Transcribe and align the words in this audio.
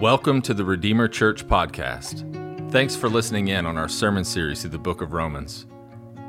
Welcome 0.00 0.42
to 0.42 0.52
the 0.52 0.62
Redeemer 0.62 1.08
Church 1.08 1.48
podcast. 1.48 2.70
Thanks 2.70 2.94
for 2.94 3.08
listening 3.08 3.48
in 3.48 3.64
on 3.64 3.78
our 3.78 3.88
sermon 3.88 4.24
series 4.24 4.60
through 4.60 4.72
the 4.72 4.78
book 4.78 5.00
of 5.00 5.14
Romans. 5.14 5.64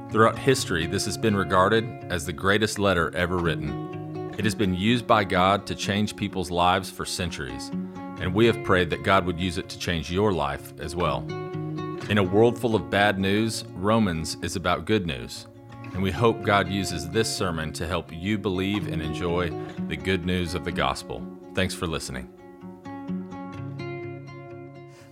Throughout 0.10 0.40
history, 0.40 0.88
this 0.88 1.04
has 1.04 1.18
been 1.18 1.36
regarded 1.36 1.84
as 2.10 2.26
the 2.26 2.32
greatest 2.32 2.80
letter 2.80 3.14
ever 3.14 3.36
written. 3.36 4.34
It 4.38 4.46
has 4.46 4.56
been 4.56 4.74
used 4.74 5.06
by 5.06 5.26
God 5.26 5.68
to 5.68 5.76
change 5.76 6.16
people's 6.16 6.50
lives 6.50 6.90
for 6.90 7.04
centuries, 7.04 7.68
and 8.22 8.34
we 8.34 8.46
have 8.46 8.64
prayed 8.64 8.90
that 8.92 9.04
God 9.04 9.26
would 9.26 9.38
use 9.38 9.58
it 9.58 9.68
to 9.68 9.78
change 9.78 10.10
your 10.10 10.32
life 10.32 10.72
as 10.80 10.96
well. 10.96 11.26
In 12.10 12.20
a 12.20 12.24
world 12.24 12.58
full 12.58 12.74
of 12.74 12.90
bad 12.90 13.20
news, 13.20 13.66
Romans 13.76 14.38
is 14.42 14.56
about 14.56 14.86
good 14.86 15.06
news, 15.06 15.46
and 15.94 16.02
we 16.02 16.12
hope 16.12 16.42
God 16.42 16.70
uses 16.70 17.10
this 17.10 17.28
sermon 17.28 17.74
to 17.74 17.86
help 17.86 18.14
you 18.14 18.38
believe 18.38 18.88
and 18.88 19.02
enjoy 19.02 19.52
the 19.90 19.98
good 19.98 20.26
news 20.26 20.54
of 20.54 20.64
the 20.64 20.72
gospel. 20.72 21.22
Thanks 21.54 21.76
for 21.76 21.86
listening. 21.86 22.32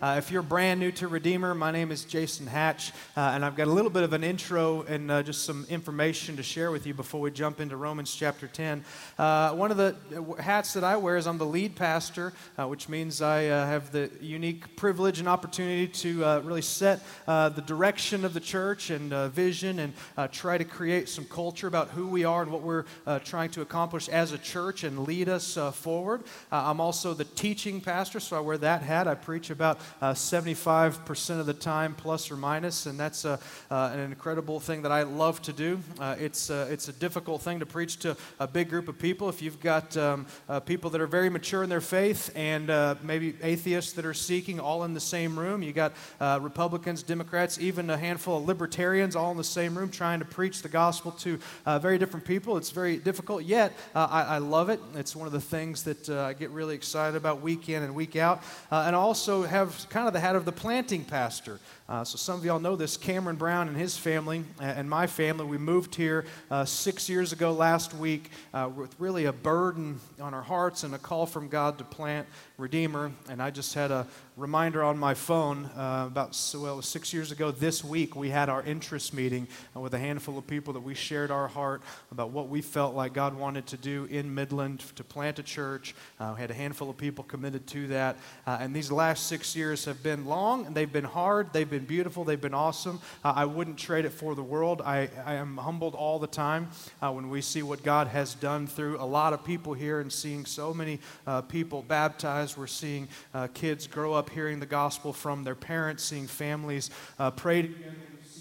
Uh, 0.01 0.15
if 0.17 0.29
you're 0.29 0.41
brand 0.41 0.77
new 0.77 0.91
to 0.91 1.07
Redeemer, 1.07 1.55
my 1.55 1.71
name 1.71 1.89
is 1.89 2.03
Jason 2.03 2.45
Hatch, 2.47 2.91
uh, 3.15 3.31
and 3.33 3.45
I've 3.45 3.55
got 3.55 3.67
a 3.67 3.71
little 3.71 3.89
bit 3.89 4.03
of 4.03 4.11
an 4.11 4.25
intro 4.25 4.81
and 4.83 5.09
uh, 5.09 5.23
just 5.23 5.45
some 5.45 5.65
information 5.69 6.35
to 6.35 6.43
share 6.43 6.69
with 6.69 6.85
you 6.85 6.93
before 6.93 7.21
we 7.21 7.31
jump 7.31 7.61
into 7.61 7.77
Romans 7.77 8.13
chapter 8.13 8.45
10. 8.45 8.83
Uh, 9.17 9.53
one 9.53 9.71
of 9.71 9.77
the 9.77 9.95
hats 10.37 10.73
that 10.73 10.83
I 10.83 10.97
wear 10.97 11.15
is 11.15 11.27
I'm 11.27 11.37
the 11.37 11.45
lead 11.45 11.77
pastor, 11.77 12.33
uh, 12.57 12.67
which 12.67 12.89
means 12.89 13.21
I 13.21 13.47
uh, 13.47 13.65
have 13.65 13.93
the 13.93 14.11
unique 14.19 14.75
privilege 14.75 15.19
and 15.19 15.29
opportunity 15.29 15.87
to 15.87 16.41
really 16.41 16.61
set 16.61 16.99
the 17.25 17.63
direction 17.65 18.25
of 18.25 18.33
the 18.33 18.41
church 18.41 18.89
and 18.89 19.13
vision 19.31 19.79
and 19.79 19.93
try 20.33 20.57
to 20.57 20.65
create 20.65 21.07
some 21.07 21.23
culture 21.23 21.67
about 21.67 21.89
who 21.89 22.07
we 22.07 22.25
are 22.25 22.41
and 22.41 22.51
what 22.51 22.63
we're 22.63 22.83
trying 23.23 23.49
to 23.51 23.61
accomplish 23.61 24.09
as 24.09 24.33
a 24.33 24.37
church 24.37 24.83
and 24.83 25.07
lead 25.07 25.29
us 25.29 25.57
forward. 25.73 26.23
I'm 26.51 26.81
also 26.81 27.13
the 27.13 27.23
teaching 27.23 27.79
pastor, 27.79 28.19
so 28.19 28.35
I 28.35 28.41
wear 28.41 28.57
that 28.57 28.81
hat. 28.81 29.07
I 29.07 29.15
preach 29.15 29.49
about 29.49 29.79
uh, 30.01 30.13
75% 30.13 31.39
of 31.39 31.45
the 31.45 31.53
time, 31.53 31.95
plus 31.95 32.29
or 32.29 32.35
minus, 32.35 32.85
and 32.85 32.99
that's 32.99 33.23
uh, 33.23 33.37
uh, 33.71 33.91
an 33.93 33.99
incredible 33.99 34.59
thing 34.59 34.81
that 34.81 34.91
I 34.91 35.03
love 35.03 35.41
to 35.43 35.53
do. 35.53 35.79
Uh, 35.99 36.15
it's, 36.19 36.49
uh, 36.49 36.67
it's 36.69 36.87
a 36.87 36.93
difficult 36.93 37.41
thing 37.41 37.59
to 37.59 37.65
preach 37.65 37.97
to 37.99 38.17
a 38.39 38.47
big 38.47 38.69
group 38.69 38.87
of 38.87 38.99
people. 38.99 39.29
If 39.29 39.41
you've 39.41 39.61
got 39.61 39.95
um, 39.95 40.25
people 40.65 40.89
that 40.91 41.01
are 41.01 41.07
very 41.07 41.29
mature 41.29 41.63
in 41.63 41.69
their 41.69 41.81
faith 41.81 42.31
and 42.35 42.67
maybe 43.03 43.35
atheists 43.41 43.93
that 43.93 44.05
are 44.05 44.13
seeking 44.13 44.59
all 44.59 44.83
in 44.83 44.93
the 44.93 44.99
same 44.99 45.37
room, 45.37 45.63
you 45.63 45.71
got 45.73 45.93
Republicans, 46.41 47.03
Democrats, 47.03 47.59
even 47.59 47.89
a 47.89 47.97
handful 47.97 48.37
of 48.37 48.45
libertarians 48.45 49.15
all 49.15 49.31
in 49.31 49.37
the 49.37 49.43
same 49.43 49.77
room 49.77 49.89
trying 49.89 50.19
to 50.19 50.25
preach 50.25 50.61
the 50.61 50.69
gospel 50.69 51.11
to 51.11 51.39
very 51.79 51.97
different 51.97 52.25
people. 52.25 52.57
It's 52.57 52.71
very 52.71 52.97
difficult, 52.97 53.43
yet 53.43 53.73
I, 53.93 54.23
I, 54.23 54.37
love 54.39 54.69
it. 54.69 54.79
It's 54.95 55.15
one 55.15 55.27
of 55.27 55.33
the 55.33 55.41
things 55.41 55.83
that 55.83 56.09
I 56.09 56.33
get 56.33 56.49
really 56.51 56.75
excited 56.75 57.15
about 57.15 57.41
week 57.41 57.69
in 57.69 57.83
and 57.83 57.95
week 57.95 58.15
out. 58.15 58.43
and 58.71 58.95
also 58.95 59.43
have 59.43 59.74
kind 59.89 60.07
of 60.07 60.13
the 60.13 60.19
hat 60.19 60.35
of 60.35 60.45
the 60.45 60.51
planting 60.51 61.03
pastor. 61.03 61.59
Uh, 61.87 62.03
so 62.03 62.17
some 62.17 62.39
of 62.39 62.45
y'all 62.45 62.59
know 62.59 62.75
this. 62.75 62.97
Cameron 62.97 63.35
Brown 63.35 63.67
and 63.67 63.77
his 63.77 63.97
family 63.97 64.43
and 64.59 64.89
my 64.89 65.07
family, 65.07 65.45
we 65.45 65.57
moved 65.57 65.95
here 65.95 66.25
uh, 66.49 66.65
six 66.65 67.09
years 67.09 67.33
ago 67.33 67.51
last 67.51 67.93
week 67.93 68.31
uh, 68.53 68.69
with 68.73 68.95
really 68.99 69.25
a 69.25 69.33
burden 69.33 69.99
on 70.19 70.33
our 70.33 70.41
hearts 70.41 70.83
and 70.83 70.95
a 70.95 70.97
call 70.97 71.25
from 71.25 71.47
God 71.47 71.77
to 71.77 71.83
plant 71.83 72.27
Redeemer. 72.57 73.11
And 73.29 73.41
I 73.41 73.51
just 73.51 73.73
had 73.73 73.91
a 73.91 74.07
reminder 74.37 74.83
on 74.83 74.97
my 74.97 75.13
phone 75.13 75.65
uh, 75.77 76.05
about 76.07 76.37
well, 76.55 76.81
six 76.81 77.13
years 77.13 77.31
ago 77.31 77.51
this 77.51 77.83
week. 77.83 78.15
We 78.15 78.29
had 78.29 78.49
our 78.49 78.63
interest 78.63 79.13
meeting 79.13 79.47
uh, 79.75 79.79
with 79.79 79.93
a 79.93 79.99
handful 79.99 80.37
of 80.37 80.47
people 80.47 80.73
that 80.73 80.81
we 80.81 80.93
shared 80.93 81.31
our 81.31 81.47
heart 81.47 81.81
about 82.11 82.31
what 82.31 82.49
we 82.49 82.61
felt 82.61 82.95
like 82.95 83.13
God 83.13 83.37
wanted 83.37 83.67
to 83.67 83.77
do 83.77 84.05
in 84.05 84.33
Midland 84.33 84.79
to 84.95 85.03
plant 85.03 85.39
a 85.39 85.43
church. 85.43 85.95
Uh, 86.19 86.33
we 86.35 86.41
had 86.41 86.51
a 86.51 86.53
handful 86.53 86.89
of 86.89 86.97
people 86.97 87.23
committed 87.23 87.67
to 87.67 87.87
that. 87.87 88.17
and 88.45 88.75
these 88.75 88.91
last 88.91 89.27
six 89.27 89.55
years 89.55 89.85
have 89.85 90.01
been 90.01 90.25
long 90.25 90.65
and 90.65 90.75
they've 90.75 90.91
been 90.91 91.03
hard. 91.03 91.51
They've 91.51 91.69
been 91.69 91.85
beautiful. 91.85 92.23
They've 92.23 92.39
been 92.39 92.53
awesome. 92.53 92.99
Uh, 93.23 93.33
I 93.35 93.45
wouldn't 93.45 93.77
trade 93.77 94.05
it 94.05 94.11
for 94.11 94.35
the 94.35 94.43
world. 94.43 94.81
I, 94.81 95.09
I 95.25 95.35
am 95.35 95.57
humbled 95.57 95.95
all 95.95 96.19
the 96.19 96.27
time 96.27 96.69
uh, 97.01 97.11
when 97.11 97.29
we 97.29 97.41
see 97.41 97.63
what 97.63 97.83
God 97.83 98.07
has 98.07 98.33
done 98.35 98.67
through 98.67 98.99
a 98.99 99.05
lot 99.05 99.33
of 99.33 99.43
people 99.43 99.73
here 99.73 99.99
and 99.99 100.11
seeing 100.11 100.45
so 100.45 100.73
many 100.73 100.99
uh, 101.27 101.41
people 101.41 101.81
baptized. 101.81 102.44
We're 102.57 102.67
seeing 102.67 103.07
uh, 103.33 103.47
kids 103.53 103.87
grow 103.87 104.13
up 104.13 104.29
hearing 104.29 104.59
the 104.59 104.65
gospel 104.65 105.13
from 105.13 105.43
their 105.43 105.55
parents, 105.55 106.03
seeing 106.03 106.27
families 106.27 106.89
uh, 107.17 107.31
pray 107.31 107.69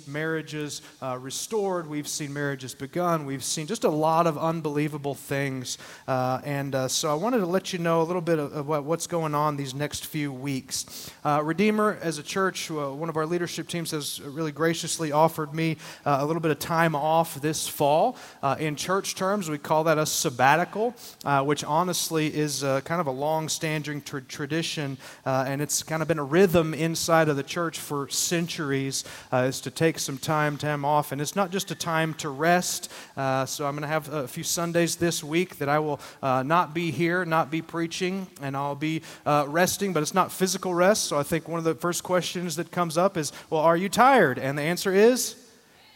marriages 0.06 0.82
uh, 1.02 1.18
restored. 1.20 1.88
We've 1.88 2.08
seen 2.08 2.32
marriages 2.32 2.74
begun. 2.74 3.26
We've 3.26 3.44
seen 3.44 3.66
just 3.66 3.84
a 3.84 3.88
lot 3.88 4.26
of 4.26 4.38
unbelievable 4.38 5.14
things. 5.14 5.78
Uh, 6.06 6.40
and 6.44 6.74
uh, 6.74 6.88
so 6.88 7.10
I 7.10 7.14
wanted 7.14 7.38
to 7.38 7.46
let 7.46 7.72
you 7.72 7.78
know 7.78 8.02
a 8.02 8.04
little 8.04 8.22
bit 8.22 8.38
of, 8.38 8.68
of 8.68 8.86
what's 8.86 9.06
going 9.06 9.34
on 9.34 9.56
these 9.56 9.74
next 9.74 10.06
few 10.06 10.32
weeks. 10.32 11.10
Uh, 11.24 11.40
Redeemer, 11.42 11.98
as 12.02 12.18
a 12.18 12.22
church, 12.22 12.70
uh, 12.70 12.90
one 12.90 13.08
of 13.08 13.16
our 13.16 13.26
leadership 13.26 13.68
teams 13.68 13.90
has 13.90 14.20
really 14.22 14.52
graciously 14.52 15.12
offered 15.12 15.54
me 15.54 15.76
uh, 16.04 16.18
a 16.20 16.26
little 16.26 16.40
bit 16.40 16.50
of 16.50 16.58
time 16.58 16.94
off 16.94 17.40
this 17.40 17.68
fall. 17.68 18.16
in 18.58 18.76
church 18.76 19.14
terms, 19.14 19.48
we 19.48 19.58
call 19.58 19.84
that 19.84 19.98
a 19.98 20.06
sabbatical, 20.06 20.94
which 21.44 21.64
honestly 21.64 22.34
is 22.34 22.62
kind 22.62 23.00
of 23.00 23.06
a 23.06 23.10
long 23.10 23.48
standing 23.48 24.00
tra- 24.00 24.22
tradition. 24.22 24.96
and 25.24 25.60
it's 25.60 25.82
kind 25.82 26.02
of 26.02 26.08
been 26.08 26.18
a 26.18 26.24
rhythm 26.24 26.74
inside 26.74 27.28
of 27.28 27.36
the 27.36 27.42
church 27.42 27.78
for 27.78 28.08
centuries, 28.08 29.04
is 29.32 29.60
to 29.60 29.70
take 29.70 29.93
take 29.94 30.00
some 30.00 30.18
time, 30.18 30.56
time 30.56 30.84
off. 30.84 31.12
And 31.12 31.20
it's 31.20 31.36
not 31.36 31.52
just 31.52 31.70
a 31.70 31.74
time 31.76 32.14
to 32.14 32.28
rest. 32.28 32.90
Uh, 33.16 33.46
so 33.46 33.64
I'm 33.64 33.74
going 33.74 33.82
to 33.82 33.88
have 33.88 34.12
a 34.12 34.26
few 34.26 34.42
Sundays 34.42 34.96
this 34.96 35.22
week 35.22 35.58
that 35.58 35.68
I 35.68 35.78
will 35.78 36.00
uh, 36.20 36.42
not 36.42 36.74
be 36.74 36.90
here, 36.90 37.24
not 37.24 37.48
be 37.48 37.62
preaching, 37.62 38.26
and 38.42 38.56
I'll 38.56 38.74
be 38.74 39.02
uh, 39.24 39.44
resting, 39.46 39.92
but 39.92 40.02
it's 40.02 40.12
not 40.12 40.32
physical 40.32 40.74
rest. 40.74 41.04
So 41.04 41.16
I 41.16 41.22
think 41.22 41.48
one 41.48 41.58
of 41.58 41.64
the 41.64 41.76
first 41.76 42.02
questions 42.02 42.56
that 42.56 42.72
comes 42.72 42.98
up 42.98 43.16
is, 43.16 43.32
well, 43.50 43.60
are 43.60 43.76
you 43.76 43.88
tired? 43.88 44.36
And 44.36 44.58
the 44.58 44.62
answer 44.62 44.92
is, 44.92 45.36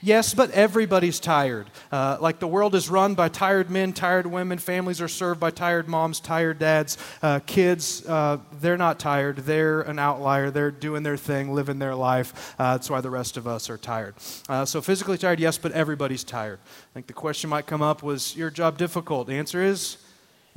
Yes, 0.00 0.32
but 0.32 0.52
everybody's 0.52 1.18
tired. 1.18 1.66
Uh, 1.90 2.18
like 2.20 2.38
the 2.38 2.46
world 2.46 2.76
is 2.76 2.88
run 2.88 3.16
by 3.16 3.28
tired 3.28 3.68
men, 3.68 3.92
tired 3.92 4.26
women. 4.26 4.58
Families 4.58 5.00
are 5.00 5.08
served 5.08 5.40
by 5.40 5.50
tired 5.50 5.88
moms, 5.88 6.20
tired 6.20 6.60
dads. 6.60 6.98
Uh, 7.20 7.40
kids, 7.40 8.06
uh, 8.06 8.38
they're 8.60 8.76
not 8.76 9.00
tired. 9.00 9.38
They're 9.38 9.80
an 9.82 9.98
outlier. 9.98 10.52
They're 10.52 10.70
doing 10.70 11.02
their 11.02 11.16
thing, 11.16 11.52
living 11.52 11.80
their 11.80 11.96
life. 11.96 12.54
Uh, 12.60 12.76
that's 12.76 12.88
why 12.88 13.00
the 13.00 13.10
rest 13.10 13.36
of 13.36 13.48
us 13.48 13.68
are 13.68 13.78
tired. 13.78 14.14
Uh, 14.48 14.64
so 14.64 14.80
physically 14.80 15.18
tired, 15.18 15.40
yes, 15.40 15.58
but 15.58 15.72
everybody's 15.72 16.22
tired. 16.22 16.60
I 16.64 16.94
think 16.94 17.08
the 17.08 17.12
question 17.12 17.50
might 17.50 17.66
come 17.66 17.82
up 17.82 18.02
was 18.02 18.36
your 18.36 18.50
job 18.50 18.78
difficult? 18.78 19.26
The 19.26 19.34
answer 19.34 19.62
is 19.62 19.96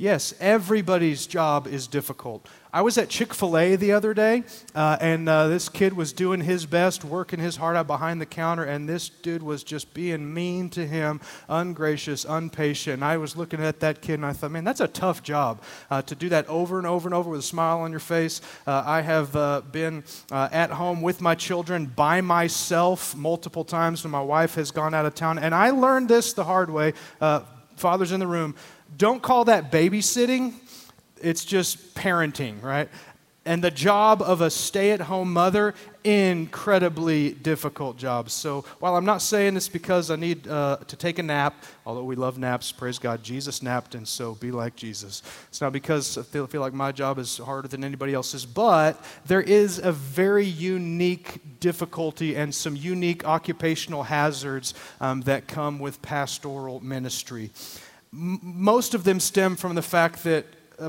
yes, 0.02 0.34
everybody's 0.40 1.26
job 1.28 1.68
is 1.68 1.86
difficult. 1.86 2.48
I 2.74 2.82
was 2.82 2.98
at 2.98 3.08
Chick 3.08 3.32
fil 3.34 3.56
A 3.56 3.76
the 3.76 3.92
other 3.92 4.14
day, 4.14 4.42
uh, 4.74 4.96
and 5.00 5.28
uh, 5.28 5.46
this 5.46 5.68
kid 5.68 5.92
was 5.92 6.12
doing 6.12 6.40
his 6.40 6.66
best, 6.66 7.04
working 7.04 7.38
his 7.38 7.56
heart 7.56 7.76
out 7.76 7.86
behind 7.86 8.20
the 8.20 8.26
counter, 8.26 8.64
and 8.64 8.88
this 8.88 9.08
dude 9.08 9.42
was 9.42 9.62
just 9.62 9.94
being 9.94 10.34
mean 10.34 10.70
to 10.70 10.84
him, 10.86 11.20
ungracious, 11.48 12.24
unpatient. 12.24 12.94
And 12.94 13.04
I 13.04 13.18
was 13.18 13.36
looking 13.36 13.62
at 13.62 13.78
that 13.80 14.02
kid, 14.02 14.14
and 14.14 14.26
I 14.26 14.32
thought, 14.32 14.50
man, 14.50 14.64
that's 14.64 14.80
a 14.80 14.88
tough 14.88 15.22
job 15.22 15.62
uh, 15.88 16.02
to 16.02 16.16
do 16.16 16.28
that 16.30 16.48
over 16.48 16.78
and 16.78 16.86
over 16.86 17.06
and 17.06 17.14
over 17.14 17.30
with 17.30 17.40
a 17.40 17.44
smile 17.44 17.80
on 17.80 17.92
your 17.92 18.00
face. 18.00 18.40
Uh, 18.66 18.82
I 18.84 19.02
have 19.02 19.36
uh, 19.36 19.60
been 19.70 20.02
uh, 20.32 20.48
at 20.50 20.70
home 20.70 21.00
with 21.00 21.20
my 21.20 21.36
children 21.36 21.86
by 21.86 22.22
myself 22.22 23.14
multiple 23.14 23.64
times 23.64 24.02
when 24.02 24.10
my 24.10 24.22
wife 24.22 24.56
has 24.56 24.72
gone 24.72 24.94
out 24.94 25.06
of 25.06 25.14
town, 25.14 25.38
and 25.38 25.54
I 25.54 25.70
learned 25.70 26.08
this 26.08 26.32
the 26.32 26.44
hard 26.44 26.70
way. 26.70 26.94
fathers 27.76 28.12
in 28.12 28.20
the 28.20 28.26
room, 28.26 28.54
don't 28.96 29.22
call 29.22 29.46
that 29.46 29.72
babysitting 29.72 30.54
it's 31.22 31.44
just 31.44 31.94
parenting, 31.94 32.62
right? 32.62 32.88
And 33.44 33.62
the 33.62 33.72
job 33.72 34.22
of 34.22 34.40
a 34.40 34.50
stay 34.50 34.92
at 34.92 35.00
home 35.00 35.32
mother, 35.32 35.74
incredibly 36.04 37.32
difficult 37.32 37.96
job. 37.96 38.30
So 38.30 38.64
while 38.78 38.94
I'm 38.94 39.04
not 39.04 39.20
saying 39.20 39.54
this 39.54 39.68
because 39.68 40.12
I 40.12 40.16
need 40.16 40.46
uh, 40.46 40.78
to 40.86 40.96
take 40.96 41.18
a 41.18 41.24
nap, 41.24 41.64
although 41.84 42.04
we 42.04 42.14
love 42.14 42.38
naps, 42.38 42.70
praise 42.70 43.00
God, 43.00 43.24
Jesus 43.24 43.60
napped, 43.60 43.96
and 43.96 44.06
so 44.06 44.34
be 44.36 44.52
like 44.52 44.76
Jesus. 44.76 45.22
It's 45.48 45.60
not 45.60 45.72
because 45.72 46.18
I 46.18 46.22
feel, 46.22 46.46
feel 46.46 46.60
like 46.60 46.72
my 46.72 46.92
job 46.92 47.18
is 47.18 47.38
harder 47.38 47.66
than 47.66 47.82
anybody 47.82 48.14
else's, 48.14 48.46
but 48.46 49.04
there 49.26 49.42
is 49.42 49.78
a 49.78 49.90
very 49.90 50.46
unique 50.46 51.58
difficulty 51.58 52.36
and 52.36 52.54
some 52.54 52.76
unique 52.76 53.24
occupational 53.24 54.04
hazards 54.04 54.74
um, 55.00 55.22
that 55.22 55.48
come 55.48 55.80
with 55.80 56.00
pastoral 56.00 56.78
ministry. 56.78 57.50
Most 58.12 58.94
of 58.94 59.04
them 59.04 59.20
stem 59.20 59.56
from 59.56 59.74
the 59.74 59.82
fact 59.82 60.24
that 60.24 60.44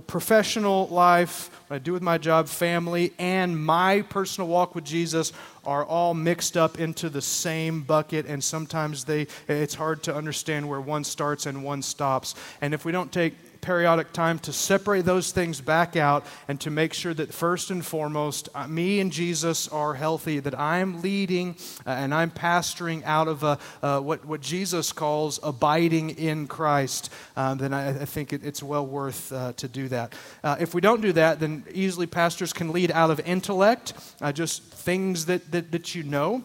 professional 0.08 0.88
life, 0.88 1.50
what 1.68 1.78
I 1.78 1.80
do 1.80 1.94
with 1.94 2.02
my 2.02 2.18
job, 2.18 2.48
family, 2.48 3.14
and 3.18 3.58
my 3.64 4.02
personal 4.02 4.48
walk 4.50 4.76
with 4.76 4.84
Jesus 4.84 5.32
are 5.66 5.86
all 5.86 6.14
mixed 6.14 6.58
up 6.58 6.80
into 6.80 7.10
the 7.10 7.22
same 7.22 7.82
bucket, 7.82 8.26
and 8.26 8.44
sometimes 8.44 9.06
they, 9.06 9.28
it's 9.48 9.76
hard 9.76 10.04
to 10.04 10.16
understand 10.16 10.68
where 10.68 10.82
one 10.82 11.04
starts 11.04 11.46
and 11.46 11.64
one 11.64 11.82
stops. 11.82 12.36
And 12.60 12.74
if 12.74 12.86
we 12.86 12.92
don't 12.92 13.12
take 13.12 13.36
periodic 13.64 14.14
time 14.14 14.38
to 14.40 14.54
separate 14.54 15.06
those 15.06 15.32
things 15.32 15.62
back 15.62 15.96
out 15.96 16.26
and 16.48 16.62
to 16.62 16.70
make 16.70 16.94
sure 16.94 17.14
that 17.14 17.34
first 17.34 17.72
and 17.72 17.84
foremost, 17.84 18.50
uh, 18.54 18.68
me 18.68 19.00
and 19.00 19.12
Jesus 19.12 19.68
are 19.70 19.96
healthy, 19.96 20.40
that 20.40 20.60
I'm 20.60 21.02
leading 21.02 21.56
uh, 21.88 21.92
and 21.92 22.14
I'm 22.14 22.30
pastoring 22.30 23.04
out 23.06 23.28
of 23.28 23.42
a, 23.42 23.58
uh, 23.82 24.00
what, 24.02 24.26
what 24.26 24.42
Jesus 24.42 24.92
calls 24.92 25.40
abiding 25.42 26.12
in 26.12 26.46
Christ, 26.46 27.12
um, 27.36 27.58
then 27.58 27.74
I, 27.74 28.02
I 28.02 28.06
think 28.06 28.34
it, 28.34 28.44
it's 28.44 28.62
well 28.62 28.86
worth 28.86 29.32
uh, 29.32 29.54
to 29.54 29.68
do 29.68 29.88
that. 29.88 30.14
Uh, 30.44 30.58
if 30.60 30.76
we 30.76 30.82
don't 30.82 31.02
do 31.02 31.14
that, 31.14 31.40
then 31.40 31.64
easily 31.74 32.06
pastors 32.06 32.54
can 32.54 32.72
lead 32.72 32.92
out 32.92 33.10
of 33.10 33.20
intellect, 33.22 33.94
uh, 34.22 34.32
just 34.32 34.62
things 34.64 35.26
that, 35.26 35.52
that, 35.52 35.72
that 35.72 35.96
you 35.96 36.04
know. 36.04 36.44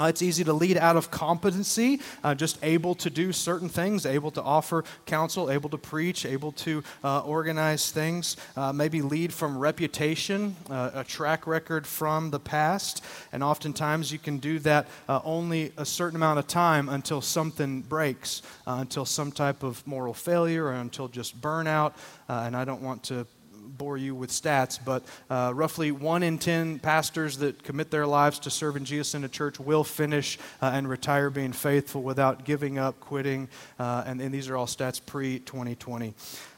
Uh, 0.00 0.06
it's 0.06 0.22
easy 0.22 0.42
to 0.42 0.52
lead 0.54 0.78
out 0.78 0.96
of 0.96 1.10
competency, 1.10 2.00
uh, 2.24 2.34
just 2.34 2.58
able 2.62 2.94
to 2.94 3.10
do 3.10 3.32
certain 3.32 3.68
things, 3.68 4.06
able 4.06 4.30
to 4.30 4.42
offer 4.42 4.82
counsel, 5.04 5.50
able 5.50 5.68
to 5.68 5.76
preach, 5.76 6.24
able 6.24 6.52
to 6.52 6.82
uh, 7.04 7.20
organize 7.20 7.90
things, 7.90 8.38
uh, 8.56 8.72
maybe 8.72 9.02
lead 9.02 9.30
from 9.30 9.58
reputation, 9.58 10.56
uh, 10.70 10.90
a 10.94 11.04
track 11.04 11.46
record 11.46 11.86
from 11.86 12.30
the 12.30 12.40
past. 12.40 13.04
And 13.30 13.42
oftentimes 13.44 14.10
you 14.10 14.18
can 14.18 14.38
do 14.38 14.58
that 14.60 14.88
uh, 15.06 15.20
only 15.22 15.70
a 15.76 15.84
certain 15.84 16.16
amount 16.16 16.38
of 16.38 16.46
time 16.46 16.88
until 16.88 17.20
something 17.20 17.82
breaks, 17.82 18.40
until 18.66 19.04
some 19.04 19.30
type 19.30 19.62
of 19.62 19.86
moral 19.86 20.14
failure, 20.14 20.64
or 20.64 20.72
until 20.72 21.08
just 21.08 21.38
burnout. 21.42 21.92
and 22.26 22.56
I 22.56 22.64
don't 22.64 22.80
want 22.80 23.02
to 23.04 23.26
bore 23.80 23.96
you 23.96 24.14
with 24.14 24.28
stats, 24.28 24.78
but 24.84 25.02
uh, 25.30 25.52
roughly 25.54 25.90
one 25.90 26.22
in 26.22 26.36
10 26.36 26.80
pastors 26.80 27.38
that 27.38 27.62
commit 27.62 27.90
their 27.90 28.06
lives 28.06 28.38
to 28.38 28.50
serving 28.50 28.84
Jesus 28.84 29.14
in 29.14 29.24
a 29.24 29.28
church 29.28 29.58
will 29.58 29.84
finish 29.84 30.38
uh, 30.60 30.70
and 30.74 30.86
retire 30.86 31.30
being 31.30 31.54
faithful 31.54 32.02
without 32.02 32.44
giving 32.44 32.78
up, 32.78 33.00
quitting. 33.00 33.48
Uh, 33.78 34.04
and, 34.04 34.20
and, 34.20 34.34
these 34.34 34.50
are 34.50 34.56
all 34.58 34.66
stats 34.66 35.00
pre 35.04 35.38
2020. 35.38 36.12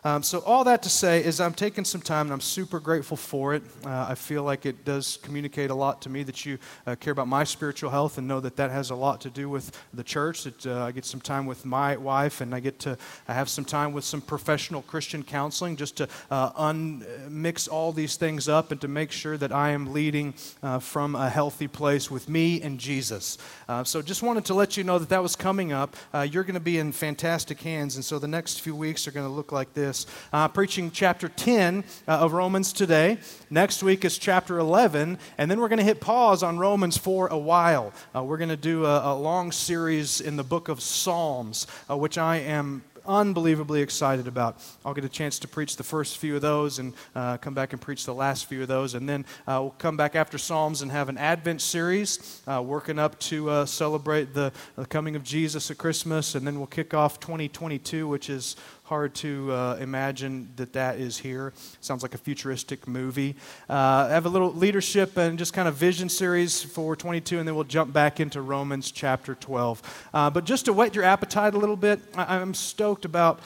Um, 0.05 0.25
so, 0.25 0.41
all 0.41 0.65
that 0.65 0.83
to 0.83 0.89
say 0.89 1.23
is, 1.23 1.41
I'm 1.41 1.55
taking 1.55 1.85
some 1.85 2.01
time 2.01 2.27
and 2.27 2.33
I'm 2.33 2.41
super 2.41 2.81
grateful 2.81 3.17
for 3.17 3.55
it. 3.55 3.63
Uh, 3.87 4.07
I 4.09 4.17
feel 4.17 4.43
like 4.43 4.67
it 4.67 4.85
does 4.85 5.21
communicate 5.23 5.71
a 5.71 5.77
lot 5.77 6.03
to 6.03 6.11
me 6.11 6.25
that 6.25 6.45
you 6.45 6.59
uh, 6.89 6.97
care 6.97 7.13
about 7.13 7.29
my 7.29 7.45
spiritual 7.45 7.89
health 7.89 8.19
and 8.19 8.27
know 8.27 8.41
that 8.41 8.57
that 8.57 8.73
has 8.73 8.91
a 8.91 8.97
lot 8.97 9.21
to 9.21 9.31
do 9.31 9.49
with 9.49 9.71
the 9.95 10.03
church. 10.03 10.43
That 10.43 10.67
uh, 10.67 10.87
I 10.87 10.91
get 10.91 11.05
some 11.05 11.21
time 11.21 11.47
with 11.47 11.65
my 11.65 11.97
wife 11.97 12.41
and 12.41 12.53
I 12.53 12.59
get 12.59 12.81
to 12.81 12.99
I 13.29 13.35
have 13.35 13.49
some 13.49 13.65
time 13.65 13.93
with 13.93 14.03
some 14.03 14.21
professional 14.21 14.83
Christian 14.83 15.23
counseling 15.23 15.77
just 15.77 15.99
to 15.99 16.09
uh, 16.33 16.51
unmix 16.55 17.71
all 17.71 17.93
these 17.93 18.17
things 18.17 18.49
up 18.49 18.73
and 18.73 18.81
to 18.81 18.89
make 18.89 19.13
sure 19.13 19.37
that 19.37 19.53
I 19.53 19.71
am 19.71 19.93
leading 19.93 20.35
uh, 20.65 20.81
from 20.81 21.15
a 21.15 21.31
healthy 21.31 21.69
place 21.69 22.11
with 22.11 22.29
me 22.29 22.61
and 22.61 22.81
Jesus. 22.81 23.39
Uh, 23.69 23.85
so, 23.85 24.03
just 24.03 24.25
wanted 24.25 24.47
to 24.47 24.55
let 24.55 24.77
you 24.77 24.83
know 24.83 24.99
that 24.99 25.11
that 25.11 25.23
was 25.23 25.37
coming 25.37 25.73
up. 25.73 25.95
you're 26.29 26.43
going 26.43 26.55
to 26.55 26.61
be 26.61 26.79
in 26.79 26.91
fantastic 26.91 27.61
hands, 27.61 27.95
and 27.95 28.05
so 28.05 28.19
the 28.19 28.27
next 28.27 28.63
few 28.63 28.75
weeks 28.75 29.07
are 29.07 29.13
going 29.13 29.27
to 29.27 29.33
look 29.33 29.53
like 29.53 29.73
this 29.75 29.92
this. 29.93 30.07
Uh, 30.33 30.49
preaching 30.49 30.91
chapter 30.91 31.29
10 31.29 31.85
uh, 32.09 32.13
of 32.13 32.33
Romans 32.33 32.73
today. 32.73 33.19
Next 33.51 33.83
week 33.83 34.07
is 34.07 34.17
chapter 34.17 34.59
11, 34.59 35.19
and 35.37 35.51
then 35.51 35.61
we're 35.61 35.69
going 35.69 35.81
to 35.81 35.85
hit 35.85 36.01
pause 36.01 36.43
on 36.43 36.59
Romans 36.59 36.97
for 36.97 37.27
a 37.29 37.37
while. 37.37 37.93
Uh, 38.17 38.25
we're 38.25 38.39
going 38.39 38.49
to 38.49 38.57
do 38.57 38.87
a, 38.87 39.13
a, 39.13 39.15
long 39.15 39.53
series 39.53 40.23
in 40.23 40.37
the 40.37 40.43
book 40.43 40.71
of 40.71 40.81
Psalms, 40.81 41.67
uh, 41.91 41.97
which 41.97 42.17
I 42.17 42.39
am 42.39 42.83
unbelievably 43.07 43.83
excited 43.83 44.27
about. 44.27 44.57
I'll 44.85 44.95
get 44.95 45.05
a 45.05 45.09
chance 45.09 45.39
to 45.41 45.49
preach 45.49 45.77
the 45.77 45.83
first 45.83 46.19
few 46.19 46.37
of 46.37 46.43
those 46.43 46.79
and 46.79 46.95
uh, 47.15 47.37
come 47.39 47.55
back 47.55 47.73
and 47.73 47.81
preach 47.81 48.05
the 48.05 48.15
last 48.15 48.47
few 48.47 48.63
of 48.63 48.69
those. 48.69 48.95
And 48.95 49.09
then 49.09 49.25
uh, 49.47 49.59
we'll 49.61 49.71
come 49.79 49.97
back 49.97 50.15
after 50.15 50.39
Psalms 50.39 50.83
and 50.83 50.91
have 50.91 51.09
an 51.09 51.19
Advent 51.19 51.61
series 51.61 52.43
uh, 52.47 52.63
working 52.63 52.99
up 52.99 53.19
to 53.21 53.51
uh, 53.51 53.67
celebrate 53.67 54.35
the, 54.35 54.53
the 54.77 54.87
coming 54.87 55.17
of 55.17 55.25
Jesus 55.25 55.71
at 55.71 55.79
Christmas. 55.79 56.35
And 56.35 56.47
then 56.47 56.59
we'll 56.59 56.67
kick 56.67 56.95
off 56.95 57.21
2022, 57.21 58.09
which 58.09 58.31
is 58.31 58.57
hard 58.93 59.15
to 59.15 59.51
uh, 59.51 59.79
imagine 59.81 60.47
that 60.57 60.75
that 60.75 60.99
is 61.01 61.17
here. 61.17 61.55
Sounds 61.81 62.03
like 62.03 62.13
a 62.13 62.19
futuristic 62.19 62.87
movie. 62.87 63.35
Uh, 63.71 63.73
I 63.73 64.09
have 64.11 64.27
a 64.27 64.29
little 64.29 64.53
leadership 64.53 65.17
and 65.17 65.39
just 65.39 65.55
kind 65.55 65.67
of 65.67 65.77
vision 65.77 66.11
series 66.11 66.63
for 66.63 66.95
22, 66.95 67.39
and 67.39 67.49
then 67.49 67.55
we'll 67.55 67.65
jump 67.65 67.95
back 67.95 68.21
into 68.21 68.43
Romans 68.43 68.93
chapter 68.93 69.35
12. 69.35 70.09
Uh, 70.13 70.29
but 70.29 70.45
just 70.45 70.67
to 70.67 70.75
whet 70.75 70.95
your 70.95 71.05
appetite 71.05 71.55
a 71.55 71.59
little 71.59 71.75
bit, 71.75 72.01
I- 72.15 72.37
I'm 72.37 72.53
stoked 72.53 73.07
about 73.07 73.41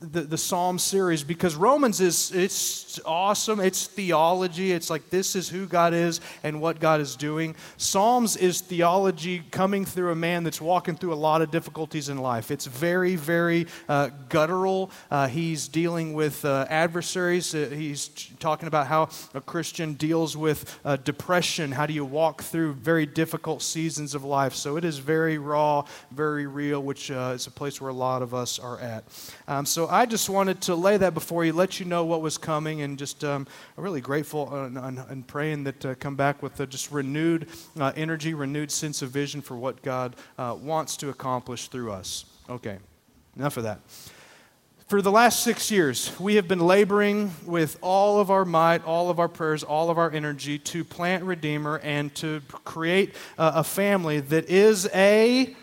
the, 0.00 0.22
the 0.22 0.36
Psalm 0.36 0.78
series 0.78 1.24
because 1.24 1.56
Romans 1.56 2.00
is 2.00 2.30
it's 2.32 3.00
awesome. 3.06 3.60
It's 3.60 3.86
theology. 3.86 4.72
It's 4.72 4.90
like 4.90 5.08
this 5.08 5.34
is 5.34 5.48
who 5.48 5.66
God 5.66 5.94
is 5.94 6.20
and 6.42 6.60
what 6.60 6.80
God 6.80 7.00
is 7.00 7.16
doing. 7.16 7.56
Psalms 7.78 8.36
is 8.36 8.60
theology 8.60 9.42
coming 9.50 9.86
through 9.86 10.12
a 10.12 10.14
man 10.14 10.44
that's 10.44 10.60
walking 10.60 10.96
through 10.96 11.14
a 11.14 11.16
lot 11.16 11.40
of 11.40 11.50
difficulties 11.50 12.10
in 12.10 12.18
life. 12.18 12.50
It's 12.50 12.66
very, 12.66 13.16
very 13.16 13.66
uh, 13.88 14.10
guttural. 14.28 14.90
Uh, 15.10 15.28
he's 15.28 15.66
dealing 15.66 16.12
with 16.12 16.44
uh, 16.44 16.66
adversaries. 16.68 17.54
Uh, 17.54 17.70
he's 17.72 18.08
talking 18.38 18.68
about 18.68 18.88
how 18.88 19.08
a 19.32 19.40
Christian 19.40 19.94
deals 19.94 20.36
with 20.36 20.78
uh, 20.84 20.96
depression. 20.96 21.72
How 21.72 21.86
do 21.86 21.94
you 21.94 22.04
walk 22.04 22.42
through 22.42 22.74
very 22.74 23.06
difficult 23.06 23.62
seasons 23.62 24.14
of 24.14 24.24
life? 24.24 24.54
So 24.54 24.76
it 24.76 24.84
is 24.84 24.98
very 24.98 25.38
raw, 25.38 25.84
very 26.10 26.46
real, 26.46 26.82
which 26.82 27.10
uh, 27.10 27.32
is 27.34 27.46
a 27.46 27.50
place 27.50 27.80
where 27.80 27.90
a 27.90 27.94
lot 27.94 28.20
of 28.20 28.34
us 28.34 28.58
are 28.58 28.78
at. 28.78 29.04
Um, 29.48 29.64
so 29.64 29.85
I 29.88 30.06
just 30.06 30.28
wanted 30.28 30.60
to 30.62 30.74
lay 30.74 30.96
that 30.96 31.14
before 31.14 31.44
you, 31.44 31.52
let 31.52 31.80
you 31.80 31.86
know 31.86 32.04
what 32.04 32.22
was 32.22 32.38
coming, 32.38 32.82
and 32.82 32.98
just 32.98 33.24
um, 33.24 33.46
really 33.76 34.00
grateful 34.00 34.52
and, 34.54 34.76
and 34.76 35.26
praying 35.26 35.64
that 35.64 35.84
uh, 35.84 35.94
come 35.96 36.16
back 36.16 36.42
with 36.42 36.58
a 36.60 36.66
just 36.66 36.92
renewed 36.92 37.48
uh, 37.78 37.92
energy, 37.96 38.34
renewed 38.34 38.70
sense 38.70 39.02
of 39.02 39.10
vision 39.10 39.40
for 39.40 39.56
what 39.56 39.82
God 39.82 40.16
uh, 40.38 40.56
wants 40.60 40.96
to 40.98 41.08
accomplish 41.08 41.68
through 41.68 41.92
us. 41.92 42.24
Okay, 42.48 42.78
enough 43.36 43.56
of 43.56 43.64
that. 43.64 43.80
For 44.88 45.02
the 45.02 45.10
last 45.10 45.42
six 45.42 45.68
years, 45.68 46.12
we 46.20 46.36
have 46.36 46.46
been 46.46 46.60
laboring 46.60 47.32
with 47.44 47.76
all 47.82 48.20
of 48.20 48.30
our 48.30 48.44
might, 48.44 48.84
all 48.84 49.10
of 49.10 49.18
our 49.18 49.28
prayers, 49.28 49.64
all 49.64 49.90
of 49.90 49.98
our 49.98 50.12
energy 50.12 50.60
to 50.60 50.84
plant 50.84 51.24
Redeemer 51.24 51.78
and 51.78 52.14
to 52.14 52.40
create 52.64 53.16
a 53.36 53.64
family 53.64 54.20
that 54.20 54.48
is 54.48 54.88
a 54.94 55.56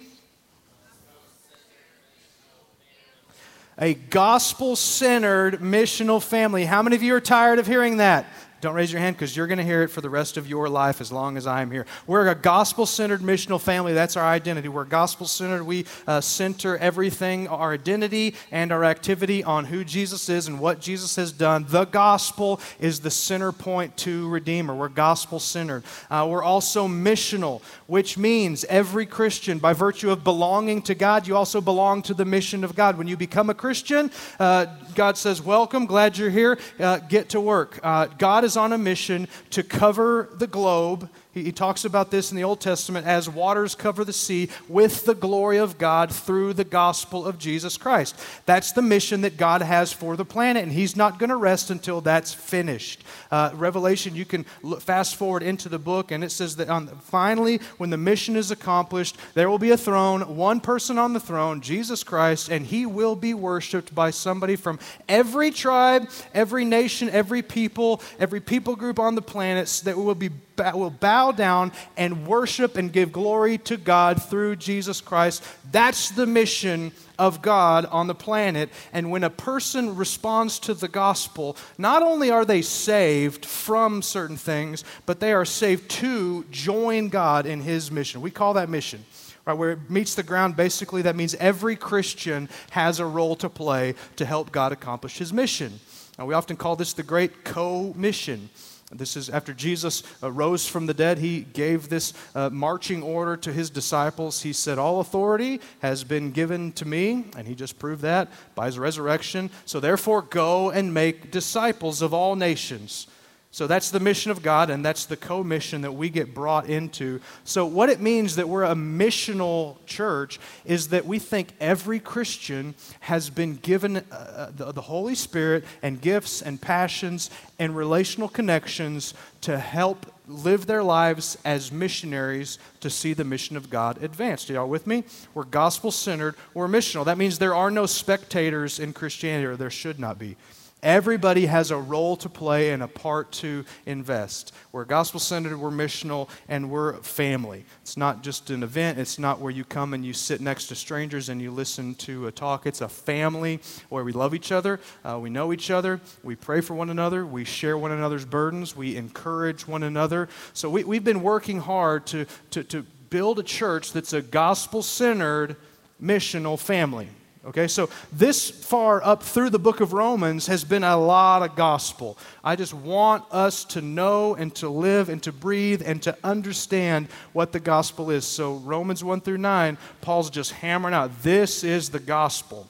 a 3.77 3.93
gospel 3.93 4.75
centered 4.75 5.59
missional 5.59 6.21
family. 6.21 6.65
How 6.65 6.81
many 6.81 6.95
of 6.95 7.03
you 7.03 7.15
are 7.15 7.21
tired 7.21 7.59
of 7.59 7.67
hearing 7.67 7.97
that? 7.97 8.25
Don't 8.63 8.75
raise 8.75 8.93
your 8.93 9.01
hand 9.01 9.17
because 9.17 9.35
you're 9.35 9.47
going 9.47 9.57
to 9.57 9.63
hear 9.65 9.83
it 9.83 9.89
for 9.89 9.99
the 9.99 10.09
rest 10.09 10.37
of 10.37 10.47
your 10.47 10.69
life 10.69 11.01
as 11.01 11.11
long 11.11 11.35
as 11.35 11.45
I'm 11.45 11.69
here. 11.69 11.85
We're 12.07 12.29
a 12.29 12.33
gospel 12.33 12.85
centered 12.85 13.19
missional 13.19 13.59
family. 13.59 13.91
That's 13.91 14.15
our 14.15 14.23
identity. 14.23 14.69
We're 14.69 14.85
gospel 14.85 15.27
centered. 15.27 15.65
We 15.65 15.85
uh, 16.07 16.21
center 16.21 16.77
everything, 16.77 17.49
our 17.49 17.73
identity 17.73 18.35
and 18.51 18.71
our 18.71 18.85
activity 18.85 19.43
on 19.43 19.65
who 19.65 19.83
Jesus 19.83 20.29
is 20.29 20.47
and 20.47 20.61
what 20.61 20.79
Jesus 20.79 21.17
has 21.17 21.33
done. 21.33 21.65
The 21.67 21.83
gospel 21.83 22.61
is 22.79 23.01
the 23.01 23.11
center 23.11 23.51
point 23.51 23.97
to 23.97 24.29
Redeemer. 24.29 24.73
We're 24.73 24.87
gospel 24.87 25.41
centered. 25.41 25.83
Uh, 26.09 26.25
we're 26.31 26.41
also 26.41 26.87
missional, 26.87 27.61
which 27.93 28.17
means 28.17 28.65
every 28.69 29.05
Christian, 29.05 29.59
by 29.59 29.71
virtue 29.71 30.09
of 30.09 30.23
belonging 30.23 30.81
to 30.81 30.95
God, 30.95 31.27
you 31.27 31.37
also 31.37 31.61
belong 31.61 32.01
to 32.01 32.15
the 32.15 32.25
mission 32.25 32.63
of 32.63 32.73
God. 32.73 32.97
When 32.97 33.07
you 33.07 33.15
become 33.15 33.51
a 33.51 33.53
Christian, 33.53 34.09
uh, 34.39 34.65
God 34.95 35.15
says, 35.15 35.43
Welcome, 35.43 35.85
glad 35.85 36.17
you're 36.17 36.31
here, 36.31 36.57
uh, 36.79 36.97
get 36.97 37.29
to 37.29 37.39
work. 37.39 37.79
Uh, 37.83 38.07
God 38.17 38.45
is 38.45 38.57
on 38.57 38.73
a 38.73 38.79
mission 38.79 39.27
to 39.51 39.61
cover 39.61 40.29
the 40.39 40.47
globe 40.47 41.07
he, 41.33 41.45
he 41.45 41.51
talks 41.51 41.83
about 41.83 42.11
this 42.11 42.31
in 42.31 42.37
the 42.37 42.43
Old 42.43 42.61
Testament 42.61 43.07
as 43.07 43.27
waters 43.29 43.75
cover 43.75 44.05
the 44.05 44.13
sea 44.13 44.49
with 44.67 45.05
the 45.05 45.15
glory 45.15 45.57
of 45.57 45.77
God 45.77 46.13
through 46.13 46.53
the 46.53 46.63
gospel 46.63 47.25
of 47.25 47.37
Jesus 47.37 47.77
Christ. 47.77 48.19
That's 48.45 48.71
the 48.71 48.81
mission 48.81 49.21
that 49.21 49.37
God 49.37 49.61
has 49.61 49.91
for 49.91 50.15
the 50.15 50.25
planet, 50.25 50.63
and 50.63 50.71
He's 50.71 50.95
not 50.95 51.19
going 51.19 51.29
to 51.29 51.35
rest 51.35 51.69
until 51.69 52.01
that's 52.01 52.33
finished. 52.33 53.03
Uh, 53.31 53.51
Revelation, 53.53 54.15
you 54.15 54.25
can 54.25 54.45
look, 54.61 54.81
fast 54.81 55.15
forward 55.15 55.43
into 55.43 55.69
the 55.69 55.79
book, 55.79 56.11
and 56.11 56.23
it 56.23 56.31
says 56.31 56.55
that 56.57 56.69
on, 56.69 56.87
finally, 56.87 57.59
when 57.77 57.89
the 57.89 57.97
mission 57.97 58.35
is 58.35 58.51
accomplished, 58.51 59.17
there 59.33 59.49
will 59.49 59.59
be 59.59 59.71
a 59.71 59.77
throne, 59.77 60.35
one 60.35 60.59
person 60.59 60.97
on 60.97 61.13
the 61.13 61.19
throne, 61.19 61.61
Jesus 61.61 62.03
Christ, 62.03 62.49
and 62.49 62.65
He 62.65 62.85
will 62.85 63.15
be 63.15 63.33
worshiped 63.33 63.95
by 63.95 64.11
somebody 64.11 64.55
from 64.55 64.79
every 65.09 65.51
tribe, 65.51 66.09
every 66.33 66.65
nation, 66.65 67.09
every 67.09 67.41
people, 67.41 68.01
every 68.19 68.39
people 68.39 68.75
group 68.75 68.99
on 68.99 69.15
the 69.15 69.21
planet 69.21 69.63
that 69.85 69.97
will 69.97 70.15
be 70.15 70.29
will 70.57 70.89
bow 70.89 71.22
down 71.31 71.71
and 71.97 72.27
worship 72.27 72.77
and 72.77 72.91
give 72.91 73.11
glory 73.11 73.57
to 73.59 73.77
God 73.77 74.21
through 74.21 74.57
Jesus 74.57 75.01
Christ. 75.01 75.43
That's 75.71 76.09
the 76.09 76.25
mission 76.25 76.91
of 77.17 77.41
God 77.41 77.85
on 77.85 78.07
the 78.07 78.15
planet. 78.15 78.69
And 78.91 79.11
when 79.11 79.23
a 79.23 79.29
person 79.29 79.95
responds 79.95 80.59
to 80.59 80.73
the 80.73 80.87
gospel, 80.87 81.55
not 81.77 82.01
only 82.01 82.31
are 82.31 82.45
they 82.45 82.61
saved 82.61 83.45
from 83.45 84.01
certain 84.01 84.37
things, 84.37 84.83
but 85.05 85.19
they 85.19 85.33
are 85.33 85.45
saved 85.45 85.89
to 85.91 86.45
join 86.51 87.09
God 87.09 87.45
in 87.45 87.61
his 87.61 87.91
mission. 87.91 88.21
We 88.21 88.31
call 88.31 88.53
that 88.55 88.69
mission. 88.69 89.05
Right, 89.45 89.57
where 89.57 89.71
it 89.71 89.89
meets 89.89 90.15
the 90.15 90.23
ground, 90.23 90.55
basically, 90.55 91.01
that 91.01 91.17
means 91.17 91.35
every 91.35 91.75
Christian 91.75 92.47
has 92.69 93.01
a 93.01 93.05
role 93.05 93.35
to 93.37 93.49
play 93.49 93.95
to 94.15 94.25
help 94.25 94.53
God 94.53 94.71
accomplish 94.71 95.17
his 95.17 95.33
mission. 95.33 95.81
Now, 96.17 96.25
we 96.25 96.33
often 96.33 96.55
call 96.55 96.77
this 96.77 96.93
the 96.93 97.03
great 97.03 97.43
co 97.43 97.93
mission. 97.93 98.49
This 98.95 99.17
is 99.17 99.29
after 99.29 99.53
Jesus 99.53 100.03
uh, 100.21 100.31
rose 100.31 100.67
from 100.67 100.85
the 100.85 100.93
dead, 100.93 101.17
he 101.17 101.41
gave 101.41 101.89
this 101.89 102.13
uh, 102.35 102.49
marching 102.49 103.03
order 103.03 103.35
to 103.37 103.51
his 103.51 103.69
disciples. 103.69 104.41
He 104.41 104.53
said, 104.53 104.77
All 104.77 104.99
authority 104.99 105.61
has 105.79 106.03
been 106.03 106.31
given 106.31 106.71
to 106.73 106.85
me, 106.85 107.25
and 107.37 107.47
he 107.47 107.55
just 107.55 107.79
proved 107.79 108.01
that 108.01 108.29
by 108.55 108.67
his 108.67 108.79
resurrection. 108.79 109.49
So 109.65 109.79
therefore, 109.79 110.21
go 110.21 110.69
and 110.69 110.93
make 110.93 111.31
disciples 111.31 112.01
of 112.01 112.13
all 112.13 112.35
nations 112.35 113.07
so 113.53 113.67
that's 113.67 113.91
the 113.91 113.99
mission 113.99 114.31
of 114.31 114.41
God, 114.41 114.71
and 114.71 114.83
that's 114.83 115.05
the 115.05 115.15
co 115.15 115.43
mission 115.43 115.81
that 115.81 115.91
we 115.91 116.09
get 116.09 116.33
brought 116.33 116.67
into. 116.67 117.21
So, 117.43 117.67
what 117.67 117.87
it 117.87 117.99
means 117.99 118.37
that 118.37 118.49
we're 118.49 118.63
a 118.63 118.73
missional 118.73 119.77
church 119.85 120.39
is 120.65 120.87
that 120.87 121.05
we 121.05 121.19
think 121.19 121.49
every 121.59 121.99
Christian 121.99 122.73
has 123.01 123.29
been 123.29 123.57
given 123.57 123.97
uh, 123.97 124.51
the, 124.55 124.71
the 124.71 124.81
Holy 124.81 125.13
Spirit 125.13 125.65
and 125.83 126.01
gifts 126.01 126.41
and 126.41 126.59
passions 126.59 127.29
and 127.59 127.75
relational 127.75 128.27
connections 128.27 129.13
to 129.41 129.59
help 129.59 130.07
live 130.27 130.65
their 130.65 130.81
lives 130.81 131.37
as 131.45 131.71
missionaries 131.71 132.57
to 132.79 132.89
see 132.89 133.13
the 133.13 133.23
mission 133.23 133.55
of 133.55 133.69
God 133.69 134.01
advanced. 134.01 134.49
Are 134.49 134.53
y'all 134.53 134.67
with 134.67 134.87
me? 134.87 135.03
We're 135.35 135.43
gospel 135.43 135.91
centered, 135.91 136.33
we're 136.55 136.67
missional. 136.67 137.05
That 137.05 137.19
means 137.19 137.37
there 137.37 137.53
are 137.53 137.69
no 137.69 137.85
spectators 137.85 138.79
in 138.79 138.93
Christianity, 138.93 139.45
or 139.45 139.55
there 139.55 139.69
should 139.69 139.99
not 139.99 140.17
be. 140.17 140.37
Everybody 140.83 141.45
has 141.45 141.71
a 141.71 141.77
role 141.77 142.17
to 142.17 142.27
play 142.27 142.71
and 142.71 142.83
a 142.83 142.89
part 142.89 143.31
to 143.33 143.63
invest. 143.85 144.53
We're 144.73 144.83
gospel 144.83 145.21
centered, 145.21 145.57
we're 145.57 145.71
missional, 145.71 146.29
and 146.49 146.69
we're 146.69 146.97
family. 146.97 147.63
It's 147.81 147.95
not 147.95 148.21
just 148.21 148.49
an 148.49 148.63
event, 148.63 148.99
it's 148.99 149.17
not 149.17 149.39
where 149.39 149.49
you 149.49 149.63
come 149.63 149.93
and 149.93 150.05
you 150.05 150.11
sit 150.11 150.41
next 150.41 150.67
to 150.67 150.75
strangers 150.75 151.29
and 151.29 151.41
you 151.41 151.51
listen 151.51 151.95
to 151.95 152.27
a 152.27 152.33
talk. 152.33 152.67
It's 152.67 152.81
a 152.81 152.89
family 152.89 153.61
where 153.87 154.03
we 154.03 154.11
love 154.11 154.35
each 154.35 154.51
other, 154.51 154.81
uh, 155.05 155.17
we 155.21 155.29
know 155.29 155.53
each 155.53 155.71
other, 155.71 156.01
we 156.21 156.35
pray 156.35 156.59
for 156.59 156.73
one 156.73 156.89
another, 156.89 157.25
we 157.25 157.45
share 157.45 157.77
one 157.77 157.93
another's 157.93 158.25
burdens, 158.25 158.75
we 158.75 158.97
encourage 158.97 159.65
one 159.65 159.83
another. 159.83 160.27
So 160.51 160.69
we, 160.69 160.83
we've 160.83 161.03
been 161.03 161.23
working 161.23 161.61
hard 161.61 162.05
to, 162.07 162.25
to, 162.51 162.63
to 162.65 162.85
build 163.09 163.39
a 163.39 163.43
church 163.43 163.93
that's 163.93 164.11
a 164.11 164.21
gospel 164.21 164.83
centered, 164.83 165.55
missional 166.01 166.59
family. 166.59 167.07
Okay, 167.45 167.67
so 167.67 167.89
this 168.13 168.49
far 168.49 169.03
up 169.03 169.21
through 169.21 169.49
the 169.49 169.59
book 169.59 169.81
of 169.81 169.91
Romans 169.91 170.47
has 170.47 170.63
been 170.63 170.85
a 170.85 170.95
lot 170.95 171.43
of 171.43 171.57
gospel. 171.57 172.17
I 172.41 172.55
just 172.55 172.73
want 172.73 173.25
us 173.31 173.65
to 173.65 173.81
know 173.81 174.33
and 174.35 174.55
to 174.55 174.69
live 174.69 175.09
and 175.09 175.21
to 175.23 175.33
breathe 175.33 175.81
and 175.85 176.01
to 176.03 176.17
understand 176.23 177.09
what 177.33 177.51
the 177.51 177.59
gospel 177.59 178.11
is. 178.11 178.23
So, 178.23 178.55
Romans 178.55 179.03
1 179.03 179.19
through 179.19 179.39
9, 179.39 179.77
Paul's 179.99 180.29
just 180.29 180.53
hammering 180.53 180.93
out 180.93 181.21
this 181.21 181.65
is 181.65 181.89
the 181.89 181.99
gospel. 181.99 182.65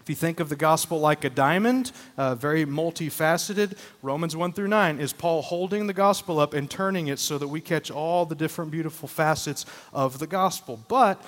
If 0.00 0.08
you 0.08 0.14
think 0.14 0.40
of 0.40 0.48
the 0.48 0.56
gospel 0.56 0.98
like 0.98 1.24
a 1.24 1.30
diamond, 1.30 1.92
uh, 2.16 2.34
very 2.34 2.64
multifaceted, 2.64 3.76
Romans 4.02 4.34
1 4.34 4.52
through 4.54 4.68
9 4.68 5.00
is 5.00 5.12
Paul 5.12 5.42
holding 5.42 5.86
the 5.86 5.92
gospel 5.92 6.40
up 6.40 6.54
and 6.54 6.70
turning 6.70 7.08
it 7.08 7.18
so 7.18 7.36
that 7.36 7.48
we 7.48 7.60
catch 7.60 7.90
all 7.90 8.24
the 8.24 8.36
different 8.36 8.70
beautiful 8.70 9.06
facets 9.06 9.66
of 9.92 10.18
the 10.18 10.26
gospel. 10.26 10.80
But 10.88 11.20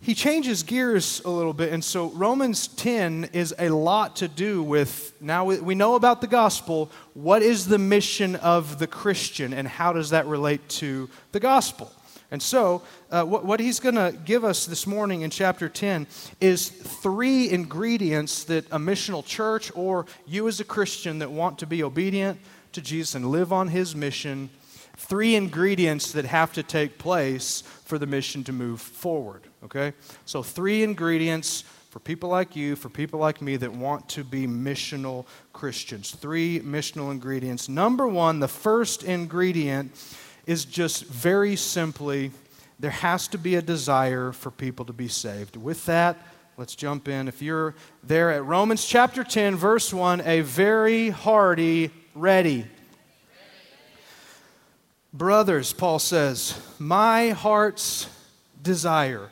he 0.00 0.14
changes 0.14 0.62
gears 0.62 1.20
a 1.24 1.30
little 1.30 1.52
bit. 1.52 1.72
And 1.72 1.82
so 1.82 2.10
Romans 2.10 2.68
10 2.68 3.30
is 3.32 3.54
a 3.58 3.68
lot 3.68 4.16
to 4.16 4.28
do 4.28 4.62
with 4.62 5.12
now 5.20 5.44
we 5.44 5.74
know 5.74 5.96
about 5.96 6.20
the 6.20 6.26
gospel. 6.26 6.90
What 7.14 7.42
is 7.42 7.66
the 7.66 7.78
mission 7.78 8.36
of 8.36 8.78
the 8.78 8.86
Christian, 8.86 9.52
and 9.52 9.66
how 9.66 9.92
does 9.92 10.10
that 10.10 10.26
relate 10.26 10.68
to 10.70 11.10
the 11.32 11.40
gospel? 11.40 11.92
And 12.30 12.42
so, 12.42 12.82
uh, 13.10 13.24
what, 13.24 13.46
what 13.46 13.58
he's 13.58 13.80
going 13.80 13.94
to 13.94 14.14
give 14.24 14.44
us 14.44 14.66
this 14.66 14.86
morning 14.86 15.22
in 15.22 15.30
chapter 15.30 15.66
10 15.66 16.06
is 16.42 16.68
three 16.68 17.50
ingredients 17.50 18.44
that 18.44 18.66
a 18.70 18.78
missional 18.78 19.24
church 19.24 19.72
or 19.74 20.04
you 20.26 20.46
as 20.46 20.60
a 20.60 20.64
Christian 20.64 21.20
that 21.20 21.30
want 21.30 21.58
to 21.60 21.66
be 21.66 21.82
obedient 21.82 22.38
to 22.72 22.82
Jesus 22.82 23.14
and 23.14 23.30
live 23.30 23.50
on 23.50 23.68
his 23.68 23.96
mission, 23.96 24.50
three 24.98 25.36
ingredients 25.36 26.12
that 26.12 26.26
have 26.26 26.52
to 26.52 26.62
take 26.62 26.98
place 26.98 27.62
for 27.86 27.98
the 27.98 28.06
mission 28.06 28.44
to 28.44 28.52
move 28.52 28.82
forward. 28.82 29.47
Okay? 29.64 29.92
So, 30.24 30.42
three 30.42 30.82
ingredients 30.82 31.64
for 31.90 32.00
people 32.00 32.28
like 32.28 32.54
you, 32.54 32.76
for 32.76 32.88
people 32.88 33.18
like 33.18 33.40
me 33.40 33.56
that 33.56 33.72
want 33.72 34.08
to 34.10 34.22
be 34.22 34.46
missional 34.46 35.26
Christians. 35.52 36.10
Three 36.10 36.60
missional 36.60 37.10
ingredients. 37.10 37.68
Number 37.68 38.06
one, 38.06 38.40
the 38.40 38.48
first 38.48 39.02
ingredient 39.02 39.92
is 40.46 40.64
just 40.64 41.06
very 41.06 41.56
simply 41.56 42.30
there 42.78 42.90
has 42.90 43.26
to 43.28 43.38
be 43.38 43.56
a 43.56 43.62
desire 43.62 44.32
for 44.32 44.50
people 44.50 44.84
to 44.84 44.92
be 44.92 45.08
saved. 45.08 45.56
With 45.56 45.84
that, 45.86 46.16
let's 46.56 46.76
jump 46.76 47.08
in. 47.08 47.26
If 47.26 47.42
you're 47.42 47.74
there 48.04 48.30
at 48.30 48.44
Romans 48.44 48.84
chapter 48.84 49.24
10, 49.24 49.56
verse 49.56 49.92
1, 49.92 50.20
a 50.20 50.42
very 50.42 51.10
hearty 51.10 51.90
ready. 52.14 52.66
Brothers, 55.12 55.72
Paul 55.72 55.98
says, 55.98 56.60
my 56.78 57.30
heart's 57.30 58.08
desire 58.62 59.30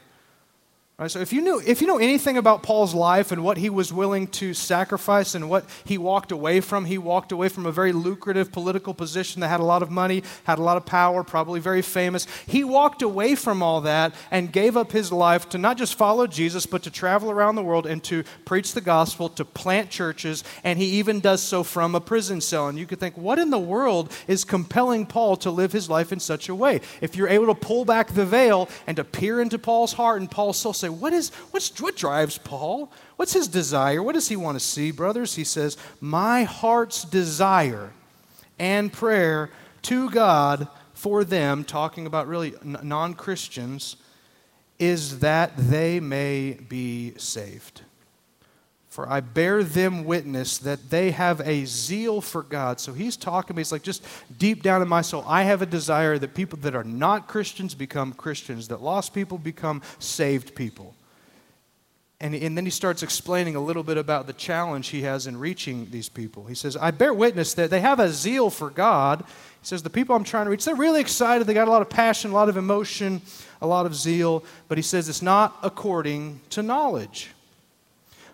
Right, 0.98 1.10
so 1.10 1.20
if 1.20 1.30
you, 1.30 1.42
knew, 1.42 1.60
if 1.60 1.82
you 1.82 1.86
know 1.86 1.98
anything 1.98 2.38
about 2.38 2.62
Paul's 2.62 2.94
life 2.94 3.30
and 3.30 3.44
what 3.44 3.58
he 3.58 3.68
was 3.68 3.92
willing 3.92 4.28
to 4.28 4.54
sacrifice 4.54 5.34
and 5.34 5.50
what 5.50 5.66
he 5.84 5.98
walked 5.98 6.32
away 6.32 6.62
from, 6.62 6.86
he 6.86 6.96
walked 6.96 7.32
away 7.32 7.50
from 7.50 7.66
a 7.66 7.70
very 7.70 7.92
lucrative 7.92 8.50
political 8.50 8.94
position 8.94 9.42
that 9.42 9.48
had 9.48 9.60
a 9.60 9.64
lot 9.64 9.82
of 9.82 9.90
money, 9.90 10.22
had 10.44 10.58
a 10.58 10.62
lot 10.62 10.78
of 10.78 10.86
power, 10.86 11.22
probably 11.22 11.60
very 11.60 11.82
famous. 11.82 12.26
He 12.46 12.64
walked 12.64 13.02
away 13.02 13.34
from 13.34 13.62
all 13.62 13.82
that 13.82 14.14
and 14.30 14.50
gave 14.50 14.74
up 14.74 14.90
his 14.90 15.12
life 15.12 15.50
to 15.50 15.58
not 15.58 15.76
just 15.76 15.96
follow 15.96 16.26
Jesus, 16.26 16.64
but 16.64 16.82
to 16.84 16.90
travel 16.90 17.30
around 17.30 17.56
the 17.56 17.62
world 17.62 17.84
and 17.84 18.02
to 18.04 18.24
preach 18.46 18.72
the 18.72 18.80
gospel, 18.80 19.28
to 19.28 19.44
plant 19.44 19.90
churches, 19.90 20.44
and 20.64 20.78
he 20.78 20.86
even 20.92 21.20
does 21.20 21.42
so 21.42 21.62
from 21.62 21.94
a 21.94 22.00
prison 22.00 22.40
cell. 22.40 22.68
And 22.68 22.78
you 22.78 22.86
could 22.86 23.00
think, 23.00 23.18
what 23.18 23.38
in 23.38 23.50
the 23.50 23.58
world 23.58 24.10
is 24.26 24.44
compelling 24.44 25.04
Paul 25.04 25.36
to 25.36 25.50
live 25.50 25.72
his 25.72 25.90
life 25.90 26.10
in 26.10 26.20
such 26.20 26.48
a 26.48 26.54
way? 26.54 26.80
If 27.02 27.16
you're 27.16 27.28
able 27.28 27.48
to 27.48 27.54
pull 27.54 27.84
back 27.84 28.14
the 28.14 28.24
veil 28.24 28.70
and 28.86 28.96
to 28.96 29.04
peer 29.04 29.42
into 29.42 29.58
Paul's 29.58 29.92
heart 29.92 30.22
and 30.22 30.30
Paul's 30.30 30.56
soul, 30.56 30.85
say, 30.86 30.90
what, 30.90 31.12
is, 31.12 31.30
what's, 31.50 31.80
what 31.80 31.96
drives 31.96 32.38
Paul? 32.38 32.92
What's 33.16 33.32
his 33.32 33.48
desire? 33.48 34.02
What 34.02 34.14
does 34.14 34.28
he 34.28 34.36
want 34.36 34.56
to 34.58 34.64
see, 34.64 34.90
brothers? 34.90 35.34
He 35.34 35.44
says, 35.44 35.76
My 36.00 36.44
heart's 36.44 37.04
desire 37.04 37.92
and 38.58 38.92
prayer 38.92 39.50
to 39.82 40.10
God 40.10 40.68
for 40.94 41.24
them, 41.24 41.64
talking 41.64 42.06
about 42.06 42.26
really 42.26 42.54
non 42.62 43.14
Christians, 43.14 43.96
is 44.78 45.20
that 45.20 45.52
they 45.56 46.00
may 46.00 46.52
be 46.68 47.14
saved. 47.16 47.82
For 48.96 49.06
I 49.06 49.20
bear 49.20 49.62
them 49.62 50.06
witness 50.06 50.56
that 50.56 50.88
they 50.88 51.10
have 51.10 51.42
a 51.42 51.66
zeal 51.66 52.22
for 52.22 52.42
God. 52.42 52.80
So 52.80 52.94
he's 52.94 53.14
talking 53.14 53.48
to 53.48 53.54
me. 53.54 53.60
It's 53.60 53.70
like 53.70 53.82
just 53.82 54.02
deep 54.38 54.62
down 54.62 54.80
in 54.80 54.88
my 54.88 55.02
soul, 55.02 55.22
I 55.28 55.42
have 55.42 55.60
a 55.60 55.66
desire 55.66 56.18
that 56.18 56.32
people 56.32 56.58
that 56.60 56.74
are 56.74 56.82
not 56.82 57.28
Christians 57.28 57.74
become 57.74 58.14
Christians, 58.14 58.68
that 58.68 58.80
lost 58.80 59.12
people 59.12 59.36
become 59.36 59.82
saved 59.98 60.54
people. 60.54 60.94
And, 62.22 62.34
and 62.34 62.56
then 62.56 62.64
he 62.64 62.70
starts 62.70 63.02
explaining 63.02 63.54
a 63.54 63.60
little 63.60 63.82
bit 63.82 63.98
about 63.98 64.26
the 64.26 64.32
challenge 64.32 64.88
he 64.88 65.02
has 65.02 65.26
in 65.26 65.38
reaching 65.38 65.90
these 65.90 66.08
people. 66.08 66.46
He 66.46 66.54
says, 66.54 66.74
I 66.74 66.90
bear 66.90 67.12
witness 67.12 67.52
that 67.52 67.68
they 67.68 67.82
have 67.82 68.00
a 68.00 68.08
zeal 68.08 68.48
for 68.48 68.70
God. 68.70 69.24
He 69.26 69.66
says, 69.66 69.82
The 69.82 69.90
people 69.90 70.16
I'm 70.16 70.24
trying 70.24 70.46
to 70.46 70.50
reach, 70.50 70.64
they're 70.64 70.74
really 70.74 71.02
excited. 71.02 71.46
They 71.46 71.52
got 71.52 71.68
a 71.68 71.70
lot 71.70 71.82
of 71.82 71.90
passion, 71.90 72.30
a 72.30 72.34
lot 72.34 72.48
of 72.48 72.56
emotion, 72.56 73.20
a 73.60 73.66
lot 73.66 73.84
of 73.84 73.94
zeal. 73.94 74.42
But 74.68 74.78
he 74.78 74.82
says, 74.82 75.10
It's 75.10 75.20
not 75.20 75.54
according 75.62 76.40
to 76.48 76.62
knowledge. 76.62 77.28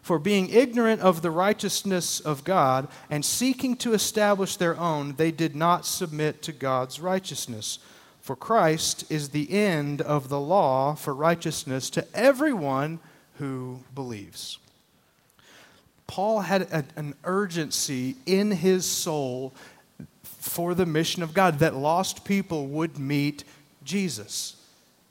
For 0.02 0.18
being 0.18 0.50
ignorant 0.50 1.00
of 1.00 1.23
the 1.23 1.30
righteousness 1.30 2.18
of 2.18 2.42
God 2.42 2.88
and 3.09 3.25
seeking 3.25 3.76
to 3.76 3.94
establish 3.94 4.56
their 4.56 4.76
own, 4.78 5.14
they 5.14 5.30
did 5.30 5.54
not 5.54 5.87
submit 5.87 6.42
to 6.42 6.52
God's 6.52 6.99
righteousness. 6.99 7.78
For 8.21 8.35
Christ 8.35 9.04
is 9.11 9.28
the 9.28 9.50
end 9.52 10.00
of 10.00 10.28
the 10.28 10.40
law 10.40 10.94
for 10.94 11.14
righteousness 11.14 11.88
to 11.90 12.06
everyone 12.14 12.99
who 13.38 13.80
believes. 13.94 14.59
Paul 16.09 16.40
had 16.40 16.62
a, 16.62 16.85
an 16.97 17.14
urgency 17.25 18.16
in 18.26 18.50
his 18.50 18.85
soul 18.85 19.52
for 20.25 20.75
the 20.75 20.85
mission 20.85 21.23
of 21.23 21.32
God 21.32 21.61
that 21.61 21.75
lost 21.75 22.25
people 22.25 22.66
would 22.66 22.99
meet 22.99 23.44
Jesus. 23.85 24.56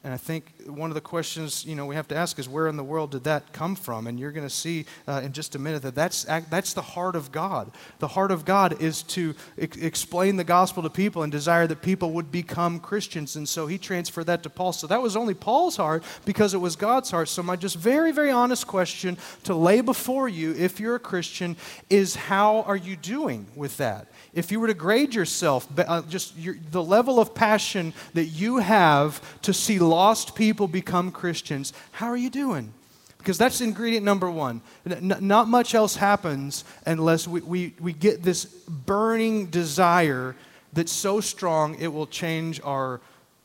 And 0.03 0.13
I 0.13 0.17
think 0.17 0.51
one 0.67 0.89
of 0.89 0.95
the 0.95 1.01
questions 1.01 1.65
you 1.65 1.75
know 1.75 1.85
we 1.85 1.95
have 1.95 2.07
to 2.09 2.15
ask 2.15 2.39
is 2.39 2.47
where 2.47 2.67
in 2.67 2.77
the 2.77 2.83
world 2.83 3.11
did 3.11 3.23
that 3.25 3.53
come 3.53 3.75
from? 3.75 4.07
And 4.07 4.19
you're 4.19 4.31
going 4.31 4.47
to 4.47 4.53
see 4.53 4.85
uh, 5.07 5.21
in 5.23 5.33
just 5.33 5.55
a 5.55 5.59
minute 5.59 5.81
that 5.83 5.95
that's 5.95 6.23
that's 6.23 6.73
the 6.73 6.81
heart 6.81 7.15
of 7.15 7.31
God. 7.31 7.71
The 7.99 8.07
heart 8.07 8.31
of 8.31 8.45
God 8.45 8.81
is 8.81 9.03
to 9.03 9.35
ex- 9.57 9.77
explain 9.77 10.37
the 10.37 10.43
gospel 10.43 10.83
to 10.83 10.89
people 10.89 11.23
and 11.23 11.31
desire 11.31 11.67
that 11.67 11.81
people 11.81 12.11
would 12.11 12.31
become 12.31 12.79
Christians. 12.79 13.35
And 13.35 13.47
so 13.47 13.67
He 13.67 13.77
transferred 13.77 14.25
that 14.25 14.43
to 14.43 14.49
Paul. 14.49 14.73
So 14.73 14.87
that 14.87 15.01
was 15.01 15.15
only 15.15 15.33
Paul's 15.33 15.77
heart 15.77 16.03
because 16.25 16.53
it 16.53 16.59
was 16.59 16.75
God's 16.75 17.11
heart. 17.11 17.29
So 17.29 17.43
my 17.43 17.55
just 17.55 17.77
very 17.77 18.11
very 18.11 18.31
honest 18.31 18.67
question 18.67 19.17
to 19.43 19.55
lay 19.55 19.81
before 19.81 20.29
you, 20.29 20.53
if 20.55 20.79
you're 20.79 20.95
a 20.95 20.99
Christian, 20.99 21.57
is 21.89 22.15
how 22.15 22.61
are 22.63 22.77
you 22.77 22.95
doing 22.95 23.47
with 23.55 23.77
that? 23.77 24.07
if 24.33 24.51
you 24.51 24.59
were 24.59 24.67
to 24.67 24.73
grade 24.73 25.13
yourself, 25.13 25.67
uh, 25.77 26.01
just 26.03 26.37
your, 26.37 26.55
the 26.71 26.83
level 26.83 27.19
of 27.19 27.35
passion 27.35 27.93
that 28.13 28.25
you 28.25 28.57
have 28.57 29.21
to 29.41 29.53
see 29.53 29.77
lost 29.79 30.35
people 30.35 30.50
become 30.67 31.11
Christians, 31.11 31.73
how 31.91 32.07
are 32.07 32.17
you 32.17 32.29
doing? 32.29 32.73
Because 33.17 33.37
that's 33.37 33.61
ingredient 33.61 34.03
number 34.03 34.31
one. 34.31 34.61
N- 34.89 35.17
not 35.21 35.47
much 35.47 35.75
else 35.75 35.95
happens 35.95 36.63
unless 36.85 37.27
we, 37.27 37.41
we, 37.41 37.73
we 37.79 37.93
get 37.93 38.23
this 38.23 38.45
burning 38.45 39.45
desire 39.47 40.35
that's 40.73 40.91
so 40.91 41.21
strong 41.21 41.75
it 41.79 41.93
will 41.93 42.07
change 42.07 42.59
our 42.63 42.99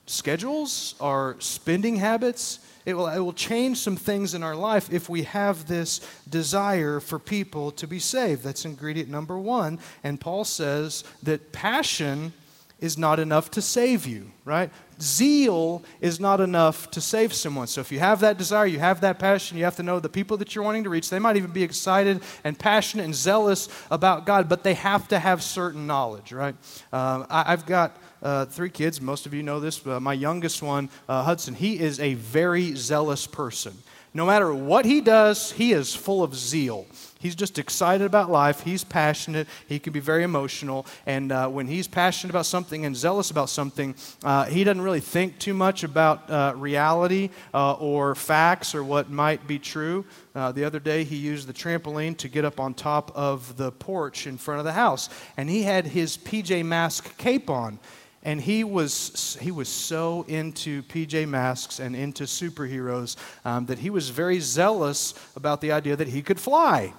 schedules, 0.06 0.94
our 1.00 1.36
spending 1.40 1.96
habits. 1.96 2.60
It 2.86 2.94
will, 2.94 3.08
it 3.08 3.18
will 3.18 3.32
change 3.32 3.78
some 3.78 3.96
things 3.96 4.32
in 4.32 4.42
our 4.42 4.54
life 4.54 4.92
if 4.92 5.08
we 5.08 5.24
have 5.24 5.66
this 5.66 6.00
desire 6.28 7.00
for 7.00 7.18
people 7.18 7.72
to 7.72 7.86
be 7.86 7.98
saved. 7.98 8.44
That's 8.44 8.64
ingredient 8.64 9.10
number 9.10 9.38
one. 9.38 9.78
And 10.04 10.20
Paul 10.20 10.44
says 10.44 11.04
that 11.24 11.52
passion 11.52 12.32
is 12.80 12.96
not 12.96 13.18
enough 13.18 13.50
to 13.52 13.62
save 13.62 14.06
you, 14.06 14.30
right? 14.44 14.70
Zeal 15.00 15.82
is 16.00 16.18
not 16.20 16.40
enough 16.40 16.90
to 16.92 17.00
save 17.00 17.32
someone. 17.34 17.66
So 17.66 17.80
if 17.80 17.92
you 17.92 17.98
have 17.98 18.20
that 18.20 18.38
desire, 18.38 18.66
you 18.66 18.78
have 18.78 19.00
that 19.02 19.18
passion, 19.18 19.58
you 19.58 19.64
have 19.64 19.76
to 19.76 19.82
know 19.82 20.00
the 20.00 20.08
people 20.08 20.36
that 20.38 20.54
you're 20.54 20.64
wanting 20.64 20.84
to 20.84 20.90
reach, 20.90 21.10
they 21.10 21.18
might 21.18 21.36
even 21.36 21.50
be 21.50 21.62
excited 21.62 22.22
and 22.44 22.58
passionate 22.58 23.04
and 23.04 23.14
zealous 23.14 23.68
about 23.90 24.26
God, 24.26 24.48
but 24.48 24.62
they 24.62 24.74
have 24.74 25.08
to 25.08 25.18
have 25.18 25.42
certain 25.42 25.86
knowledge, 25.86 26.32
right? 26.32 26.54
Um, 26.92 27.26
I, 27.30 27.50
have 27.50 27.66
got. 27.66 27.96
Uh, 28.22 28.46
three 28.46 28.70
kids. 28.70 29.00
Most 29.00 29.26
of 29.26 29.34
you 29.34 29.42
know 29.42 29.60
this. 29.60 29.86
Uh, 29.86 30.00
my 30.00 30.14
youngest 30.14 30.62
one, 30.62 30.88
uh, 31.06 31.22
Hudson, 31.22 31.54
he 31.54 31.78
is 31.78 32.00
a 32.00 32.14
very 32.14 32.74
zealous 32.74 33.26
person. 33.26 33.74
No 34.16 34.24
matter 34.24 34.54
what 34.54 34.86
he 34.86 35.02
does, 35.02 35.52
he 35.52 35.74
is 35.74 35.94
full 35.94 36.22
of 36.22 36.34
zeal. 36.34 36.86
He's 37.18 37.34
just 37.34 37.58
excited 37.58 38.06
about 38.06 38.30
life. 38.30 38.60
He's 38.60 38.82
passionate. 38.82 39.46
He 39.68 39.78
can 39.78 39.92
be 39.92 40.00
very 40.00 40.22
emotional. 40.22 40.86
And 41.04 41.30
uh, 41.30 41.48
when 41.48 41.66
he's 41.66 41.86
passionate 41.86 42.30
about 42.30 42.46
something 42.46 42.86
and 42.86 42.96
zealous 42.96 43.30
about 43.30 43.50
something, 43.50 43.94
uh, 44.24 44.46
he 44.46 44.64
doesn't 44.64 44.80
really 44.80 45.00
think 45.00 45.38
too 45.38 45.52
much 45.52 45.84
about 45.84 46.30
uh, 46.30 46.54
reality 46.56 47.28
uh, 47.52 47.74
or 47.74 48.14
facts 48.14 48.74
or 48.74 48.82
what 48.82 49.10
might 49.10 49.46
be 49.46 49.58
true. 49.58 50.06
Uh, 50.34 50.50
the 50.50 50.64
other 50.64 50.80
day, 50.80 51.04
he 51.04 51.16
used 51.16 51.46
the 51.46 51.52
trampoline 51.52 52.16
to 52.16 52.28
get 52.28 52.46
up 52.46 52.58
on 52.58 52.72
top 52.72 53.12
of 53.14 53.58
the 53.58 53.70
porch 53.70 54.26
in 54.26 54.38
front 54.38 54.60
of 54.60 54.64
the 54.64 54.72
house. 54.72 55.10
And 55.36 55.50
he 55.50 55.64
had 55.64 55.88
his 55.88 56.16
PJ 56.16 56.64
Mask 56.64 57.18
cape 57.18 57.50
on 57.50 57.78
and 58.26 58.40
he 58.40 58.64
was 58.64 59.38
he 59.40 59.52
was 59.52 59.68
so 59.68 60.24
into 60.26 60.82
PJ 60.82 61.28
Masks 61.28 61.78
and 61.78 61.94
into 61.94 62.24
superheroes 62.24 63.16
um, 63.44 63.66
that 63.66 63.78
he 63.78 63.88
was 63.88 64.10
very 64.10 64.40
zealous 64.40 65.14
about 65.36 65.60
the 65.60 65.70
idea 65.70 65.94
that 65.94 66.08
he 66.08 66.22
could 66.22 66.40
fly. 66.40 66.92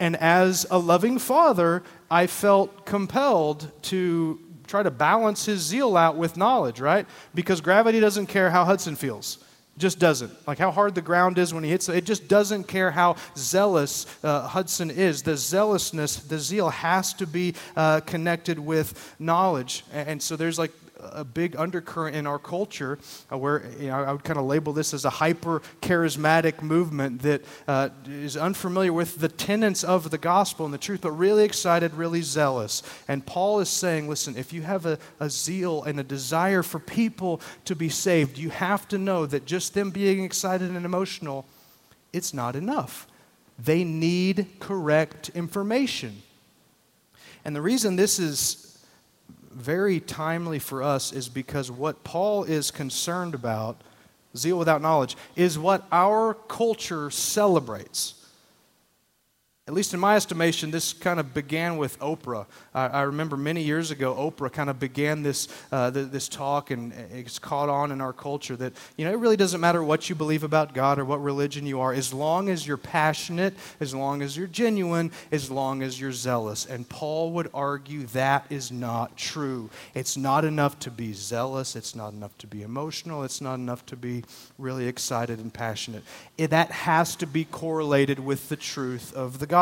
And 0.00 0.16
as 0.16 0.66
a 0.72 0.78
loving 0.78 1.20
father, 1.20 1.84
I 2.10 2.26
felt 2.26 2.84
compelled 2.84 3.70
to 3.82 4.40
try 4.66 4.82
to 4.82 4.90
balance 4.90 5.46
his 5.46 5.60
zeal 5.60 5.96
out 5.96 6.16
with 6.16 6.36
knowledge, 6.36 6.80
right? 6.80 7.06
Because 7.34 7.60
gravity 7.60 8.00
doesn't 8.00 8.26
care 8.26 8.50
how 8.50 8.64
Hudson 8.64 8.96
feels. 8.96 9.43
Just 9.76 9.98
doesn't. 9.98 10.32
Like 10.46 10.58
how 10.58 10.70
hard 10.70 10.94
the 10.94 11.02
ground 11.02 11.36
is 11.36 11.52
when 11.52 11.64
he 11.64 11.70
hits 11.70 11.88
it. 11.88 11.96
It 11.96 12.04
just 12.04 12.28
doesn't 12.28 12.64
care 12.64 12.92
how 12.92 13.16
zealous 13.36 14.06
uh, 14.22 14.46
Hudson 14.46 14.90
is. 14.90 15.22
The 15.22 15.36
zealousness, 15.36 16.16
the 16.16 16.38
zeal 16.38 16.70
has 16.70 17.12
to 17.14 17.26
be 17.26 17.54
uh, 17.76 18.00
connected 18.00 18.58
with 18.58 19.16
knowledge. 19.18 19.84
And 19.92 20.22
so 20.22 20.36
there's 20.36 20.58
like 20.58 20.70
a 21.12 21.24
big 21.24 21.56
undercurrent 21.56 22.16
in 22.16 22.26
our 22.26 22.38
culture 22.38 22.98
uh, 23.30 23.38
where 23.38 23.64
you 23.78 23.88
know, 23.88 24.04
I 24.04 24.12
would 24.12 24.24
kind 24.24 24.38
of 24.38 24.44
label 24.44 24.72
this 24.72 24.94
as 24.94 25.04
a 25.04 25.10
hyper 25.10 25.62
charismatic 25.80 26.62
movement 26.62 27.22
that 27.22 27.44
uh, 27.68 27.90
is 28.06 28.36
unfamiliar 28.36 28.92
with 28.92 29.18
the 29.20 29.28
tenets 29.28 29.84
of 29.84 30.10
the 30.10 30.18
gospel 30.18 30.64
and 30.64 30.74
the 30.74 30.78
truth, 30.78 31.00
but 31.02 31.12
really 31.12 31.44
excited, 31.44 31.94
really 31.94 32.22
zealous. 32.22 32.82
And 33.08 33.24
Paul 33.24 33.60
is 33.60 33.68
saying, 33.68 34.08
listen, 34.08 34.36
if 34.36 34.52
you 34.52 34.62
have 34.62 34.86
a, 34.86 34.98
a 35.20 35.28
zeal 35.28 35.82
and 35.82 36.00
a 36.00 36.04
desire 36.04 36.62
for 36.62 36.78
people 36.78 37.40
to 37.64 37.74
be 37.74 37.88
saved, 37.88 38.38
you 38.38 38.50
have 38.50 38.88
to 38.88 38.98
know 38.98 39.26
that 39.26 39.44
just 39.46 39.74
them 39.74 39.90
being 39.90 40.24
excited 40.24 40.70
and 40.70 40.84
emotional, 40.84 41.46
it's 42.12 42.32
not 42.32 42.56
enough. 42.56 43.06
They 43.58 43.84
need 43.84 44.46
correct 44.58 45.30
information. 45.34 46.22
And 47.44 47.54
the 47.54 47.62
reason 47.62 47.96
this 47.96 48.18
is 48.18 48.63
very 49.54 50.00
timely 50.00 50.58
for 50.58 50.82
us 50.82 51.12
is 51.12 51.28
because 51.28 51.70
what 51.70 52.04
Paul 52.04 52.44
is 52.44 52.70
concerned 52.70 53.34
about, 53.34 53.80
zeal 54.36 54.58
without 54.58 54.82
knowledge, 54.82 55.16
is 55.36 55.58
what 55.58 55.86
our 55.92 56.34
culture 56.34 57.10
celebrates 57.10 58.23
at 59.66 59.72
least 59.72 59.94
in 59.94 60.00
my 60.00 60.14
estimation, 60.14 60.70
this 60.70 60.92
kind 60.92 61.18
of 61.18 61.32
began 61.32 61.78
with 61.78 61.98
Oprah. 62.00 62.44
I, 62.74 62.86
I 62.86 63.02
remember 63.02 63.34
many 63.34 63.62
years 63.62 63.90
ago, 63.90 64.14
Oprah 64.14 64.52
kind 64.52 64.68
of 64.68 64.78
began 64.78 65.22
this, 65.22 65.48
uh, 65.72 65.90
th- 65.90 66.10
this 66.10 66.28
talk, 66.28 66.70
and 66.70 66.92
it's 66.92 67.38
caught 67.38 67.70
on 67.70 67.90
in 67.90 68.02
our 68.02 68.12
culture 68.12 68.56
that, 68.56 68.74
you 68.98 69.06
know, 69.06 69.10
it 69.10 69.16
really 69.16 69.38
doesn't 69.38 69.62
matter 69.62 69.82
what 69.82 70.10
you 70.10 70.14
believe 70.14 70.44
about 70.44 70.74
God 70.74 70.98
or 70.98 71.06
what 71.06 71.22
religion 71.22 71.64
you 71.64 71.80
are, 71.80 71.94
as 71.94 72.12
long 72.12 72.50
as 72.50 72.66
you're 72.66 72.76
passionate, 72.76 73.54
as 73.80 73.94
long 73.94 74.20
as 74.20 74.36
you're 74.36 74.48
genuine, 74.48 75.10
as 75.32 75.50
long 75.50 75.82
as 75.82 75.98
you're 75.98 76.12
zealous. 76.12 76.66
And 76.66 76.86
Paul 76.86 77.32
would 77.32 77.48
argue 77.54 78.04
that 78.08 78.44
is 78.50 78.70
not 78.70 79.16
true. 79.16 79.70
It's 79.94 80.18
not 80.18 80.44
enough 80.44 80.78
to 80.80 80.90
be 80.90 81.14
zealous, 81.14 81.74
it's 81.74 81.94
not 81.94 82.12
enough 82.12 82.36
to 82.36 82.46
be 82.46 82.60
emotional, 82.60 83.24
it's 83.24 83.40
not 83.40 83.54
enough 83.54 83.86
to 83.86 83.96
be 83.96 84.24
really 84.58 84.88
excited 84.88 85.38
and 85.38 85.54
passionate. 85.54 86.02
It, 86.36 86.50
that 86.50 86.70
has 86.70 87.16
to 87.16 87.26
be 87.26 87.46
correlated 87.46 88.18
with 88.18 88.50
the 88.50 88.56
truth 88.56 89.14
of 89.14 89.38
the. 89.38 89.53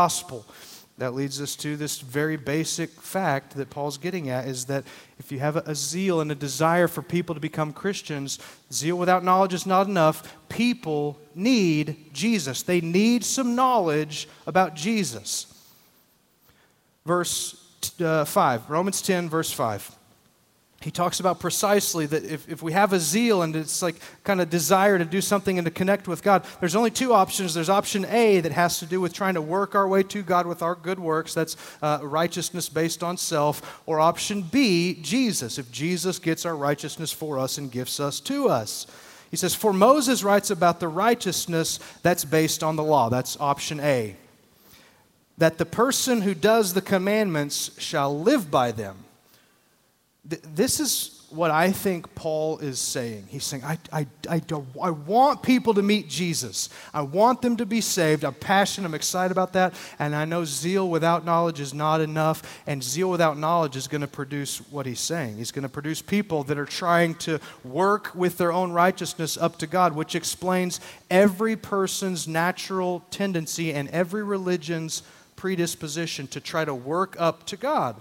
That 0.99 1.15
leads 1.15 1.41
us 1.41 1.57
to 1.57 1.77
this 1.77 2.01
very 2.01 2.37
basic 2.37 2.91
fact 2.91 3.57
that 3.57 3.71
Paul's 3.71 3.99
getting 3.99 4.29
at 4.29 4.47
is 4.47 4.67
that 4.67 4.85
if 5.19 5.33
you 5.33 5.39
have 5.39 5.57
a, 5.57 5.75
zeal 5.75 6.21
and 6.21 6.31
a 6.31 6.35
desire 6.35 6.87
for 6.87 7.03
people 7.03 7.35
to 7.35 7.41
become 7.41 7.73
Christians, 7.73 8.39
zeal 8.73 8.97
without 8.97 9.25
knowledge 9.25 9.55
is 9.55 9.67
not 9.67 9.87
enough. 9.87 10.37
People 10.49 11.19
need 11.35 12.13
Jesus, 12.13 12.63
they 12.63 12.81
need 12.81 13.25
some 13.25 13.55
knowledge 13.55 14.29
about 14.47 14.75
Jesus. 14.75 15.47
Verse 17.07 17.57
uh, 18.01 18.25
5, 18.25 18.71
Romans 18.71 19.03
10, 19.03 19.29
verse 19.29 19.51
5 19.51 19.97
he 20.83 20.91
talks 20.91 21.21
about 21.21 21.39
precisely 21.41 22.07
that 22.07 22.25
if, 22.25 22.49
if 22.49 22.63
we 22.63 22.73
have 22.73 22.93
a 22.93 22.99
zeal 22.99 23.43
and 23.43 23.55
it's 23.55 23.83
like 23.83 23.97
kind 24.25 24.41
of 24.41 24.51
desire 24.51 24.99
to 24.99 25.05
do 25.05 25.21
something 25.21 25.59
and 25.59 25.65
to 25.65 25.71
connect 25.71 26.09
with 26.09 26.23
God, 26.23 26.45
there's 26.61 26.77
only 26.77 26.91
two 26.91 27.13
options. 27.13 27.55
There's 27.55 27.69
option 27.69 28.05
A 28.07 28.41
that 28.41 28.53
has 28.53 28.79
to 28.81 28.87
do 28.87 29.01
with 29.01 29.13
trying 29.13 29.35
to 29.35 29.43
work 29.43 29.75
our 29.75 29.87
way 29.87 30.03
to 30.05 30.23
God 30.23 30.47
with 30.47 30.63
our 30.63 30.75
good 30.75 30.99
works, 30.99 31.35
that's 31.35 31.57
uh, 31.83 32.01
righteousness 32.03 32.69
based 32.69 33.03
on 33.03 33.17
self, 33.17 33.83
or 33.87 34.01
option 34.01 34.43
B, 34.43 34.99
Jesus, 35.03 35.59
if 35.59 35.71
Jesus 35.71 36.19
gets 36.19 36.45
our 36.45 36.57
righteousness 36.57 37.13
for 37.13 37.39
us 37.39 37.59
and 37.59 37.71
gifts 37.71 38.01
us 38.01 38.21
to 38.21 38.49
us. 38.49 38.87
He 39.31 39.37
says, 39.37 39.55
For 39.55 39.73
Moses 39.73 40.23
writes 40.23 40.51
about 40.51 40.79
the 40.79 40.89
righteousness 40.89 41.81
that's 42.03 42.25
based 42.25 42.63
on 42.63 42.77
the 42.77 42.83
law. 42.83 43.09
That's 43.09 43.41
option 43.41 43.81
A. 43.81 44.17
That 45.39 45.59
the 45.59 45.65
person 45.65 46.21
who 46.21 46.35
does 46.35 46.75
the 46.75 46.83
commandments 46.83 47.71
shall 47.79 48.19
live 48.19 48.51
by 48.51 48.73
them. 48.73 49.05
Th- 50.29 50.43
this 50.55 50.81
is 50.81 51.23
what 51.33 51.51
I 51.51 51.73
think 51.73 52.15
Paul 52.15 52.59
is 52.59 52.79
saying. 52.79 53.27
He's 53.29 53.45
saying, 53.45 53.65
I, 53.65 53.79
I, 53.93 54.07
I, 54.29 54.39
don't, 54.41 54.69
I 54.81 54.91
want 54.91 55.43
people 55.43 55.75
to 55.75 55.83
meet 55.83 56.09
Jesus. 56.09 56.69
I 56.93 57.03
want 57.03 57.41
them 57.41 57.57
to 57.57 57.67
be 57.67 57.81
saved. 57.81 58.23
I'm 58.23 58.35
passionate. 58.35 58.87
I'm 58.87 58.95
excited 58.95 59.33
about 59.33 59.55
that. 59.55 59.75
And 59.99 60.15
I 60.15 60.27
know 60.27 60.45
zeal 60.45 60.89
without 60.89 61.25
knowledge 61.25 61.59
is 61.59 61.73
not 61.73 62.01
enough. 62.01 62.63
And 62.67 62.85
zeal 62.85 63.11
without 63.11 63.39
knowledge 63.39 63.77
is 63.77 63.89
going 63.89 64.03
to 64.03 64.07
produce 64.07 64.59
what 64.71 64.85
he's 64.85 65.01
saying. 65.01 65.39
He's 65.39 65.53
going 65.53 65.63
to 65.63 65.69
produce 65.69 66.03
people 66.03 66.45
that 66.45 66.59
are 66.59 66.67
trying 66.67 67.15
to 67.17 67.41
work 67.65 68.15
with 68.15 68.37
their 68.37 68.53
own 68.53 68.73
righteousness 68.73 69.39
up 69.39 69.59
to 69.59 69.67
God, 69.67 69.95
which 69.95 70.15
explains 70.15 70.81
every 71.11 71.57
person's 71.57 72.29
natural 72.29 73.03
tendency 73.11 73.73
and 73.73 73.89
every 73.89 74.23
religion's 74.23 75.03
predisposition 75.35 76.27
to 76.29 76.41
try 76.41 76.65
to 76.65 76.75
work 76.75 77.17
up 77.19 77.47
to 77.47 77.57
God. 77.57 78.01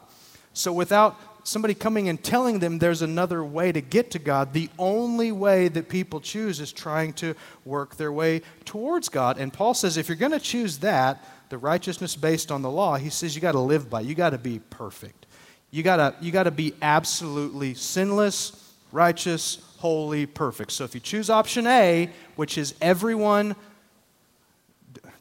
So 0.53 0.73
without 0.73 1.31
somebody 1.43 1.73
coming 1.73 2.10
and 2.10 2.21
telling 2.23 2.60
them 2.60 2.80
there's 2.80 3.01
another 3.01 3.43
way 3.43 3.71
to 3.71 3.82
get 3.82 4.12
to 4.12 4.19
God, 4.19 4.54
the 4.54 4.69
only 4.77 5.32
way 5.32 5.67
that 5.67 5.89
people 5.89 6.19
choose 6.19 6.60
is 6.60 6.71
trying 6.71 7.13
to 7.13 7.36
work 7.65 7.95
their 7.95 8.12
way 8.12 8.41
towards 8.65 9.10
God. 9.10 9.38
And 9.38 9.51
Paul 9.51 9.73
says 9.73 9.97
if 9.97 10.08
you're 10.08 10.15
going 10.15 10.32
to 10.32 10.39
choose 10.39 10.80
that, 10.80 11.23
the 11.49 11.58
righteousness 11.58 12.15
based 12.15 12.51
on 12.51 12.62
the 12.62 12.69
law, 12.69 12.95
he 12.95 13.10
says 13.10 13.36
you 13.36 13.41
got 13.41 13.54
to 13.54 13.60
live 13.60 13.89
by. 13.89 14.01
You 14.01 14.15
got 14.15 14.30
to 14.32 14.38
be 14.38 14.60
perfect. 14.69 15.25
You 15.69 15.84
got 15.84 15.97
to 15.97 16.15
you 16.23 16.32
got 16.32 16.43
to 16.43 16.51
be 16.51 16.73
absolutely 16.82 17.73
sinless, 17.73 18.73
righteous, 18.91 19.62
holy, 19.77 20.25
perfect. 20.25 20.71
So 20.71 20.84
if 20.84 20.93
you 20.93 21.01
choose 21.01 21.30
option 21.30 21.65
A, 21.67 22.10
which 22.36 22.58
is 22.58 22.75
everyone 22.82 23.56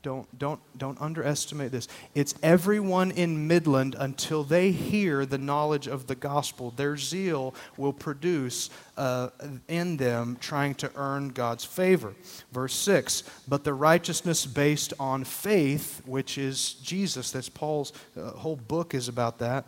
don't, 0.02 0.38
don't, 0.38 0.60
don't 0.78 1.00
underestimate 1.00 1.72
this. 1.72 1.88
It's 2.14 2.34
everyone 2.42 3.10
in 3.10 3.46
Midland 3.46 3.96
until 3.98 4.44
they 4.44 4.72
hear 4.72 5.26
the 5.26 5.38
knowledge 5.38 5.86
of 5.86 6.06
the 6.06 6.14
gospel. 6.14 6.70
Their 6.70 6.96
zeal 6.96 7.54
will 7.76 7.92
produce 7.92 8.70
uh, 8.96 9.30
in 9.68 9.98
them 9.98 10.38
trying 10.40 10.74
to 10.76 10.90
earn 10.96 11.28
God's 11.28 11.64
favor. 11.64 12.14
Verse 12.52 12.74
6 12.74 13.24
But 13.46 13.64
the 13.64 13.74
righteousness 13.74 14.46
based 14.46 14.94
on 14.98 15.24
faith, 15.24 16.02
which 16.06 16.38
is 16.38 16.74
Jesus, 16.74 17.30
that's 17.30 17.48
Paul's 17.48 17.92
uh, 18.16 18.30
whole 18.30 18.56
book 18.56 18.94
is 18.94 19.08
about 19.08 19.38
that. 19.38 19.64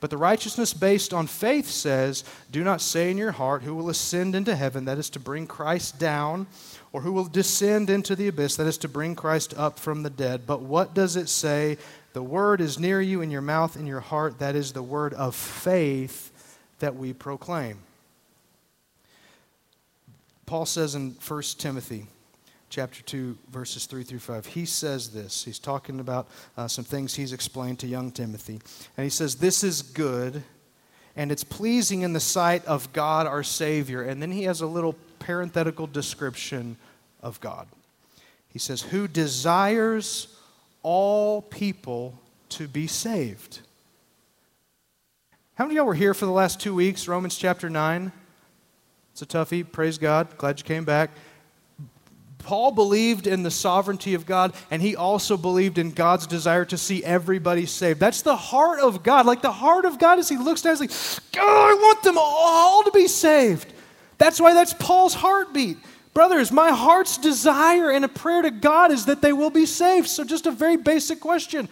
But 0.00 0.10
the 0.10 0.18
righteousness 0.18 0.74
based 0.74 1.14
on 1.14 1.26
faith 1.26 1.66
says, 1.66 2.24
Do 2.50 2.62
not 2.62 2.82
say 2.82 3.10
in 3.10 3.16
your 3.16 3.32
heart, 3.32 3.62
Who 3.62 3.74
will 3.74 3.88
ascend 3.88 4.34
into 4.34 4.54
heaven? 4.54 4.84
That 4.84 4.98
is 4.98 5.08
to 5.10 5.18
bring 5.18 5.46
Christ 5.46 5.98
down 5.98 6.46
or 6.94 7.00
who 7.00 7.12
will 7.12 7.24
descend 7.24 7.90
into 7.90 8.14
the 8.14 8.28
abyss, 8.28 8.54
that 8.54 8.68
is 8.68 8.78
to 8.78 8.88
bring 8.88 9.16
Christ 9.16 9.52
up 9.56 9.80
from 9.80 10.04
the 10.04 10.10
dead. 10.10 10.46
But 10.46 10.62
what 10.62 10.94
does 10.94 11.16
it 11.16 11.28
say? 11.28 11.76
The 12.12 12.22
word 12.22 12.60
is 12.60 12.78
near 12.78 13.00
you 13.00 13.20
in 13.20 13.32
your 13.32 13.40
mouth, 13.40 13.76
in 13.76 13.84
your 13.84 13.98
heart. 13.98 14.38
That 14.38 14.54
is 14.54 14.72
the 14.72 14.82
word 14.82 15.12
of 15.12 15.34
faith 15.34 16.30
that 16.78 16.94
we 16.94 17.12
proclaim. 17.12 17.78
Paul 20.46 20.66
says 20.66 20.94
in 20.94 21.16
1 21.26 21.42
Timothy 21.58 22.06
chapter 22.70 23.02
2 23.02 23.38
verses 23.50 23.86
3 23.86 24.02
through 24.02 24.18
5 24.18 24.46
he 24.46 24.64
says 24.64 25.10
this 25.10 25.44
he's 25.44 25.60
talking 25.60 26.00
about 26.00 26.26
uh, 26.56 26.66
some 26.66 26.82
things 26.82 27.14
he's 27.14 27.32
explained 27.32 27.78
to 27.78 27.86
young 27.86 28.10
timothy 28.10 28.60
and 28.96 29.04
he 29.04 29.10
says 29.10 29.36
this 29.36 29.62
is 29.62 29.80
good 29.80 30.42
and 31.14 31.30
it's 31.30 31.44
pleasing 31.44 32.02
in 32.02 32.14
the 32.14 32.18
sight 32.18 32.64
of 32.64 32.92
god 32.92 33.28
our 33.28 33.44
savior 33.44 34.02
and 34.02 34.20
then 34.20 34.32
he 34.32 34.42
has 34.42 34.60
a 34.60 34.66
little 34.66 34.96
parenthetical 35.24 35.86
description 35.86 36.76
of 37.22 37.40
god 37.40 37.66
he 38.48 38.58
says 38.58 38.82
who 38.82 39.08
desires 39.08 40.28
all 40.82 41.42
people 41.42 42.18
to 42.48 42.68
be 42.68 42.86
saved 42.86 43.60
how 45.54 45.64
many 45.64 45.74
of 45.74 45.76
y'all 45.76 45.86
were 45.86 45.94
here 45.94 46.14
for 46.14 46.26
the 46.26 46.32
last 46.32 46.60
two 46.60 46.74
weeks 46.74 47.08
romans 47.08 47.36
chapter 47.36 47.70
9 47.70 48.12
it's 49.14 49.22
a 49.22 49.26
toughie. 49.26 49.62
Praise 49.70 49.96
God. 49.96 50.36
Glad 50.36 50.58
you 50.58 50.64
came 50.64 50.84
back. 50.84 51.10
Paul 52.38 52.72
believed 52.72 53.28
in 53.28 53.44
the 53.44 53.50
sovereignty 53.50 54.14
of 54.14 54.26
God, 54.26 54.52
and 54.72 54.82
he 54.82 54.96
also 54.96 55.36
believed 55.36 55.78
in 55.78 55.92
God's 55.92 56.26
desire 56.26 56.64
to 56.64 56.76
see 56.76 57.04
everybody 57.04 57.64
saved. 57.64 58.00
That's 58.00 58.22
the 58.22 58.34
heart 58.34 58.80
of 58.80 59.04
God. 59.04 59.24
Like 59.24 59.40
the 59.40 59.52
heart 59.52 59.84
of 59.84 60.00
God 60.00 60.18
as 60.18 60.28
he 60.28 60.36
looks 60.36 60.62
down, 60.62 60.72
he's 60.72 60.80
like, 60.80 60.90
oh, 61.38 61.70
I 61.70 61.74
want 61.80 62.02
them 62.02 62.16
all 62.18 62.82
to 62.82 62.90
be 62.90 63.06
saved. 63.06 63.72
That's 64.24 64.40
why 64.40 64.54
that's 64.54 64.72
Paul's 64.72 65.12
heartbeat. 65.12 65.76
Brothers, 66.14 66.50
my 66.50 66.70
heart's 66.70 67.18
desire 67.18 67.90
and 67.90 68.06
a 68.06 68.08
prayer 68.08 68.40
to 68.40 68.50
God 68.50 68.90
is 68.90 69.04
that 69.04 69.20
they 69.20 69.34
will 69.34 69.50
be 69.50 69.66
saved. 69.66 70.08
So 70.08 70.24
just 70.24 70.46
a 70.46 70.50
very 70.50 70.78
basic 70.78 71.20
question. 71.20 71.68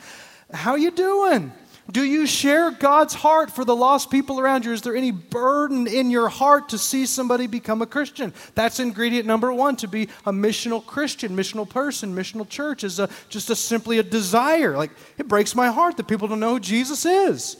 How 0.52 0.74
you 0.74 0.90
doing? 0.90 1.50
Do 1.90 2.04
you 2.04 2.26
share 2.26 2.70
God's 2.70 3.14
heart 3.14 3.50
for 3.50 3.64
the 3.64 3.74
lost 3.74 4.10
people 4.10 4.38
around 4.38 4.66
you? 4.66 4.72
Is 4.72 4.82
there 4.82 4.94
any 4.94 5.12
burden 5.12 5.86
in 5.86 6.10
your 6.10 6.28
heart 6.28 6.68
to 6.68 6.78
see 6.78 7.06
somebody 7.06 7.46
become 7.46 7.80
a 7.80 7.86
Christian? 7.86 8.34
That's 8.54 8.80
ingredient 8.80 9.26
number 9.26 9.50
one 9.50 9.76
to 9.76 9.88
be 9.88 10.10
a 10.26 10.30
missional 10.30 10.84
Christian, 10.84 11.34
missional 11.34 11.66
person, 11.66 12.14
missional 12.14 12.46
church 12.46 12.84
is 12.84 12.98
a, 12.98 13.08
just 13.30 13.48
a, 13.48 13.56
simply 13.56 13.98
a 13.98 14.02
desire. 14.02 14.76
Like, 14.76 14.90
it 15.16 15.26
breaks 15.26 15.54
my 15.54 15.68
heart 15.68 15.96
that 15.96 16.06
people 16.06 16.28
don't 16.28 16.40
know 16.40 16.52
who 16.52 16.60
Jesus 16.60 17.06
is. 17.06 17.56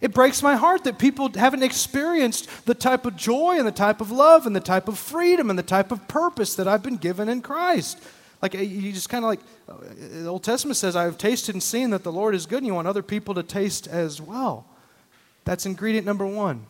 It 0.00 0.12
breaks 0.12 0.42
my 0.42 0.56
heart 0.56 0.84
that 0.84 0.98
people 0.98 1.30
haven't 1.32 1.62
experienced 1.62 2.66
the 2.66 2.74
type 2.74 3.06
of 3.06 3.16
joy 3.16 3.56
and 3.58 3.66
the 3.66 3.72
type 3.72 4.00
of 4.00 4.10
love 4.10 4.46
and 4.46 4.54
the 4.54 4.60
type 4.60 4.88
of 4.88 4.98
freedom 4.98 5.48
and 5.48 5.58
the 5.58 5.62
type 5.62 5.90
of 5.90 6.06
purpose 6.06 6.54
that 6.56 6.68
I've 6.68 6.82
been 6.82 6.98
given 6.98 7.28
in 7.28 7.40
Christ. 7.40 7.98
Like 8.42 8.54
uh, 8.54 8.58
you 8.58 8.92
just 8.92 9.08
kind 9.08 9.24
of 9.24 9.30
like 9.30 9.40
uh, 9.68 9.74
the 10.22 10.26
Old 10.26 10.44
Testament 10.44 10.76
says, 10.76 10.96
I've 10.96 11.16
tasted 11.16 11.54
and 11.54 11.62
seen 11.62 11.90
that 11.90 12.02
the 12.02 12.12
Lord 12.12 12.34
is 12.34 12.44
good, 12.44 12.58
and 12.58 12.66
you 12.66 12.74
want 12.74 12.86
other 12.86 13.02
people 13.02 13.34
to 13.34 13.42
taste 13.42 13.88
as 13.88 14.20
well. 14.20 14.66
That's 15.44 15.64
ingredient 15.64 16.06
number 16.06 16.26
one 16.26 16.66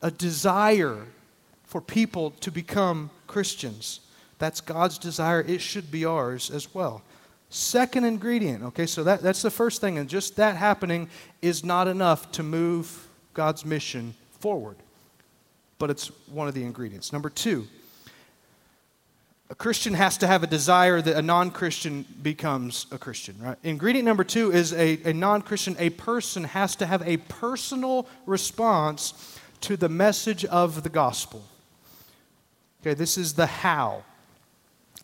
a 0.00 0.12
desire 0.12 1.06
for 1.64 1.80
people 1.80 2.30
to 2.30 2.52
become 2.52 3.10
Christians. 3.26 4.00
That's 4.38 4.60
God's 4.60 4.96
desire. 4.96 5.40
It 5.40 5.60
should 5.60 5.90
be 5.90 6.04
ours 6.04 6.50
as 6.50 6.72
well. 6.72 7.02
Second 7.50 8.04
ingredient, 8.04 8.62
okay, 8.62 8.86
so 8.86 9.02
that, 9.04 9.22
that's 9.22 9.40
the 9.40 9.50
first 9.50 9.80
thing, 9.80 9.96
and 9.96 10.08
just 10.08 10.36
that 10.36 10.56
happening 10.56 11.08
is 11.40 11.64
not 11.64 11.88
enough 11.88 12.30
to 12.32 12.42
move 12.42 13.06
God's 13.32 13.64
mission 13.64 14.14
forward. 14.40 14.76
But 15.78 15.90
it's 15.90 16.08
one 16.26 16.48
of 16.48 16.54
the 16.54 16.64
ingredients. 16.64 17.12
Number 17.12 17.30
two, 17.30 17.66
a 19.50 19.54
Christian 19.54 19.94
has 19.94 20.18
to 20.18 20.26
have 20.26 20.42
a 20.42 20.46
desire 20.46 21.00
that 21.00 21.16
a 21.16 21.22
non 21.22 21.50
Christian 21.50 22.04
becomes 22.22 22.86
a 22.90 22.98
Christian, 22.98 23.36
right? 23.40 23.56
Ingredient 23.62 24.04
number 24.04 24.24
two 24.24 24.52
is 24.52 24.74
a, 24.74 25.00
a 25.04 25.14
non 25.14 25.40
Christian, 25.40 25.74
a 25.78 25.88
person 25.90 26.44
has 26.44 26.76
to 26.76 26.86
have 26.86 27.06
a 27.06 27.16
personal 27.16 28.06
response 28.26 29.38
to 29.62 29.76
the 29.76 29.88
message 29.88 30.44
of 30.44 30.82
the 30.82 30.90
gospel. 30.90 31.42
Okay, 32.82 32.92
this 32.92 33.16
is 33.16 33.34
the 33.34 33.46
how. 33.46 34.04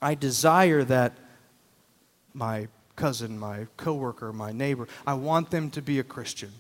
I 0.03 0.15
desire 0.15 0.85
that 0.85 1.15
my 2.35 2.69
cousin, 2.97 3.39
my 3.39 3.67
coworker, 3.77 4.33
my 4.33 4.53
neighbor, 4.53 4.89
I 5.07 5.15
want 5.15 5.51
them 5.51 5.71
to 5.71 5.83
be 5.83 5.99
a 5.99 6.05
Christian. 6.05 6.53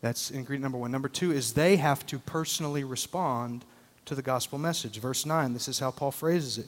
That's 0.00 0.30
ingredient 0.30 0.62
number 0.62 0.78
one. 0.78 0.90
Number 0.90 1.08
two 1.08 1.32
is 1.32 1.52
they 1.52 1.76
have 1.76 2.04
to 2.06 2.18
personally 2.18 2.82
respond 2.82 3.64
to 4.06 4.14
the 4.14 4.22
gospel 4.22 4.58
message. 4.58 4.98
Verse 4.98 5.24
9, 5.24 5.52
this 5.52 5.68
is 5.68 5.78
how 5.78 5.90
Paul 5.90 6.10
phrases 6.10 6.58
it. 6.58 6.66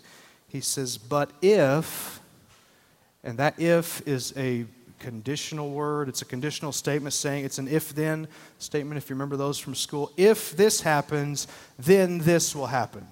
He 0.49 0.61
says, 0.61 0.97
But 0.99 1.31
if, 1.43 2.21
and 3.25 3.39
that 3.39 3.59
if 3.59 4.07
is 4.07 4.33
a 4.37 4.67
conditional 5.01 5.71
word, 5.71 6.09
it's 6.09 6.23
a 6.23 6.27
conditional 6.27 6.71
statement 6.71 7.13
saying 7.13 7.45
it's 7.45 7.59
an 7.59 7.69
if 7.69 7.95
then 7.95 8.29
statement, 8.59 8.99
if 8.99 9.11
you 9.11 9.15
remember 9.15 9.37
those 9.37 9.59
from 9.59 9.75
school. 9.75 10.13
If 10.17 10.57
this 10.57 10.81
happens, 10.81 11.49
then 11.79 12.19
this 12.19 12.55
will 12.55 12.69
happen. 12.69 13.07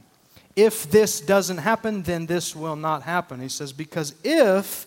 If 0.55 0.91
this 0.91 1.21
doesn't 1.21 1.59
happen, 1.59 2.03
then 2.03 2.27
this 2.27 2.55
will 2.55 2.77
not 2.77 3.03
happen. 3.03 3.41
He 3.41 3.49
says, 3.49 3.73
Because 3.73 4.15
if 4.23 4.87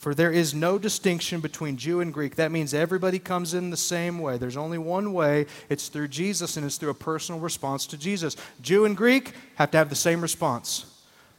For 0.00 0.14
there 0.14 0.32
is 0.32 0.54
no 0.54 0.78
distinction 0.78 1.40
between 1.40 1.76
Jew 1.76 2.00
and 2.00 2.10
Greek. 2.10 2.36
That 2.36 2.50
means 2.50 2.72
everybody 2.72 3.18
comes 3.18 3.52
in 3.52 3.68
the 3.68 3.76
same 3.76 4.18
way. 4.18 4.38
There's 4.38 4.56
only 4.56 4.78
one 4.78 5.12
way. 5.12 5.44
It's 5.68 5.88
through 5.88 6.08
Jesus, 6.08 6.56
and 6.56 6.64
it's 6.64 6.78
through 6.78 6.88
a 6.88 6.94
personal 6.94 7.38
response 7.38 7.84
to 7.88 7.98
Jesus. 7.98 8.34
Jew 8.62 8.86
and 8.86 8.96
Greek 8.96 9.34
have 9.56 9.70
to 9.72 9.76
have 9.76 9.90
the 9.90 9.94
same 9.94 10.22
response. 10.22 10.86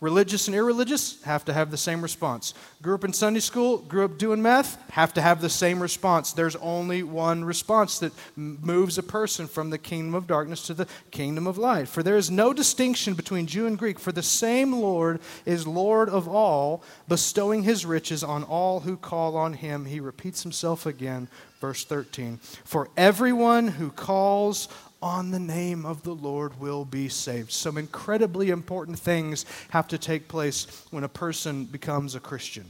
Religious 0.02 0.48
and 0.48 0.56
irreligious 0.56 1.22
have 1.26 1.46
to 1.46 1.54
have 1.54 1.70
the 1.70 1.78
same 1.78 2.02
response. 2.02 2.56
Grew 2.82 2.96
up 2.96 3.04
in 3.04 3.14
Sunday 3.14 3.40
school, 3.40 3.78
grew 3.78 4.04
up 4.04 4.18
doing 4.18 4.42
math, 4.42 4.82
have 4.90 5.14
to 5.14 5.22
have 5.22 5.42
the 5.42 5.50
same 5.50 5.80
response. 5.80 6.34
There's 6.34 6.56
only 6.56 7.04
one 7.04 7.46
response 7.46 8.00
that 8.00 8.12
moves 8.36 8.98
a 8.98 9.04
person 9.04 9.48
from 9.48 9.70
the 9.70 9.78
kingdom 9.78 10.16
of 10.16 10.26
darkness 10.26 10.66
to 10.66 10.74
the 10.74 10.88
kingdom 11.12 11.46
of 11.46 11.60
light. 11.60 11.88
For 11.88 12.02
there 12.02 12.18
is 12.18 12.32
no 12.32 12.52
distinction 12.52 13.14
between 13.14 13.46
Jew 13.46 13.68
and 13.68 13.78
Greek, 13.78 14.00
for 14.00 14.12
the 14.12 14.24
same 14.24 14.74
Lord 14.74 15.20
is 15.46 15.68
Lord 15.68 16.10
of 16.10 16.28
all, 16.28 16.82
bestowing 17.08 17.62
his 17.62 17.86
riches 17.86 18.24
on 18.24 18.44
all 18.44 18.80
who 18.80 18.98
call 18.98 19.38
on 19.38 19.54
him. 19.54 19.86
He 19.86 20.00
repeats 20.00 20.42
himself 20.42 20.88
again, 20.88 21.28
verse 21.60 21.86
13. 21.86 22.40
For 22.66 22.90
everyone 22.98 23.68
who 23.68 23.92
calls 23.92 24.68
on 25.02 25.32
the 25.32 25.40
name 25.40 25.86
of 25.86 26.04
the 26.04 26.14
Lord 26.14 26.60
will 26.60 26.86
be 26.86 27.10
saved. 27.10 27.52
Some 27.52 27.78
incredibly 27.78 28.50
important 28.50 29.00
things 29.00 29.46
have 29.70 29.88
to 29.90 29.98
take 29.98 30.28
place 30.28 30.86
when 30.92 31.04
a 31.04 31.10
person 31.10 31.66
becomes 31.66 32.16
a 32.16 32.20
Christian. 32.20 32.66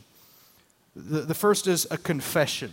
The, 0.95 1.21
the 1.21 1.33
first 1.33 1.67
is 1.67 1.87
a 1.91 1.97
confession. 1.97 2.71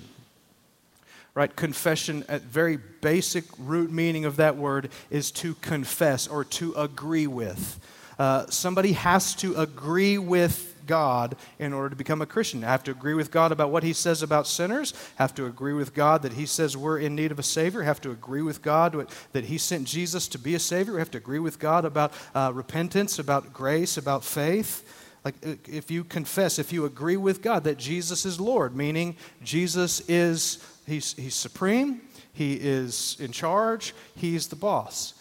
Right? 1.34 1.54
Confession, 1.54 2.24
at 2.28 2.42
very 2.42 2.76
basic 2.76 3.44
root 3.58 3.92
meaning 3.92 4.24
of 4.24 4.36
that 4.36 4.56
word, 4.56 4.90
is 5.10 5.30
to 5.32 5.54
confess 5.54 6.26
or 6.26 6.44
to 6.44 6.74
agree 6.74 7.26
with. 7.26 7.78
Uh, 8.18 8.46
somebody 8.48 8.92
has 8.92 9.34
to 9.36 9.54
agree 9.54 10.18
with 10.18 10.74
God 10.88 11.36
in 11.60 11.72
order 11.72 11.90
to 11.90 11.96
become 11.96 12.20
a 12.20 12.26
Christian. 12.26 12.64
I 12.64 12.68
have 12.68 12.82
to 12.84 12.90
agree 12.90 13.14
with 13.14 13.30
God 13.30 13.52
about 13.52 13.70
what 13.70 13.84
He 13.84 13.92
says 13.92 14.22
about 14.22 14.48
sinners, 14.48 14.92
have 15.16 15.34
to 15.36 15.46
agree 15.46 15.74
with 15.74 15.94
God 15.94 16.22
that 16.22 16.32
He 16.32 16.46
says 16.46 16.76
we're 16.76 16.98
in 16.98 17.14
need 17.14 17.30
of 17.30 17.38
a 17.38 17.44
Savior, 17.44 17.82
have 17.82 18.00
to 18.00 18.10
agree 18.10 18.42
with 18.42 18.60
God 18.60 19.06
that 19.32 19.44
He 19.44 19.58
sent 19.58 19.86
Jesus 19.86 20.26
to 20.28 20.38
be 20.38 20.56
a 20.56 20.58
Savior, 20.58 20.94
we 20.94 20.98
have 20.98 21.10
to 21.12 21.18
agree 21.18 21.38
with 21.38 21.60
God 21.60 21.84
about 21.84 22.12
uh, 22.34 22.50
repentance, 22.52 23.20
about 23.20 23.52
grace, 23.52 23.96
about 23.96 24.24
faith. 24.24 24.84
Like, 25.24 25.34
uh, 25.46 25.54
if 25.66 25.90
you 25.90 26.04
confess, 26.04 26.58
if 26.58 26.72
you 26.72 26.84
agree 26.84 27.16
with 27.16 27.42
God 27.42 27.64
that 27.64 27.78
Jesus 27.78 28.24
is 28.24 28.40
Lord, 28.40 28.74
meaning 28.74 29.16
Jesus 29.44 30.00
is, 30.08 30.64
He's, 30.86 31.12
he's 31.14 31.34
supreme, 31.34 32.00
He 32.32 32.54
is 32.54 33.16
in 33.20 33.32
charge, 33.32 33.94
He's 34.16 34.48
the 34.48 34.56
boss. 34.56 35.14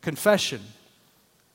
Confession, 0.00 0.62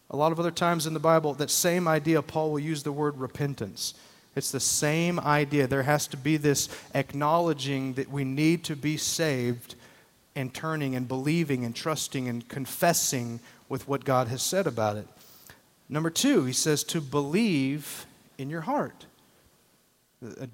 a 0.10 0.16
lot 0.16 0.32
of 0.32 0.40
other 0.40 0.52
times 0.52 0.88
in 0.88 0.94
the 0.94 1.00
Bible, 1.00 1.34
that 1.36 1.50
same 1.50 1.88
idea, 1.88 2.22
Paul 2.22 2.52
will 2.52 2.60
use 2.60 2.84
the 2.84 2.92
word 2.92 3.18
repentance. 3.18 3.94
It's 4.36 4.52
the 4.52 4.60
same 4.60 5.20
idea. 5.20 5.68
There 5.68 5.84
has 5.84 6.08
to 6.08 6.18
be 6.18 6.38
this 6.38 6.70
acknowledging 6.94 7.94
that 7.94 8.10
we 8.10 8.24
need 8.24 8.64
to 8.66 8.76
be 8.76 8.96
saved 8.96 9.76
and 10.36 10.54
turning 10.54 10.96
and 10.96 11.08
believing 11.08 11.66
and 11.66 11.76
trusting 11.76 12.28
and 12.28 12.48
confessing 12.48 13.40
with 13.68 13.88
what 13.88 14.06
God 14.06 14.28
has 14.28 14.44
said 14.44 14.68
about 14.68 14.96
it. 14.96 15.08
Number 15.90 16.10
two, 16.10 16.46
he 16.46 16.54
says 16.54 16.84
to 16.86 17.02
believe 17.02 18.06
in 18.38 18.50
your 18.50 18.62
heart. 18.62 19.08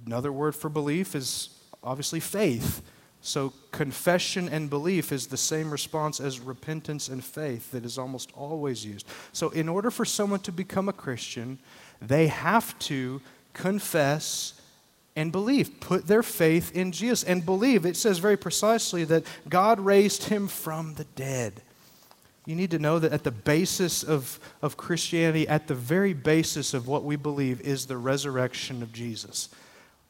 Another 0.06 0.32
word 0.32 0.56
for 0.56 0.70
belief 0.70 1.16
is 1.16 1.50
obviously 1.84 2.20
faith. 2.20 2.82
So, 3.26 3.54
confession 3.72 4.50
and 4.50 4.70
belief 4.70 5.14
is 5.14 5.28
the 5.28 5.38
same 5.38 5.72
response 5.72 6.20
as 6.20 6.42
repentance 6.42 7.08
and 7.08 7.24
faith 7.24 7.72
that 7.72 7.86
is 7.86 7.98
almost 7.98 8.30
always 8.36 8.86
used. 8.86 9.08
So, 9.32 9.50
in 9.52 9.70
order 9.70 9.90
for 9.90 10.04
someone 10.04 10.42
to 10.42 10.52
become 10.52 10.90
a 10.90 10.94
Christian, 10.94 11.58
they 12.02 12.28
have 12.28 12.78
to 12.80 13.22
confess 13.54 14.60
and 15.16 15.32
believe, 15.32 15.80
put 15.80 16.06
their 16.06 16.22
faith 16.22 16.76
in 16.76 16.92
Jesus 16.92 17.24
and 17.24 17.46
believe. 17.46 17.86
It 17.86 17.96
says 17.96 18.20
very 18.20 18.36
precisely 18.36 19.06
that 19.06 19.24
God 19.48 19.80
raised 19.80 20.26
him 20.26 20.50
from 20.50 20.96
the 20.96 21.06
dead. 21.06 21.62
You 22.46 22.56
need 22.56 22.72
to 22.72 22.80
know 22.80 23.00
that 23.00 23.14
at 23.14 23.24
the 23.24 23.32
basis 23.32 24.04
of, 24.04 24.38
of 24.62 24.76
Christianity, 24.76 25.48
at 25.48 25.68
the 25.68 25.76
very 25.76 26.14
basis 26.14 26.74
of 26.74 26.90
what 26.90 27.06
we 27.06 27.16
believe, 27.16 27.62
is 27.62 27.86
the 27.86 27.96
resurrection 27.96 28.84
of 28.84 28.92
Jesus. 28.92 29.48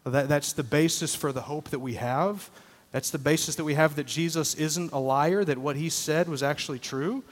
That, 0.04 0.30
that's 0.30 0.54
the 0.54 0.64
basis 0.64 1.14
for 1.14 1.32
the 1.32 1.42
hope 1.42 1.70
that 1.70 1.80
we 1.80 1.94
have. 1.94 2.50
That's 2.94 3.10
the 3.10 3.18
basis 3.18 3.56
that 3.56 3.64
we 3.64 3.74
have 3.74 3.96
that 3.96 4.06
Jesus 4.06 4.54
isn't 4.54 4.94
a 4.94 5.00
liar, 5.00 5.44
that 5.44 5.58
what 5.58 5.76
he 5.76 5.90
said 5.90 6.30
was 6.30 6.44
actually 6.44 6.78
true. 6.78 7.24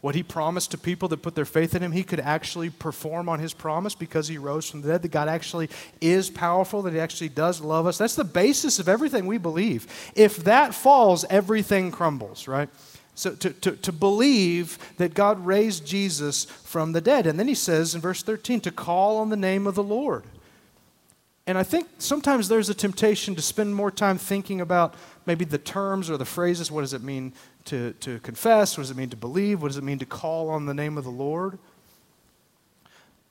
What 0.00 0.14
he 0.16 0.22
promised 0.24 0.72
to 0.72 0.78
people 0.78 1.06
that 1.10 1.22
put 1.22 1.36
their 1.36 1.44
faith 1.44 1.76
in 1.76 1.82
him, 1.82 1.92
he 1.92 2.02
could 2.02 2.18
actually 2.18 2.70
perform 2.70 3.28
on 3.28 3.38
his 3.38 3.52
promise 3.52 3.94
because 3.94 4.26
he 4.26 4.38
rose 4.38 4.68
from 4.68 4.80
the 4.80 4.88
dead, 4.88 5.02
that 5.02 5.12
God 5.12 5.28
actually 5.28 5.68
is 6.00 6.30
powerful, 6.30 6.82
that 6.82 6.94
he 6.94 6.98
actually 6.98 7.28
does 7.28 7.60
love 7.60 7.86
us. 7.86 7.98
That's 7.98 8.16
the 8.16 8.24
basis 8.24 8.80
of 8.80 8.88
everything 8.88 9.26
we 9.26 9.38
believe. 9.38 9.86
If 10.16 10.38
that 10.38 10.74
falls, 10.74 11.24
everything 11.26 11.92
crumbles, 11.92 12.48
right? 12.48 12.70
So 13.14 13.34
to, 13.34 13.50
to, 13.50 13.72
to 13.72 13.92
believe 13.92 14.78
that 14.96 15.12
God 15.12 15.44
raised 15.44 15.86
Jesus 15.86 16.46
from 16.46 16.92
the 16.92 17.02
dead. 17.02 17.26
And 17.26 17.38
then 17.38 17.48
he 17.48 17.54
says 17.54 17.94
in 17.94 18.00
verse 18.00 18.22
13, 18.22 18.60
to 18.62 18.72
call 18.72 19.18
on 19.18 19.28
the 19.28 19.36
name 19.36 19.66
of 19.66 19.74
the 19.74 19.84
Lord. 19.84 20.24
And 21.46 21.58
I 21.58 21.64
think 21.64 21.88
sometimes 21.98 22.48
there's 22.48 22.68
a 22.68 22.74
temptation 22.74 23.34
to 23.34 23.42
spend 23.42 23.74
more 23.74 23.90
time 23.90 24.16
thinking 24.16 24.60
about 24.60 24.94
maybe 25.26 25.44
the 25.44 25.58
terms 25.58 26.08
or 26.08 26.16
the 26.16 26.24
phrases. 26.24 26.70
What 26.70 26.82
does 26.82 26.92
it 26.92 27.02
mean 27.02 27.32
to, 27.64 27.92
to 28.00 28.20
confess? 28.20 28.76
What 28.76 28.84
does 28.84 28.90
it 28.90 28.96
mean 28.96 29.10
to 29.10 29.16
believe? 29.16 29.60
What 29.60 29.68
does 29.68 29.76
it 29.76 29.84
mean 29.84 29.98
to 29.98 30.06
call 30.06 30.50
on 30.50 30.66
the 30.66 30.74
name 30.74 30.96
of 30.96 31.04
the 31.04 31.10
Lord? 31.10 31.58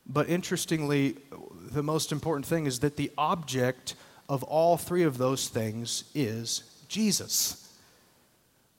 But 0.05 0.27
interestingly, 0.29 1.15
the 1.71 1.83
most 1.83 2.11
important 2.11 2.45
thing 2.45 2.65
is 2.65 2.79
that 2.79 2.97
the 2.97 3.11
object 3.17 3.95
of 4.27 4.43
all 4.43 4.77
three 4.77 5.03
of 5.03 5.17
those 5.17 5.47
things 5.47 6.03
is 6.13 6.63
Jesus. 6.89 7.61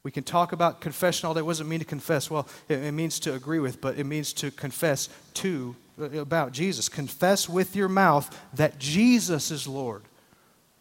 We 0.03 0.11
can 0.11 0.25
talk 0.25 0.53
about 0.53 0.81
confession 0.81 1.27
all 1.27 1.35
day. 1.35 1.43
What 1.43 1.53
does 1.53 1.61
it 1.61 1.67
mean 1.67 1.79
to 1.79 1.85
confess? 1.85 2.31
Well, 2.31 2.49
it, 2.69 2.93
means 2.93 3.21
to 3.21 3.35
agree 3.35 3.61
with, 3.61 3.81
but 3.81 3.99
it 3.99 4.05
means 4.05 4.33
to 4.35 4.51
confess 4.51 5.09
to 5.35 5.77
about 5.99 6.53
Jesus. 6.53 6.89
Confess 6.89 7.49
with 7.49 7.77
your 7.77 7.89
mouth 7.89 8.39
that 8.55 8.79
Jesus 8.79 9.51
is 9.51 9.67
Lord. 9.67 10.03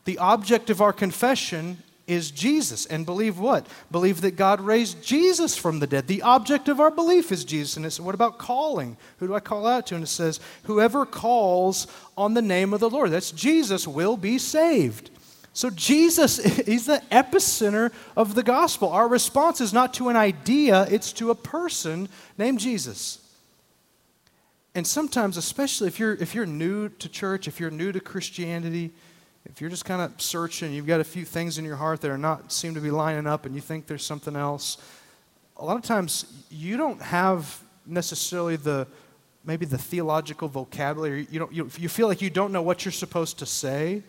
The 0.05 0.17
object 0.17 0.69
of 0.69 0.81
our 0.81 0.93
confession 0.93 1.77
is 2.07 2.31
Jesus. 2.31 2.85
And 2.85 3.05
believe 3.05 3.39
what? 3.39 3.67
Believe 3.89 4.21
that 4.21 4.35
God 4.35 4.59
raised 4.59 5.03
Jesus 5.03 5.55
from 5.55 5.79
the 5.79 5.87
dead. 5.87 6.07
The 6.07 6.23
object 6.23 6.67
of 6.67 6.79
our 6.79 6.91
belief 6.91 7.31
is 7.31 7.45
Jesus. 7.45 7.77
And 7.77 7.85
it's 7.85 7.99
what 7.99 8.15
about 8.15 8.37
calling? 8.37 8.97
Who 9.19 9.27
do 9.27 9.35
I 9.35 9.39
call 9.39 9.67
out 9.67 9.87
to? 9.87 9.95
And 9.95 10.03
it 10.03 10.07
says, 10.07 10.39
Whoever 10.63 11.05
calls 11.05 11.87
on 12.17 12.33
the 12.33 12.41
name 12.41 12.73
of 12.73 12.79
the 12.79 12.89
Lord, 12.89 13.11
that's 13.11 13.31
Jesus, 13.31 13.87
will 13.87 14.17
be 14.17 14.37
saved. 14.37 15.09
So 15.53 15.69
Jesus 15.69 16.39
is 16.59 16.85
the 16.85 17.01
epicenter 17.11 17.91
of 18.17 18.35
the 18.35 18.43
gospel. 18.43 18.89
Our 18.89 19.07
response 19.07 19.61
is 19.61 19.73
not 19.73 19.93
to 19.95 20.09
an 20.09 20.15
idea, 20.15 20.87
it's 20.89 21.13
to 21.13 21.31
a 21.31 21.35
person 21.35 22.09
named 22.37 22.59
Jesus. 22.59 23.19
And 24.73 24.87
sometimes, 24.87 25.37
especially 25.37 25.87
if 25.87 25.99
you're, 25.99 26.13
if 26.13 26.33
you're 26.33 26.45
new 26.45 26.89
to 26.89 27.09
church, 27.09 27.47
if 27.47 27.59
you're 27.59 27.71
new 27.71 27.91
to 27.91 27.99
Christianity, 27.99 28.91
if 29.45 29.59
you're 29.59 29.69
just 29.69 29.85
kind 29.85 30.01
of 30.01 30.21
searching, 30.21 30.71
you've 30.71 30.87
got 30.87 31.01
a 31.01 31.05
few 31.05 31.25
things 31.25 31.57
in 31.57 31.65
your 31.65 31.75
heart 31.75 32.01
that 32.01 32.11
are 32.11 32.17
not 32.17 32.51
seem 32.51 32.73
to 32.75 32.81
be 32.81 32.91
lining 32.91 33.27
up 33.27 33.45
and 33.45 33.53
you 33.55 33.61
think 33.61 33.87
there's 33.87 34.05
something 34.05 34.35
else, 34.35 34.77
a 35.57 35.65
lot 35.65 35.75
of 35.75 35.83
times 35.83 36.25
you 36.49 36.77
don't 36.77 37.01
have 37.01 37.61
necessarily 37.85 38.55
the 38.55 38.87
maybe 39.43 39.65
the 39.65 39.77
theological 39.77 40.47
vocabulary. 40.47 41.27
You, 41.31 41.39
don't, 41.39 41.51
you, 41.51 41.69
you 41.77 41.89
feel 41.89 42.07
like 42.07 42.21
you 42.21 42.29
don't 42.29 42.51
know 42.51 42.61
what 42.61 42.85
you're 42.85 42.91
supposed 42.91 43.39
to 43.39 43.45
say. 43.45 44.03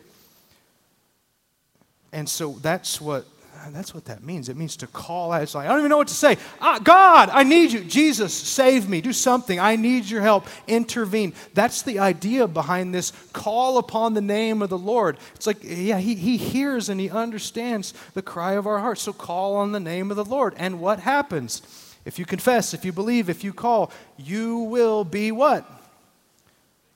And 2.12 2.28
so 2.28 2.52
that's 2.60 3.00
what 3.00 3.24
that's 3.70 3.94
what 3.94 4.06
that 4.06 4.24
means. 4.24 4.48
It 4.48 4.56
means 4.56 4.76
to 4.78 4.86
call 4.86 5.30
out. 5.30 5.42
It's 5.42 5.54
like, 5.54 5.66
I 5.66 5.68
don't 5.68 5.78
even 5.78 5.90
know 5.90 5.98
what 5.98 6.08
to 6.08 6.14
say. 6.14 6.36
Ah, 6.60 6.80
God, 6.82 7.28
I 7.30 7.44
need 7.44 7.70
you. 7.70 7.84
Jesus, 7.84 8.34
save 8.34 8.88
me. 8.88 9.00
Do 9.00 9.12
something. 9.12 9.60
I 9.60 9.76
need 9.76 10.06
your 10.06 10.22
help. 10.22 10.46
Intervene. 10.66 11.32
That's 11.54 11.82
the 11.82 11.98
idea 11.98 12.48
behind 12.48 12.94
this 12.94 13.12
call 13.32 13.78
upon 13.78 14.14
the 14.14 14.20
name 14.20 14.62
of 14.62 14.70
the 14.70 14.78
Lord. 14.78 15.18
It's 15.34 15.46
like, 15.46 15.58
yeah, 15.62 15.98
he, 15.98 16.14
he 16.14 16.36
hears 16.36 16.88
and 16.88 17.00
he 17.00 17.10
understands 17.10 17.94
the 18.14 18.22
cry 18.22 18.52
of 18.52 18.66
our 18.66 18.78
hearts. 18.78 19.02
So 19.02 19.12
call 19.12 19.56
on 19.56 19.72
the 19.72 19.80
name 19.80 20.10
of 20.10 20.16
the 20.16 20.24
Lord. 20.24 20.54
And 20.56 20.80
what 20.80 20.98
happens? 21.00 21.62
If 22.04 22.18
you 22.18 22.24
confess, 22.24 22.74
if 22.74 22.84
you 22.84 22.92
believe, 22.92 23.30
if 23.30 23.44
you 23.44 23.52
call, 23.52 23.92
you 24.16 24.58
will 24.58 25.04
be 25.04 25.30
what? 25.30 25.64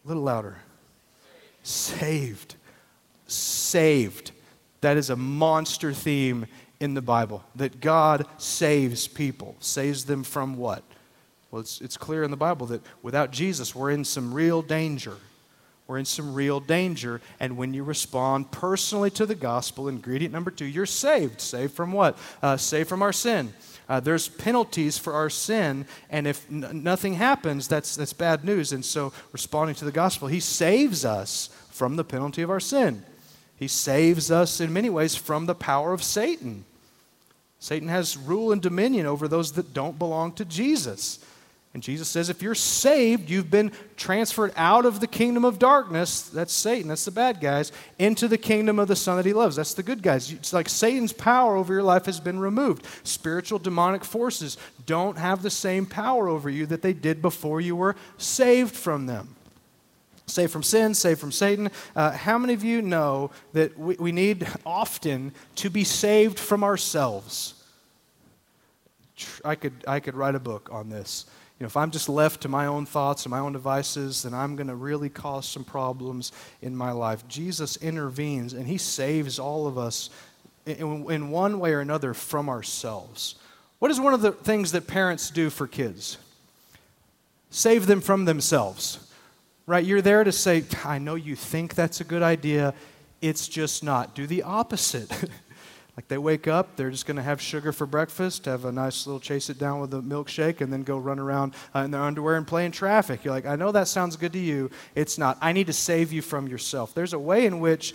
A 0.05 0.09
little 0.09 0.25
louder. 0.25 0.57
Saved. 1.63 2.57
Saved. 3.27 4.33
That 4.81 4.97
is 4.97 5.11
a 5.11 5.17
monster 5.17 5.93
theme 5.93 6.47
in 6.81 6.95
the 6.95 7.03
Bible 7.03 7.43
that 7.55 7.81
God 7.81 8.27
saves 8.39 9.09
people. 9.09 9.57
Saves 9.61 10.05
them 10.05 10.23
from 10.23 10.57
what? 10.57 10.83
Well, 11.51 11.61
it's, 11.61 11.81
it's 11.81 11.97
clear 11.97 12.23
in 12.23 12.31
the 12.31 12.37
Bible 12.37 12.67
that 12.67 12.83
without 13.03 13.31
Jesus, 13.31 13.75
we're 13.75 13.91
in 13.91 14.05
some 14.05 14.35
real 14.35 14.63
danger. 14.63 15.17
We're 15.87 15.99
in 15.99 16.05
some 16.05 16.35
real 16.35 16.59
danger. 16.59 17.21
And 17.39 17.57
when 17.57 17.73
you 17.73 17.85
respond 17.85 18.51
personally 18.51 19.11
to 19.11 19.27
the 19.27 19.37
gospel, 19.37 19.89
ingredient 19.89 20.35
number 20.35 20.51
two, 20.51 20.65
you're 20.65 20.85
saved. 20.87 21.41
Saved 21.41 21.73
from 21.73 21.93
what? 21.93 22.19
Uh, 22.43 22.57
saved 22.57 22.89
from 22.89 23.03
our 23.03 23.13
sin. 23.13 23.53
Uh, 23.89 24.01
there's 24.01 24.29
penalties 24.29 24.99
for 24.99 25.13
our 25.13 25.31
sin, 25.31 25.87
and 26.11 26.27
if 26.27 26.45
n- 26.51 26.83
nothing 26.83 27.15
happens, 27.15 27.69
that's, 27.69 27.95
that's 27.95 28.13
bad 28.13 28.45
news. 28.45 28.73
And 28.73 28.85
so, 28.85 29.13
responding 29.31 29.77
to 29.77 29.85
the 29.85 29.93
gospel, 29.93 30.27
He 30.27 30.41
saves 30.41 31.05
us 31.05 31.51
from 31.71 31.95
the 31.95 32.03
penalty 32.03 32.43
of 32.43 32.51
our 32.51 32.59
sin. 32.59 33.05
He 33.57 33.69
saves 33.69 34.31
us 34.31 34.61
in 34.61 34.73
many 34.73 34.91
ways 34.91 35.17
from 35.17 35.47
the 35.47 35.55
power 35.55 35.93
of 35.93 36.03
Satan. 36.03 36.65
Satan 37.59 37.89
has 37.89 38.17
rule 38.17 38.53
and 38.53 38.61
dominion 38.61 39.07
over 39.07 39.27
those 39.27 39.53
that 39.53 39.73
don't 39.73 39.99
belong 39.99 40.33
to 40.33 40.45
Jesus. 40.45 41.19
And 41.73 41.83
Jesus 41.83 42.09
says, 42.09 42.31
if 42.31 42.41
you're 42.41 42.55
saved, 42.55 43.29
you've 43.29 43.51
been 43.51 43.71
transferred 43.97 44.53
out 44.57 44.87
of 44.87 45.01
the 45.01 45.07
kingdom 45.07 45.45
of 45.45 45.59
darkness, 45.59 46.23
that's 46.23 46.53
Satan, 46.53 46.89
that's 46.89 47.05
the 47.05 47.11
bad 47.11 47.39
guys, 47.39 47.71
into 47.99 48.29
the 48.29 48.39
kingdom 48.39 48.79
of 48.79 48.89
the 48.89 48.97
Son 48.97 49.19
that 49.19 49.27
he 49.27 49.35
loves. 49.35 49.57
That's 49.57 49.75
the 49.75 49.83
good 49.83 50.03
guys. 50.03 50.33
It's 50.33 50.55
like 50.55 50.71
Satan's 50.71 51.13
power 51.13 51.55
over 51.55 51.75
your 51.75 51.83
life 51.83 52.07
has 52.07 52.19
been 52.19 52.39
removed. 52.39 52.87
Spiritual 53.05 53.59
demonic 53.59 54.05
forces 54.05 54.57
don't 54.87 55.19
have 55.19 55.43
the 55.43 55.51
same 55.51 55.85
power 55.85 56.29
over 56.29 56.49
you 56.49 56.65
that 56.67 56.81
they 56.81 56.95
did 56.95 57.21
before 57.21 57.61
you 57.61 57.77
were 57.77 57.97
saved 58.17 58.75
from 58.75 59.05
them 59.05 59.36
saved 60.27 60.53
from 60.53 60.63
sin, 60.63 60.93
saved 60.95 61.21
from 61.21 61.33
Satan. 61.33 61.71
Uh, 61.95 62.11
how 62.11 62.37
many 62.37 62.53
of 62.53 62.65
you 62.65 62.83
know 62.83 63.31
that 63.53 63.79
we, 63.79 63.97
we 63.99 64.13
need 64.13 64.47
often 64.67 65.33
to 65.57 65.71
be 65.71 65.85
saved 65.85 66.39
from 66.39 66.65
ourselves? 66.65 67.55
I 69.45 69.55
could, 69.55 69.73
I 69.87 70.01
could 70.01 70.15
write 70.15 70.35
a 70.35 70.41
book 70.41 70.69
on 70.73 70.91
this. 70.91 71.27
You 71.59 71.65
know, 71.65 71.69
if 71.69 71.77
I'm 71.77 71.91
just 71.91 72.09
left 72.09 72.43
to 72.43 72.49
my 72.49 72.67
own 72.67 72.85
thoughts 72.85 73.25
and 73.25 73.31
my 73.31 73.39
own 73.39 73.53
devices, 73.53 74.25
then 74.25 74.35
I'm 74.35 74.57
going 74.57 74.67
to 74.67 74.75
really 74.75 75.09
cause 75.09 75.49
some 75.49 75.65
problems 75.65 76.33
in 76.61 76.77
my 76.77 76.91
life. 76.91 77.27
Jesus 77.29 77.77
intervenes 77.77 78.53
and 78.53 78.67
he 78.67 78.77
saves 78.77 79.39
all 79.39 79.67
of 79.67 79.79
us 79.79 80.11
in, 80.67 81.11
in 81.11 81.31
one 81.31 81.61
way 81.61 81.73
or 81.73 81.81
another 81.81 82.13
from 82.13 82.51
ourselves. 82.51 83.37
What 83.79 83.91
is 83.91 84.01
one 84.01 84.13
of 84.13 84.21
the 84.21 84.33
things 84.33 84.73
that 84.73 84.87
parents 84.87 85.31
do 85.31 85.49
for 85.49 85.67
kids? 85.67 86.19
Save 87.49 87.87
them 87.87 88.01
from 88.01 88.27
themselves 88.27 89.06
right? 89.67 89.85
You're 89.85 90.03
there 90.03 90.25
to 90.25 90.33
say, 90.33 90.65
I 90.85 90.99
know 90.99 91.17
you 91.17 91.37
think 91.37 91.75
that's 91.75 92.01
a 92.01 92.05
good 92.05 92.23
idea, 92.23 92.75
it's 93.21 93.49
just 93.49 93.83
not. 93.83 94.15
Do 94.15 94.27
the 94.27 94.43
opposite. 94.43 95.11
like 95.97 96.09
they 96.09 96.19
wake 96.19 96.47
up, 96.47 96.77
they're 96.77 96.91
just 96.91 97.07
going 97.07 97.17
to 97.17 97.23
have 97.23 97.41
sugar 97.41 97.73
for 97.73 97.87
breakfast, 97.87 98.45
have 98.45 98.65
a 98.65 98.73
nice 98.73 99.07
little 99.07 99.19
chase 99.19 99.51
it 99.51 99.59
down 99.59 99.81
with 99.81 99.93
a 99.95 100.01
milkshake, 100.01 100.61
and 100.61 100.73
then 100.73 100.83
go 100.83 100.99
run 100.99 101.19
around 101.19 101.55
uh, 101.75 101.81
in 101.81 101.91
their 101.91 102.03
underwear 102.03 102.37
and 102.37 102.47
play 102.47 102.65
in 102.65 102.73
traffic. 102.73 103.25
You're 103.25 103.35
like, 103.35 103.47
I 103.47 103.57
know 103.57 103.73
that 103.73 103.89
sounds 103.89 104.17
good 104.17 104.35
to 104.35 104.39
you. 104.39 104.71
It's 104.95 105.19
not. 105.19 105.39
I 105.41 105.53
need 105.53 105.67
to 105.67 105.73
save 105.73 106.13
you 106.13 106.23
from 106.23 106.47
yourself. 106.47 106.95
There's 106.95 107.13
a 107.13 107.19
way 107.19 107.47
in 107.47 107.59
which 107.59 107.95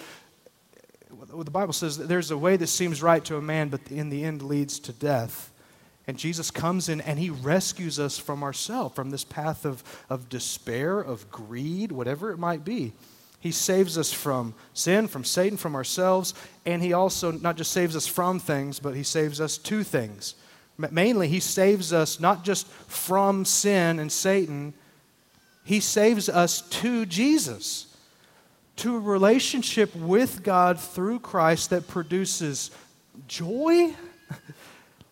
the 1.34 1.52
Bible 1.52 1.74
says 1.74 1.98
there's 1.98 2.32
a 2.32 2.38
way 2.38 2.58
that 2.58 2.68
seems 2.68 3.02
right 3.02 3.24
to 3.26 3.38
a 3.38 3.42
man, 3.42 3.70
but 3.70 3.82
in 3.90 4.10
the 4.10 4.24
end 4.24 4.42
leads 4.42 4.80
to 4.80 4.94
death. 4.94 5.51
And 6.12 6.20
Jesus 6.20 6.52
comes 6.52 6.90
in 6.90 7.00
and 7.00 7.18
he 7.18 7.30
rescues 7.30 7.98
us 7.98 8.18
from 8.18 8.44
ourselves, 8.44 8.94
from 8.94 9.12
this 9.12 9.24
path 9.24 9.64
of, 9.64 9.82
of 10.10 10.28
despair, 10.28 11.00
of 11.00 11.32
greed, 11.32 11.94
whatever 11.94 12.32
it 12.32 12.38
might 12.38 12.66
be. 12.66 12.92
He 13.40 13.54
saves 13.54 13.98
us 13.98 14.12
from 14.12 14.54
sin, 14.74 15.08
from 15.08 15.24
Satan, 15.24 15.58
from 15.58 15.74
ourselves, 15.74 16.34
and 16.66 16.84
he 16.84 16.92
also 16.92 17.32
not 17.32 17.56
just 17.56 17.72
saves 17.72 17.96
us 17.96 18.08
from 18.08 18.40
things, 18.40 18.78
but 18.78 18.94
he 18.94 19.04
saves 19.04 19.40
us 19.40 19.58
to 19.60 19.86
things. 19.86 20.36
Mainly, 20.78 21.30
he 21.30 21.40
saves 21.40 21.94
us 21.94 22.20
not 22.20 22.44
just 22.44 22.68
from 22.68 23.46
sin 23.46 23.98
and 23.98 24.12
Satan, 24.12 24.74
he 25.64 25.80
saves 25.80 26.28
us 26.28 26.60
to 26.82 27.06
Jesus, 27.06 27.96
to 28.76 28.98
a 28.98 29.00
relationship 29.00 29.96
with 29.96 30.44
God 30.44 30.78
through 30.78 31.22
Christ 31.22 31.70
that 31.70 31.88
produces 31.88 32.70
joy? 33.30 33.96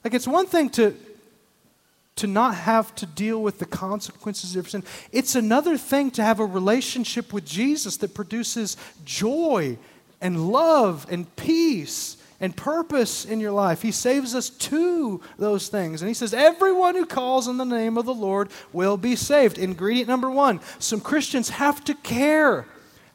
like, 0.03 0.13
it's 0.13 0.27
one 0.27 0.45
thing 0.45 0.69
to, 0.71 0.95
to 2.17 2.27
not 2.27 2.55
have 2.55 2.93
to 2.95 3.05
deal 3.05 3.41
with 3.41 3.59
the 3.59 3.65
consequences 3.65 4.55
of 4.55 4.69
sin. 4.69 4.83
It's 5.11 5.35
another 5.35 5.77
thing 5.77 6.11
to 6.11 6.23
have 6.23 6.39
a 6.39 6.45
relationship 6.45 7.33
with 7.33 7.45
Jesus 7.45 7.97
that 7.97 8.13
produces 8.13 8.77
joy 9.03 9.77
and 10.21 10.51
love 10.51 11.05
and 11.09 11.33
peace 11.35 12.17
and 12.41 12.55
purpose 12.55 13.25
in 13.25 13.39
your 13.39 13.51
life. 13.51 13.81
He 13.81 13.91
saves 13.91 14.33
us 14.33 14.49
to 14.49 15.21
those 15.37 15.67
things. 15.67 16.01
And 16.01 16.07
he 16.07 16.13
says, 16.13 16.33
Everyone 16.33 16.95
who 16.95 17.05
calls 17.05 17.47
on 17.47 17.57
the 17.57 17.65
name 17.65 17.97
of 17.97 18.05
the 18.05 18.13
Lord 18.13 18.49
will 18.71 18.97
be 18.97 19.15
saved. 19.15 19.57
Ingredient 19.57 20.07
number 20.07 20.29
one 20.29 20.61
some 20.79 21.01
Christians 21.01 21.49
have 21.49 21.83
to 21.85 21.93
care, 21.95 22.65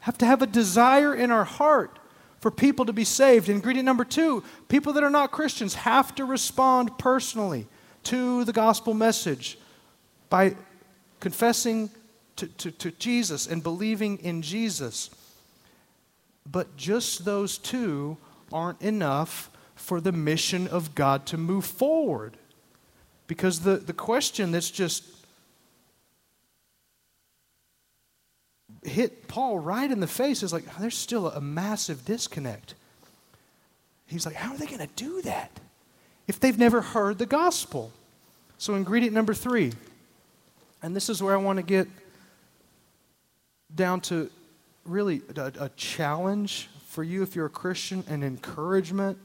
have 0.01 0.17
to 0.19 0.25
have 0.25 0.41
a 0.41 0.47
desire 0.47 1.15
in 1.15 1.31
our 1.31 1.45
heart 1.45 1.97
for 2.45 2.51
people 2.51 2.85
to 2.85 2.93
be 2.93 3.03
saved. 3.03 3.49
Ingredient 3.49 3.87
number 3.87 4.05
two 4.05 4.43
people 4.67 4.93
that 4.93 5.03
are 5.03 5.09
not 5.09 5.31
Christians 5.31 5.73
have 5.73 6.13
to 6.13 6.25
respond 6.25 6.95
personally 6.99 7.65
to 8.03 8.43
the 8.43 8.53
gospel 8.53 8.93
message 8.93 9.57
by 10.29 10.55
confessing 11.19 11.89
to, 12.35 12.45
to, 12.45 12.69
to 12.69 12.91
Jesus 12.91 13.47
and 13.47 13.63
believing 13.63 14.19
in 14.19 14.43
Jesus. 14.43 15.09
But 16.45 16.77
just 16.77 17.25
those 17.25 17.57
two 17.57 18.15
aren't 18.53 18.79
enough 18.79 19.49
for 19.73 19.99
the 19.99 20.11
mission 20.11 20.67
of 20.67 20.93
God 20.93 21.25
to 21.25 21.37
move 21.37 21.65
forward. 21.65 22.37
Because 23.25 23.61
the, 23.61 23.77
the 23.77 23.91
question 23.91 24.51
that's 24.51 24.69
just 24.69 25.14
hit 28.85 29.27
Paul 29.27 29.59
right 29.59 29.89
in 29.89 29.99
the 29.99 30.07
face 30.07 30.43
is 30.43 30.53
like, 30.53 30.63
there's 30.77 30.97
still 30.97 31.27
a 31.27 31.41
massive 31.41 32.05
disconnect. 32.05 32.75
He's 34.07 34.25
like, 34.25 34.35
how 34.35 34.53
are 34.53 34.57
they 34.57 34.67
going 34.67 34.79
to 34.79 34.89
do 34.95 35.21
that 35.23 35.51
if 36.27 36.39
they've 36.39 36.57
never 36.57 36.81
heard 36.81 37.17
the 37.17 37.25
gospel? 37.25 37.91
So, 38.57 38.75
ingredient 38.75 39.13
number 39.13 39.33
three, 39.33 39.73
and 40.81 40.95
this 40.95 41.09
is 41.09 41.21
where 41.21 41.33
I 41.33 41.37
want 41.37 41.57
to 41.57 41.63
get 41.63 41.87
down 43.73 44.01
to 44.01 44.29
really 44.85 45.21
a, 45.35 45.51
a 45.59 45.69
challenge 45.75 46.69
for 46.87 47.03
you 47.03 47.23
if 47.23 47.35
you're 47.35 47.47
a 47.47 47.49
Christian, 47.49 48.03
an 48.07 48.23
encouragement, 48.23 49.17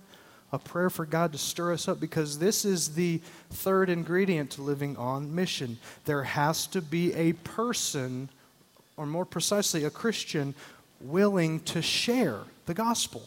a 0.52 0.58
prayer 0.58 0.90
for 0.90 1.06
God 1.06 1.32
to 1.32 1.38
stir 1.38 1.72
us 1.72 1.86
up 1.86 2.00
because 2.00 2.38
this 2.38 2.64
is 2.64 2.94
the 2.94 3.20
third 3.50 3.88
ingredient 3.88 4.50
to 4.52 4.62
living 4.62 4.96
on 4.96 5.32
mission. 5.34 5.78
There 6.06 6.24
has 6.24 6.66
to 6.68 6.82
be 6.82 7.14
a 7.14 7.34
person, 7.34 8.28
or 9.00 9.06
more 9.06 9.24
precisely, 9.24 9.84
a 9.84 9.90
Christian, 9.90 10.54
willing 11.00 11.60
to 11.60 11.80
share 11.80 12.40
the 12.66 12.74
gospel. 12.74 13.22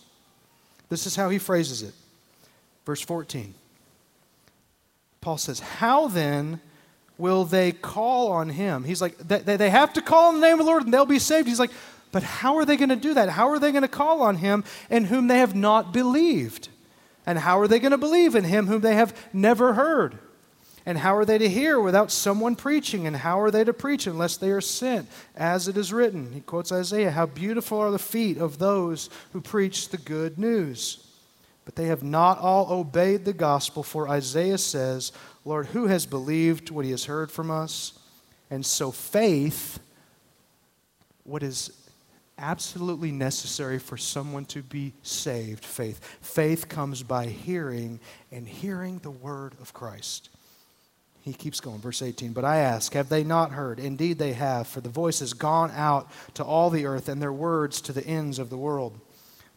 This 0.88 1.08
is 1.08 1.16
how 1.16 1.32
he 1.32 1.40
phrases 1.40 1.82
it. 1.82 1.96
Verse 2.86 3.02
14. 3.02 3.56
Paul 5.20 5.40
says, 5.40 5.62
How 5.62 6.06
then 6.06 6.62
will 7.18 7.44
they 7.44 7.72
call 7.72 8.32
on 8.34 8.50
him? 8.50 8.84
He's 8.84 9.02
like, 9.02 9.18
they, 9.18 9.58
they 9.58 9.72
have 9.72 9.94
to 9.94 10.02
call 10.04 10.28
on 10.28 10.40
the 10.40 10.48
name 10.48 10.60
of 10.60 10.66
the 10.66 10.72
Lord 10.72 10.84
and 10.84 10.94
they'll 10.94 11.08
be 11.08 11.18
saved. 11.18 11.48
He's 11.48 11.60
like, 11.60 11.72
but 12.12 12.22
how 12.22 12.58
are 12.58 12.66
they 12.66 12.78
going 12.78 12.90
to 12.90 12.96
do 12.96 13.16
that? 13.16 13.30
How 13.30 13.50
are 13.50 13.58
they 13.58 13.72
going 13.72 13.82
to 13.82 13.88
call 13.88 14.22
on 14.22 14.36
him 14.36 14.64
in 14.92 15.06
whom 15.06 15.26
they 15.26 15.40
have 15.40 15.56
not 15.56 15.92
believed? 15.92 16.70
And 17.26 17.40
how 17.40 17.60
are 17.60 17.68
they 17.68 17.80
going 17.80 17.94
to 17.94 17.98
believe 17.98 18.36
in 18.36 18.44
him 18.44 18.68
whom 18.68 18.82
they 18.82 18.94
have 18.94 19.18
never 19.34 19.74
heard? 19.74 20.20
And 20.86 20.98
how 20.98 21.16
are 21.16 21.26
they 21.26 21.38
to 21.38 21.50
hear 21.50 21.80
without 21.80 22.12
someone 22.12 22.56
preaching? 22.56 23.08
And 23.08 23.16
how 23.16 23.40
are 23.40 23.52
they 23.52 23.64
to 23.64 23.74
preach 23.74 24.06
unless 24.06 24.36
they 24.38 24.52
are 24.52 24.62
sent? 24.62 25.08
As 25.36 25.68
it 25.68 25.78
is 25.78 25.94
written, 25.94 26.34
he 26.34 26.42
quotes 26.42 26.72
Isaiah, 26.72 27.12
How 27.12 27.26
beautiful 27.26 27.80
are 27.80 27.92
the 27.92 28.00
feet 28.00 28.38
of 28.38 28.60
those 28.60 29.10
who 29.32 29.40
preach 29.40 29.90
the 29.90 29.98
good 29.98 30.38
news. 30.38 31.08
But 31.64 31.76
they 31.78 31.86
have 31.86 32.04
not 32.04 32.40
all 32.40 32.72
obeyed 32.72 33.24
the 33.24 33.34
gospel, 33.34 33.84
for 33.84 34.10
Isaiah 34.10 34.58
says, 34.58 35.14
Lord, 35.46 35.68
who 35.68 35.88
has 35.88 36.06
believed 36.06 36.70
what 36.70 36.84
he 36.84 36.92
has 36.92 37.06
heard 37.06 37.32
from 37.32 37.50
us? 37.50 37.98
And 38.50 38.66
so 38.66 38.92
faith, 38.92 39.80
what 41.24 41.44
is 41.44 41.72
absolutely 42.38 43.12
necessary 43.12 43.80
for 43.80 43.96
someone 43.96 44.46
to 44.46 44.62
be 44.62 44.94
saved 45.02 45.64
faith. 45.64 46.00
Faith 46.22 46.68
comes 46.68 47.04
by 47.04 47.28
hearing, 47.28 48.00
and 48.32 48.48
hearing 48.48 49.00
the 49.00 49.12
word 49.12 49.56
of 49.62 49.74
Christ. 49.74 50.30
He 51.24 51.34
keeps 51.34 51.62
going, 51.62 51.80
verse 51.80 52.02
18. 52.02 52.34
But 52.34 52.44
I 52.44 52.58
ask, 52.58 52.94
have 52.94 53.08
they 53.08 53.24
not 53.24 53.52
heard? 53.52 53.80
Indeed, 53.80 54.20
they 54.20 54.34
have, 54.34 54.68
for 54.68 54.82
the 54.82 54.90
voice 54.90 55.20
has 55.20 55.34
gone 55.34 55.72
out 55.72 56.12
to 56.34 56.44
all 56.44 56.70
the 56.70 56.86
earth, 56.86 57.08
and 57.08 57.22
their 57.22 57.32
words 57.32 57.80
to 57.82 57.94
the 57.94 58.06
ends 58.06 58.40
of 58.40 58.50
the 58.50 58.58
world. 58.58 59.00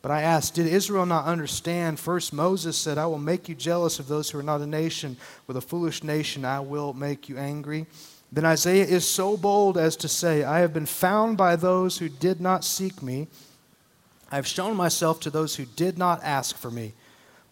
But 0.01 0.13
I 0.13 0.23
ask, 0.23 0.55
did 0.55 0.69
Israel 0.69 1.07
not 1.07 1.25
understand? 1.25 1.99
First, 1.99 2.33
Moses 2.33 2.79
said, 2.79 2.99
I 2.99 3.07
will 3.07 3.19
make 3.19 3.49
you 3.49 3.57
jealous 3.57 3.99
of 3.99 4.07
those 4.07 4.31
who 4.31 4.39
are 4.39 4.45
not 4.45 4.61
a 4.61 4.67
nation. 4.67 5.17
With 5.49 5.57
a 5.57 5.61
foolish 5.61 6.05
nation, 6.05 6.45
I 6.45 6.61
will 6.61 6.93
make 6.93 7.29
you 7.29 7.37
angry. 7.37 7.87
Then 8.31 8.45
Isaiah 8.45 8.85
is 8.85 9.05
so 9.05 9.37
bold 9.37 9.77
as 9.77 9.97
to 9.97 10.09
say, 10.09 10.45
I 10.45 10.61
have 10.61 10.73
been 10.73 10.87
found 10.87 11.37
by 11.37 11.57
those 11.57 11.99
who 11.99 12.09
did 12.09 12.41
not 12.41 12.65
seek 12.65 13.03
me. 13.03 13.27
I 14.31 14.37
have 14.37 14.47
shown 14.47 14.77
myself 14.77 15.19
to 15.21 15.31
those 15.31 15.57
who 15.57 15.65
did 15.65 15.99
not 15.99 16.23
ask 16.23 16.57
for 16.57 16.71
me. 16.71 16.95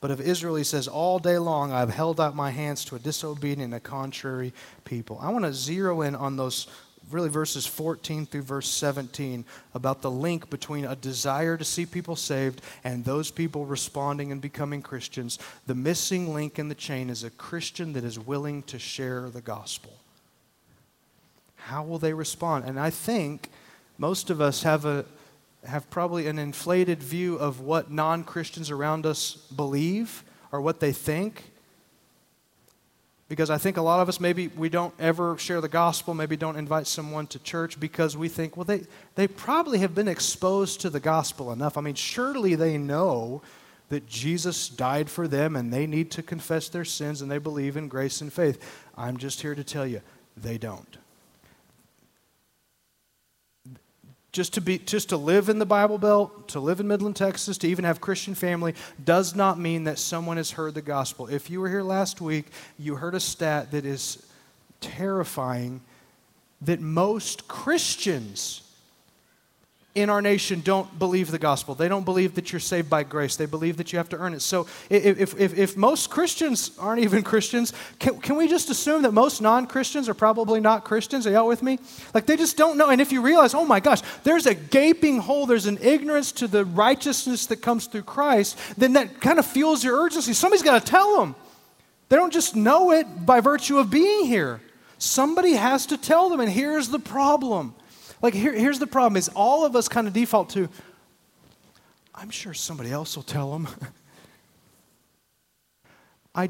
But 0.04 0.10
of 0.10 0.20
Israel, 0.20 0.56
he 0.56 0.64
says, 0.64 0.86
All 0.86 1.18
day 1.18 1.38
long 1.38 1.72
I 1.72 1.80
have 1.80 1.88
held 1.88 2.20
out 2.20 2.36
my 2.36 2.50
hands 2.50 2.84
to 2.84 2.94
a 2.94 2.98
disobedient 2.98 3.62
and 3.62 3.72
a 3.72 3.80
contrary 3.80 4.52
people. 4.84 5.18
I 5.18 5.30
want 5.30 5.46
to 5.46 5.54
zero 5.54 6.02
in 6.02 6.14
on 6.14 6.36
those 6.36 6.66
really 7.10 7.30
verses 7.30 7.64
14 7.64 8.26
through 8.26 8.42
verse 8.42 8.68
17 8.68 9.46
about 9.72 10.02
the 10.02 10.10
link 10.10 10.50
between 10.50 10.84
a 10.84 10.94
desire 10.94 11.56
to 11.56 11.64
see 11.64 11.86
people 11.86 12.16
saved 12.16 12.60
and 12.84 13.02
those 13.02 13.30
people 13.30 13.64
responding 13.64 14.30
and 14.30 14.42
becoming 14.42 14.82
Christians. 14.82 15.38
The 15.66 15.74
missing 15.74 16.34
link 16.34 16.58
in 16.58 16.68
the 16.68 16.74
chain 16.74 17.08
is 17.08 17.24
a 17.24 17.30
Christian 17.30 17.94
that 17.94 18.04
is 18.04 18.18
willing 18.18 18.62
to 18.64 18.78
share 18.78 19.30
the 19.30 19.40
gospel. 19.40 19.94
How 21.56 21.82
will 21.82 21.98
they 21.98 22.12
respond? 22.12 22.66
And 22.66 22.78
I 22.78 22.90
think 22.90 23.48
most 23.96 24.28
of 24.28 24.42
us 24.42 24.64
have 24.64 24.84
a 24.84 25.06
have 25.66 25.88
probably 25.90 26.26
an 26.26 26.38
inflated 26.38 27.02
view 27.02 27.36
of 27.36 27.60
what 27.60 27.90
non-Christians 27.90 28.70
around 28.70 29.06
us 29.06 29.36
believe 29.54 30.24
or 30.52 30.60
what 30.60 30.80
they 30.80 30.92
think. 30.92 31.50
Because 33.28 33.50
I 33.50 33.58
think 33.58 33.76
a 33.76 33.82
lot 33.82 34.00
of 34.00 34.08
us 34.08 34.20
maybe 34.20 34.48
we 34.48 34.68
don't 34.68 34.94
ever 34.98 35.36
share 35.38 35.60
the 35.60 35.68
gospel, 35.68 36.14
maybe 36.14 36.36
don't 36.36 36.56
invite 36.56 36.86
someone 36.86 37.26
to 37.28 37.38
church 37.38 37.80
because 37.80 38.16
we 38.16 38.28
think, 38.28 38.56
well, 38.56 38.64
they, 38.64 38.82
they 39.14 39.26
probably 39.26 39.78
have 39.78 39.94
been 39.94 40.08
exposed 40.08 40.80
to 40.82 40.90
the 40.90 41.00
gospel 41.00 41.50
enough. 41.50 41.78
I 41.78 41.80
mean, 41.80 41.94
surely 41.94 42.54
they 42.54 42.76
know 42.76 43.42
that 43.88 44.06
Jesus 44.06 44.68
died 44.68 45.08
for 45.08 45.26
them 45.26 45.56
and 45.56 45.72
they 45.72 45.86
need 45.86 46.10
to 46.12 46.22
confess 46.22 46.68
their 46.68 46.84
sins 46.84 47.22
and 47.22 47.30
they 47.30 47.38
believe 47.38 47.76
in 47.76 47.88
grace 47.88 48.20
and 48.20 48.32
faith. 48.32 48.60
I'm 48.96 49.16
just 49.16 49.40
here 49.40 49.54
to 49.54 49.64
tell 49.64 49.86
you, 49.86 50.02
they 50.36 50.58
don't. 50.58 50.98
Just 54.34 54.52
to 54.54 54.60
be 54.60 54.78
just 54.78 55.10
to 55.10 55.16
live 55.16 55.48
in 55.48 55.60
the 55.60 55.64
bible 55.64 55.96
belt 55.96 56.48
to 56.48 56.58
live 56.58 56.80
in 56.80 56.88
midland 56.88 57.14
texas 57.14 57.56
to 57.56 57.68
even 57.68 57.84
have 57.84 58.00
christian 58.00 58.34
family 58.34 58.74
does 59.04 59.36
not 59.36 59.60
mean 59.60 59.84
that 59.84 59.96
someone 59.96 60.36
has 60.36 60.50
heard 60.50 60.74
the 60.74 60.82
gospel. 60.82 61.28
If 61.28 61.48
you 61.48 61.60
were 61.60 61.68
here 61.68 61.84
last 61.84 62.20
week 62.20 62.46
you 62.76 62.96
heard 62.96 63.14
a 63.14 63.20
stat 63.20 63.70
that 63.70 63.86
is 63.86 64.26
terrifying 64.80 65.80
that 66.60 66.80
most 66.80 67.46
christians 67.46 68.63
in 69.94 70.10
our 70.10 70.20
nation 70.20 70.60
don't 70.60 70.98
believe 70.98 71.30
the 71.30 71.38
gospel. 71.38 71.76
They 71.76 71.88
don't 71.88 72.04
believe 72.04 72.34
that 72.34 72.52
you're 72.52 72.60
saved 72.60 72.90
by 72.90 73.04
grace. 73.04 73.36
They 73.36 73.46
believe 73.46 73.76
that 73.76 73.92
you 73.92 73.98
have 73.98 74.08
to 74.08 74.16
earn 74.16 74.34
it. 74.34 74.42
So 74.42 74.66
if, 74.90 75.38
if, 75.38 75.56
if 75.56 75.76
most 75.76 76.10
Christians 76.10 76.72
aren't 76.80 77.02
even 77.02 77.22
Christians, 77.22 77.72
can, 78.00 78.20
can 78.20 78.34
we 78.34 78.48
just 78.48 78.70
assume 78.70 79.02
that 79.02 79.12
most 79.12 79.40
non 79.40 79.68
Christians 79.68 80.08
are 80.08 80.14
probably 80.14 80.58
not 80.58 80.84
Christians? 80.84 81.28
Are 81.28 81.30
y'all 81.30 81.46
with 81.46 81.62
me? 81.62 81.78
Like 82.12 82.26
they 82.26 82.36
just 82.36 82.56
don't 82.56 82.76
know. 82.76 82.90
And 82.90 83.00
if 83.00 83.12
you 83.12 83.22
realize, 83.22 83.54
oh 83.54 83.64
my 83.64 83.78
gosh, 83.78 84.00
there's 84.24 84.46
a 84.46 84.54
gaping 84.54 85.18
hole, 85.18 85.46
there's 85.46 85.66
an 85.66 85.78
ignorance 85.80 86.32
to 86.32 86.48
the 86.48 86.64
righteousness 86.64 87.46
that 87.46 87.56
comes 87.56 87.86
through 87.86 88.02
Christ, 88.02 88.58
then 88.76 88.94
that 88.94 89.20
kind 89.20 89.38
of 89.38 89.46
fuels 89.46 89.84
your 89.84 90.02
urgency. 90.02 90.32
Somebody's 90.32 90.64
got 90.64 90.84
to 90.84 90.90
tell 90.90 91.20
them. 91.20 91.36
They 92.08 92.16
don't 92.16 92.32
just 92.32 92.56
know 92.56 92.90
it 92.90 93.24
by 93.24 93.40
virtue 93.40 93.78
of 93.78 93.90
being 93.90 94.26
here. 94.26 94.60
Somebody 94.98 95.52
has 95.52 95.86
to 95.86 95.96
tell 95.96 96.30
them. 96.30 96.40
And 96.40 96.50
here's 96.50 96.88
the 96.88 96.98
problem 96.98 97.74
like, 98.24 98.32
here, 98.32 98.54
here's 98.54 98.78
the 98.78 98.86
problem 98.86 99.18
is 99.18 99.28
all 99.36 99.66
of 99.66 99.76
us 99.76 99.86
kind 99.86 100.08
of 100.08 100.14
default 100.14 100.48
to, 100.48 100.66
I'm 102.14 102.30
sure 102.30 102.54
somebody 102.54 102.90
else 102.90 103.16
will 103.16 103.22
tell 103.22 103.52
them. 103.52 103.68
I, 106.34 106.48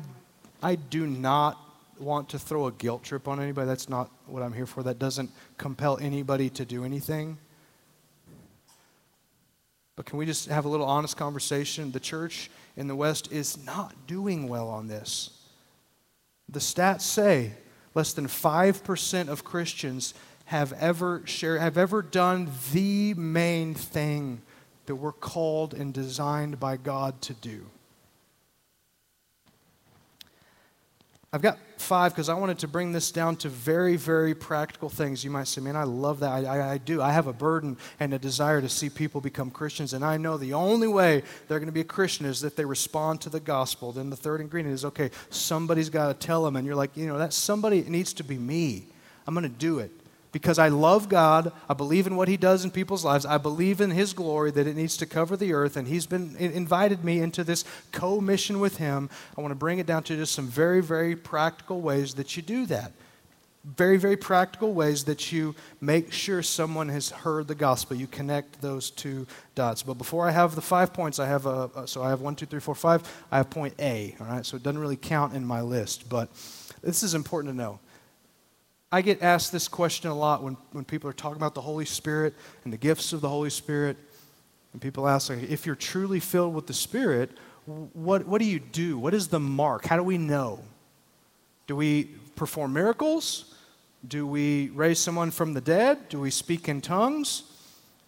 I 0.63 0.77
do 0.77 1.05
not 1.05 1.59
want 1.99 2.29
to 2.29 2.39
throw 2.39 2.69
a 2.69 2.73
guilt 2.73 3.03
trip 3.03 3.27
on 3.27 3.41
anybody. 3.41 3.67
That's 3.67 3.89
not 3.89 4.09
what 4.27 4.41
I'm 4.41 4.53
here 4.53 4.67
for. 4.67 4.85
That 4.85 5.01
doesn't 5.01 5.33
compel 5.59 5.99
anybody 6.01 6.49
to 6.51 6.65
do 6.65 6.85
anything. 6.85 7.39
But 9.97 10.07
can 10.07 10.17
we 10.17 10.27
just 10.27 10.47
have 10.47 10.67
a 10.67 10.69
little 10.69 10.87
honest 10.87 11.17
conversation? 11.17 11.91
The 11.91 11.99
church 11.99 12.53
in 12.77 12.87
the 12.87 12.95
West 12.95 13.33
is 13.33 13.67
not 13.67 14.07
doing 14.07 14.49
well 14.49 14.69
on 14.69 14.87
this. 14.87 15.31
The 16.49 16.61
stats 16.61 17.01
say 17.01 17.55
less 17.95 18.13
than 18.13 18.29
5% 18.29 19.29
of 19.29 19.43
Christians 19.43 20.15
have 20.47 20.73
ever 20.75 21.23
shared, 21.25 21.61
have 21.61 21.79
ever 21.79 22.03
done 22.03 22.51
the 22.73 23.15
main 23.15 23.75
thing 23.75 24.43
that 24.87 24.97
we're 24.97 25.13
called 25.13 25.75
and 25.75 25.95
designed 25.95 26.61
by 26.61 26.77
God 26.77 27.21
to 27.23 27.35
do. 27.35 27.67
I've 31.33 31.43
got 31.43 31.59
five 31.79 32.13
because 32.13 32.29
I 32.29 32.35
wanted 32.35 32.61
to 32.61 32.69
bring 32.69 32.93
this 32.93 33.11
down 33.11 33.35
to 33.39 33.49
very, 33.49 33.97
very 33.97 34.37
practical 34.37 34.89
things. 34.89 35.25
You 35.25 35.31
might 35.31 35.49
say, 35.49 35.61
man, 35.61 35.75
I 35.75 35.83
love 35.83 36.21
that. 36.21 36.31
I, 36.31 36.45
I, 36.45 36.73
I, 36.75 36.79
do. 36.79 37.03
I 37.03 37.11
have 37.11 37.27
a 37.27 37.33
burden 37.33 37.77
and 37.99 38.15
a 38.15 38.21
desire 38.21 38.61
to 38.61 38.69
see 38.69 38.89
people 38.89 39.21
become 39.21 39.51
Christians. 39.51 39.95
And 39.95 40.05
I 40.05 40.17
know 40.17 40.37
the 40.37 40.53
only 40.53 40.87
way 40.87 41.25
they're 41.49 41.59
going 41.59 41.67
to 41.67 41.73
be 41.73 41.81
a 41.81 41.85
Christian 41.85 42.25
is 42.25 42.41
that 42.43 42.55
they 42.55 42.65
respond 42.65 43.21
to 43.23 43.31
the 43.31 43.41
gospel. 43.41 43.91
Then 43.91 44.11
the 44.11 44.17
third 44.17 44.41
ingredient 44.43 44.75
is, 44.75 44.85
okay, 44.85 45.11
somebody's 45.31 45.91
got 45.91 46.07
to 46.07 46.15
tell 46.15 46.45
them. 46.45 46.55
And 46.55 46.65
you're 46.65 46.77
like, 46.77 46.97
you 46.97 47.09
know, 47.09 47.19
that 47.19 47.33
somebody 47.33 47.83
needs 47.83 48.13
to 48.13 48.23
be 48.23 48.39
me. 48.39 48.87
I'm 49.27 49.35
going 49.35 49.43
to 49.43 49.49
do 49.49 49.81
it 49.81 49.91
because 50.35 50.59
I 50.59 50.67
love 50.67 51.09
God. 51.09 51.53
I 51.69 51.75
believe 51.75 52.09
in 52.09 52.17
what 52.17 52.27
He 52.27 52.37
does 52.37 52.65
in 52.65 52.73
people's 52.73 53.05
lives. 53.05 53.25
I 53.25 53.39
believe 53.39 53.81
in 53.81 53.93
His 53.93 54.13
glory 54.13 54.51
that 54.51 54.67
it 54.67 54.75
needs 54.75 54.97
to 54.97 55.07
cover 55.07 55.37
the 55.37 55.53
earth, 55.53 55.77
and 55.77 55.87
He's 55.87 56.07
been 56.07 56.35
invited 56.37 57.05
me 57.05 57.21
into 57.21 57.45
this 57.45 57.65
co 57.93 58.21
mission 58.21 58.59
with 58.59 58.79
Him. 58.79 59.09
I 59.39 59.41
want 59.41 59.53
to 59.53 59.57
bring 59.57 59.79
it 59.79 59.87
down 59.87 60.03
to 60.03 60.17
just 60.17 60.33
some 60.33 60.49
very, 60.49 60.83
very 60.83 61.15
practical 61.15 61.81
ways 61.81 62.15
that 62.15 62.37
you 62.37 62.43
do 62.43 62.67
that. 62.67 62.91
Very, 63.65 63.97
very 63.97 64.17
practical 64.17 64.75
ways 64.75 65.05
that 65.05 65.31
you 65.31 65.55
make 65.81 66.13
sure 66.13 66.43
someone 66.43 66.89
has 66.89 67.11
heard 67.11 67.47
the 67.47 67.55
gospel. 67.55 67.97
You 67.97 68.09
connect 68.09 68.61
those 68.61 68.91
two 68.91 69.29
dots. 69.55 69.85
But 69.85 69.95
before 69.95 70.27
I 70.29 70.33
have 70.33 70.57
the 70.57 70.61
five 70.61 70.93
points, 70.93 71.21
I 71.21 71.29
have 71.29 71.47
a, 71.47 71.87
so 71.87 72.03
I 72.03 72.11
have 72.11 72.21
one, 72.21 72.35
two, 72.35 72.45
three, 72.45 72.61
four, 72.61 72.75
five. 72.75 73.09
I 73.31 73.37
have 73.37 73.51
point 73.51 73.75
A, 73.79 74.17
all 74.21 74.27
right? 74.27 74.45
So 74.45 74.57
it 74.57 74.65
doesn't 74.65 74.81
really 74.81 74.97
count 74.97 75.33
in 75.33 75.47
my 75.47 75.63
list, 75.63 76.09
but 76.09 76.29
this 76.83 77.05
is 77.05 77.15
important 77.15 77.55
to 77.55 77.57
know. 77.57 77.79
I 78.95 79.03
get 79.03 79.23
asked 79.23 79.51
this 79.51 79.67
question 79.67 80.09
a 80.09 80.15
lot 80.15 80.45
when, 80.45 80.57
when 80.71 80.85
people 80.85 81.11
are 81.11 81.15
talking 81.15 81.35
about 81.35 81.57
the 81.57 81.61
Holy 81.61 81.85
Spirit 81.85 82.33
and 82.63 82.73
the 82.73 82.77
gifts 82.77 83.13
of 83.13 83.21
the 83.21 83.29
Holy 83.29 83.51
Spirit. 83.51 83.97
And 84.73 84.81
people 84.81 85.09
ask, 85.09 85.31
like, 85.31 85.43
if 85.43 85.67
you're 85.67 85.75
truly 85.75 86.21
filled 86.21 86.55
with 86.55 86.69
the 86.69 86.75
Spirit, 86.75 87.33
what, 87.67 88.25
what 88.25 88.39
do 88.39 88.45
you 88.45 88.61
do? 88.61 88.97
What 88.97 89.13
is 89.13 89.27
the 89.27 89.41
mark? 89.41 89.85
How 89.85 89.97
do 89.97 90.05
we 90.05 90.17
know? 90.17 90.61
Do 91.67 91.75
we 91.75 92.05
perform 92.37 92.73
miracles? 92.73 93.57
Do 94.07 94.29
we 94.29 94.69
raise 94.69 95.01
someone 95.01 95.33
from 95.33 95.55
the 95.55 95.61
dead? 95.61 96.09
Do 96.09 96.21
we 96.21 96.31
speak 96.31 96.69
in 96.69 96.81
tongues? 96.81 97.43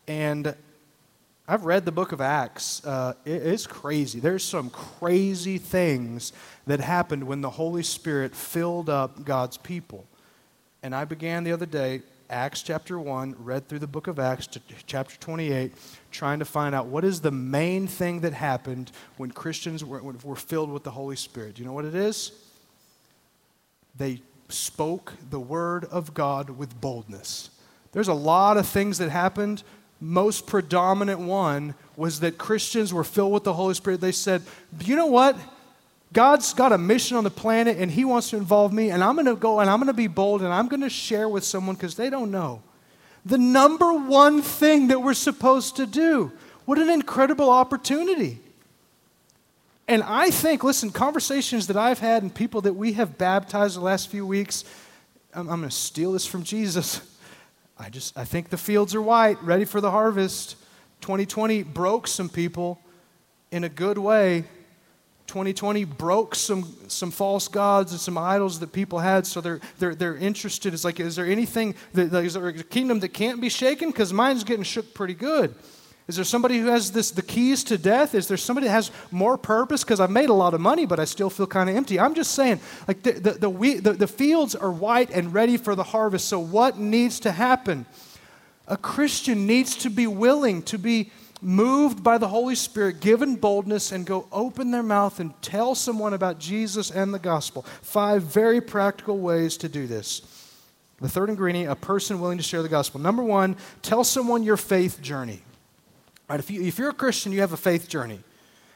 And 0.06 0.54
I've 1.48 1.64
read 1.64 1.84
the 1.84 1.90
book 1.90 2.12
of 2.12 2.20
Acts. 2.20 2.86
Uh, 2.86 3.14
it, 3.24 3.42
it's 3.42 3.66
crazy. 3.66 4.20
There's 4.20 4.44
some 4.44 4.70
crazy 4.70 5.58
things 5.58 6.32
that 6.68 6.78
happened 6.78 7.24
when 7.24 7.40
the 7.40 7.50
Holy 7.50 7.82
Spirit 7.82 8.36
filled 8.36 8.88
up 8.88 9.24
God's 9.24 9.56
people. 9.56 10.06
And 10.86 10.94
I 10.94 11.04
began 11.04 11.42
the 11.42 11.50
other 11.50 11.66
day, 11.66 12.02
Acts 12.30 12.62
chapter 12.62 12.96
1, 12.96 13.34
read 13.40 13.66
through 13.66 13.80
the 13.80 13.88
book 13.88 14.06
of 14.06 14.20
Acts 14.20 14.46
to 14.46 14.60
chapter 14.86 15.16
28, 15.18 15.72
trying 16.12 16.38
to 16.38 16.44
find 16.44 16.76
out 16.76 16.86
what 16.86 17.04
is 17.04 17.20
the 17.20 17.32
main 17.32 17.88
thing 17.88 18.20
that 18.20 18.32
happened 18.32 18.92
when 19.16 19.32
Christians 19.32 19.84
were, 19.84 20.00
were 20.00 20.36
filled 20.36 20.70
with 20.70 20.84
the 20.84 20.92
Holy 20.92 21.16
Spirit. 21.16 21.56
Do 21.56 21.62
you 21.62 21.66
know 21.66 21.72
what 21.72 21.86
it 21.86 21.96
is? 21.96 22.30
They 23.96 24.20
spoke 24.48 25.14
the 25.28 25.40
word 25.40 25.86
of 25.86 26.14
God 26.14 26.50
with 26.50 26.80
boldness. 26.80 27.50
There's 27.90 28.06
a 28.06 28.14
lot 28.14 28.56
of 28.56 28.68
things 28.68 28.98
that 28.98 29.10
happened. 29.10 29.64
Most 30.00 30.46
predominant 30.46 31.18
one 31.18 31.74
was 31.96 32.20
that 32.20 32.38
Christians 32.38 32.94
were 32.94 33.02
filled 33.02 33.32
with 33.32 33.42
the 33.42 33.54
Holy 33.54 33.74
Spirit. 33.74 34.00
They 34.00 34.12
said, 34.12 34.40
You 34.82 34.94
know 34.94 35.06
what? 35.06 35.36
God's 36.12 36.54
got 36.54 36.72
a 36.72 36.78
mission 36.78 37.16
on 37.16 37.24
the 37.24 37.30
planet 37.30 37.78
and 37.78 37.90
He 37.90 38.04
wants 38.04 38.30
to 38.30 38.36
involve 38.36 38.72
me, 38.72 38.90
and 38.90 39.02
I'm 39.02 39.14
going 39.14 39.26
to 39.26 39.36
go 39.36 39.60
and 39.60 39.68
I'm 39.68 39.78
going 39.78 39.88
to 39.88 39.92
be 39.92 40.06
bold 40.06 40.42
and 40.42 40.52
I'm 40.52 40.68
going 40.68 40.82
to 40.82 40.90
share 40.90 41.28
with 41.28 41.44
someone 41.44 41.74
because 41.74 41.96
they 41.96 42.10
don't 42.10 42.30
know. 42.30 42.62
The 43.24 43.38
number 43.38 43.92
one 43.92 44.40
thing 44.40 44.88
that 44.88 45.02
we're 45.02 45.14
supposed 45.14 45.76
to 45.76 45.86
do. 45.86 46.32
What 46.64 46.78
an 46.78 46.88
incredible 46.88 47.50
opportunity. 47.50 48.40
And 49.88 50.02
I 50.02 50.30
think, 50.30 50.64
listen, 50.64 50.90
conversations 50.90 51.68
that 51.68 51.76
I've 51.76 52.00
had 52.00 52.22
and 52.22 52.34
people 52.34 52.60
that 52.62 52.72
we 52.72 52.94
have 52.94 53.18
baptized 53.18 53.76
the 53.76 53.80
last 53.80 54.08
few 54.08 54.26
weeks, 54.26 54.64
I'm, 55.32 55.48
I'm 55.48 55.60
going 55.60 55.70
to 55.70 55.74
steal 55.74 56.12
this 56.12 56.26
from 56.26 56.42
Jesus. 56.42 57.00
I 57.78 57.88
just, 57.88 58.16
I 58.18 58.24
think 58.24 58.48
the 58.48 58.56
fields 58.56 58.94
are 58.94 59.02
white, 59.02 59.40
ready 59.42 59.64
for 59.64 59.80
the 59.80 59.90
harvest. 59.90 60.56
2020 61.02 61.62
broke 61.62 62.08
some 62.08 62.28
people 62.28 62.80
in 63.52 63.62
a 63.62 63.68
good 63.68 63.98
way 63.98 64.44
2020 65.36 65.84
broke 65.84 66.34
some, 66.34 66.64
some 66.88 67.10
false 67.10 67.46
gods 67.46 67.92
and 67.92 68.00
some 68.00 68.16
idols 68.16 68.58
that 68.60 68.72
people 68.72 69.00
had, 69.00 69.26
so 69.26 69.42
they're, 69.42 69.60
they're, 69.78 69.94
they're 69.94 70.16
interested. 70.16 70.72
It's 70.72 70.82
like, 70.82 70.98
is 70.98 71.14
there 71.14 71.26
anything, 71.26 71.74
that, 71.92 72.10
is 72.14 72.32
there 72.32 72.48
a 72.48 72.62
kingdom 72.62 73.00
that 73.00 73.10
can't 73.10 73.38
be 73.38 73.50
shaken? 73.50 73.90
Because 73.90 74.14
mine's 74.14 74.44
getting 74.44 74.62
shook 74.62 74.94
pretty 74.94 75.12
good. 75.12 75.54
Is 76.08 76.16
there 76.16 76.24
somebody 76.24 76.58
who 76.58 76.68
has 76.68 76.90
this, 76.90 77.10
the 77.10 77.20
keys 77.20 77.64
to 77.64 77.76
death? 77.76 78.14
Is 78.14 78.28
there 78.28 78.38
somebody 78.38 78.66
that 78.66 78.72
has 78.72 78.90
more 79.10 79.36
purpose? 79.36 79.84
Because 79.84 80.00
I've 80.00 80.10
made 80.10 80.30
a 80.30 80.34
lot 80.34 80.54
of 80.54 80.60
money, 80.62 80.86
but 80.86 80.98
I 80.98 81.04
still 81.04 81.28
feel 81.28 81.46
kind 81.46 81.68
of 81.68 81.76
empty. 81.76 82.00
I'm 82.00 82.14
just 82.14 82.32
saying, 82.32 82.58
like, 82.88 83.02
the, 83.02 83.12
the, 83.12 83.32
the, 83.32 83.80
the, 83.80 83.92
the 83.92 84.06
fields 84.06 84.54
are 84.54 84.72
white 84.72 85.10
and 85.10 85.34
ready 85.34 85.58
for 85.58 85.74
the 85.74 85.82
harvest. 85.82 86.28
So, 86.28 86.40
what 86.40 86.78
needs 86.78 87.20
to 87.20 87.32
happen? 87.32 87.84
A 88.68 88.78
Christian 88.78 89.46
needs 89.46 89.76
to 89.76 89.90
be 89.90 90.06
willing 90.06 90.62
to 90.62 90.78
be 90.78 91.10
moved 91.42 92.02
by 92.02 92.18
the 92.18 92.28
Holy 92.28 92.54
Spirit, 92.54 93.00
given 93.00 93.36
boldness, 93.36 93.92
and 93.92 94.06
go 94.06 94.26
open 94.32 94.70
their 94.70 94.82
mouth 94.82 95.20
and 95.20 95.40
tell 95.42 95.74
someone 95.74 96.14
about 96.14 96.38
Jesus 96.38 96.90
and 96.90 97.12
the 97.12 97.18
gospel. 97.18 97.62
Five 97.82 98.22
very 98.22 98.60
practical 98.60 99.18
ways 99.18 99.56
to 99.58 99.68
do 99.68 99.86
this. 99.86 100.22
The 101.00 101.08
third 101.08 101.28
ingredient, 101.28 101.70
a 101.70 101.76
person 101.76 102.20
willing 102.20 102.38
to 102.38 102.44
share 102.44 102.62
the 102.62 102.68
gospel. 102.68 103.00
Number 103.00 103.22
one, 103.22 103.56
tell 103.82 104.02
someone 104.02 104.42
your 104.42 104.56
faith 104.56 105.02
journey. 105.02 105.42
Right, 106.28 106.40
if, 106.40 106.50
you, 106.50 106.62
if 106.62 106.78
you're 106.78 106.90
a 106.90 106.94
Christian, 106.94 107.32
you 107.32 107.40
have 107.40 107.52
a 107.52 107.58
faith 107.58 107.88
journey. 107.88 108.20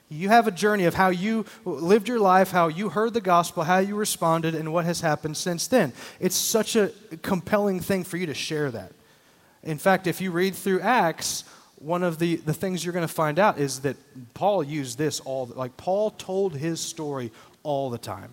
You 0.09 0.29
have 0.29 0.47
a 0.49 0.51
journey 0.51 0.85
of 0.85 0.95
how 0.95 1.11
you 1.11 1.47
lived 1.65 2.09
your 2.09 2.19
life, 2.19 2.51
how 2.51 2.69
you 2.69 2.89
heard 2.89 3.15
the 3.15 3.21
gospel, 3.21 3.63
how 3.63 3.79
you 3.79 3.95
responded, 3.95 4.55
and 4.55 4.73
what 4.73 4.85
has 4.85 5.01
happened 5.01 5.37
since 5.37 5.67
then. 5.69 5.93
It's 6.19 6.37
such 6.37 6.77
a 6.77 6.91
compelling 7.23 7.81
thing 7.81 8.05
for 8.05 8.17
you 8.17 8.27
to 8.27 8.35
share 8.35 8.71
that. 8.73 8.93
In 9.63 9.79
fact, 9.79 10.07
if 10.07 10.21
you 10.21 10.31
read 10.33 10.55
through 10.55 10.81
Acts, 10.81 11.45
one 11.81 12.03
of 12.03 12.19
the, 12.19 12.37
the 12.37 12.55
things 12.55 12.85
you're 12.85 12.93
going 12.93 13.07
to 13.07 13.13
find 13.13 13.39
out 13.39 13.59
is 13.59 13.81
that 13.81 13.97
Paul 14.35 14.63
used 14.63 14.99
this 14.99 15.19
all, 15.21 15.47
like 15.47 15.77
Paul 15.77 16.11
told 16.11 16.55
his 16.55 16.79
story 16.79 17.33
all 17.63 17.91
the 17.91 17.99
time. 17.99 18.31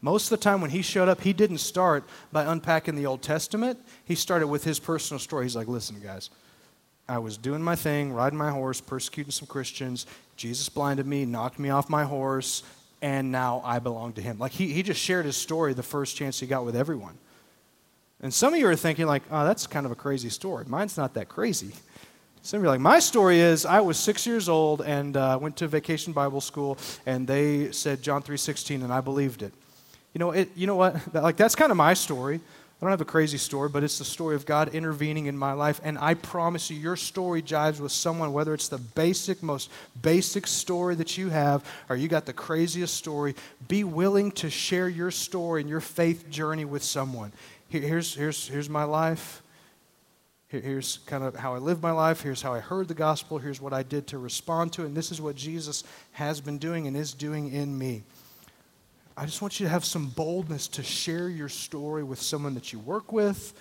Most 0.00 0.30
of 0.30 0.38
the 0.38 0.42
time 0.42 0.60
when 0.60 0.70
he 0.70 0.80
showed 0.80 1.08
up, 1.08 1.20
he 1.20 1.32
didn't 1.32 1.58
start 1.58 2.04
by 2.30 2.44
unpacking 2.44 2.94
the 2.94 3.04
Old 3.04 3.20
Testament. 3.20 3.80
He 4.04 4.14
started 4.14 4.46
with 4.46 4.62
his 4.62 4.78
personal 4.78 5.18
story. 5.18 5.44
He's 5.44 5.56
like, 5.56 5.66
listen, 5.66 6.00
guys, 6.00 6.30
I 7.08 7.18
was 7.18 7.36
doing 7.36 7.62
my 7.62 7.74
thing, 7.74 8.12
riding 8.12 8.38
my 8.38 8.50
horse, 8.50 8.80
persecuting 8.80 9.32
some 9.32 9.48
Christians. 9.48 10.06
Jesus 10.36 10.68
blinded 10.68 11.06
me, 11.06 11.24
knocked 11.24 11.58
me 11.58 11.70
off 11.70 11.90
my 11.90 12.04
horse, 12.04 12.62
and 13.02 13.32
now 13.32 13.60
I 13.64 13.80
belong 13.80 14.12
to 14.12 14.22
him. 14.22 14.38
Like 14.38 14.52
he, 14.52 14.72
he 14.72 14.84
just 14.84 15.00
shared 15.00 15.24
his 15.26 15.36
story 15.36 15.74
the 15.74 15.82
first 15.82 16.16
chance 16.16 16.38
he 16.38 16.46
got 16.46 16.64
with 16.64 16.76
everyone. 16.76 17.18
And 18.20 18.34
some 18.34 18.52
of 18.52 18.58
you 18.58 18.68
are 18.68 18.76
thinking, 18.76 19.06
like, 19.06 19.22
oh, 19.30 19.44
that's 19.44 19.66
kind 19.66 19.86
of 19.86 19.92
a 19.92 19.96
crazy 19.96 20.28
story. 20.28 20.64
Mine's 20.66 20.96
not 20.96 21.14
that 21.14 21.28
crazy. 21.28 21.72
Some 22.42 22.58
of 22.58 22.64
you 22.64 22.68
are 22.68 22.72
like, 22.72 22.80
my 22.80 22.98
story 22.98 23.40
is 23.40 23.66
I 23.66 23.80
was 23.80 23.98
six 23.98 24.26
years 24.26 24.48
old 24.48 24.80
and 24.82 25.16
uh, 25.16 25.38
went 25.40 25.56
to 25.56 25.68
vacation 25.68 26.12
Bible 26.12 26.40
school, 26.40 26.78
and 27.04 27.26
they 27.26 27.72
said 27.72 28.02
John 28.02 28.22
3.16, 28.22 28.82
and 28.84 28.92
I 28.92 29.00
believed 29.00 29.42
it. 29.42 29.52
You 30.14 30.18
know, 30.20 30.30
it, 30.30 30.50
you 30.56 30.66
know 30.66 30.76
what? 30.76 31.14
like, 31.14 31.36
that's 31.36 31.54
kind 31.54 31.70
of 31.70 31.76
my 31.76 31.94
story. 31.94 32.40
I 32.80 32.84
don't 32.84 32.90
have 32.90 33.00
a 33.00 33.04
crazy 33.04 33.38
story, 33.38 33.68
but 33.68 33.82
it's 33.82 33.98
the 33.98 34.04
story 34.04 34.36
of 34.36 34.46
God 34.46 34.72
intervening 34.72 35.26
in 35.26 35.36
my 35.36 35.52
life. 35.52 35.80
And 35.82 35.98
I 35.98 36.14
promise 36.14 36.70
you, 36.70 36.78
your 36.78 36.94
story 36.94 37.42
jives 37.42 37.80
with 37.80 37.90
someone, 37.90 38.32
whether 38.32 38.54
it's 38.54 38.68
the 38.68 38.78
basic, 38.78 39.42
most 39.42 39.68
basic 40.00 40.46
story 40.46 40.94
that 40.94 41.18
you 41.18 41.28
have, 41.30 41.64
or 41.88 41.96
you 41.96 42.06
got 42.06 42.24
the 42.24 42.32
craziest 42.32 42.94
story. 42.94 43.34
Be 43.66 43.82
willing 43.82 44.30
to 44.32 44.48
share 44.48 44.88
your 44.88 45.10
story 45.10 45.60
and 45.62 45.68
your 45.68 45.80
faith 45.80 46.30
journey 46.30 46.64
with 46.64 46.84
someone. 46.84 47.32
Here, 47.68 47.80
here's, 47.80 48.14
here's, 48.14 48.46
here's 48.46 48.68
my 48.70 48.84
life. 48.84 49.42
Here's 50.48 51.00
kind 51.04 51.22
of 51.24 51.36
how 51.36 51.54
I 51.54 51.58
lived 51.58 51.82
my 51.82 51.90
life. 51.90 52.22
Here's 52.22 52.40
how 52.40 52.54
I 52.54 52.60
heard 52.60 52.88
the 52.88 52.94
gospel. 52.94 53.36
Here's 53.38 53.60
what 53.60 53.74
I 53.74 53.82
did 53.82 54.06
to 54.08 54.18
respond 54.18 54.72
to 54.74 54.82
it. 54.82 54.86
And 54.86 54.96
this 54.96 55.12
is 55.12 55.20
what 55.20 55.36
Jesus 55.36 55.84
has 56.12 56.40
been 56.40 56.56
doing 56.56 56.86
and 56.86 56.96
is 56.96 57.12
doing 57.12 57.52
in 57.52 57.76
me. 57.76 58.02
I 59.14 59.26
just 59.26 59.42
want 59.42 59.60
you 59.60 59.66
to 59.66 59.70
have 59.70 59.84
some 59.84 60.08
boldness 60.08 60.68
to 60.68 60.82
share 60.82 61.28
your 61.28 61.50
story 61.50 62.02
with 62.02 62.20
someone 62.20 62.54
that 62.54 62.72
you 62.72 62.78
work 62.78 63.12
with, 63.12 63.52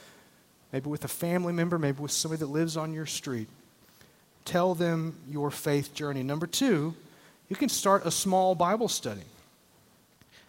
maybe 0.71 0.89
with 0.89 1.03
a 1.03 1.09
family 1.09 1.51
member, 1.51 1.77
maybe 1.77 1.99
with 1.99 2.11
somebody 2.11 2.39
that 2.39 2.45
lives 2.45 2.77
on 2.77 2.93
your 2.93 3.05
street. 3.05 3.49
Tell 4.45 4.73
them 4.73 5.17
your 5.29 5.51
faith 5.51 5.93
journey. 5.93 6.23
Number 6.23 6.47
two, 6.47 6.95
you 7.49 7.57
can 7.57 7.67
start 7.67 8.05
a 8.05 8.11
small 8.11 8.55
Bible 8.55 8.87
study. 8.87 9.23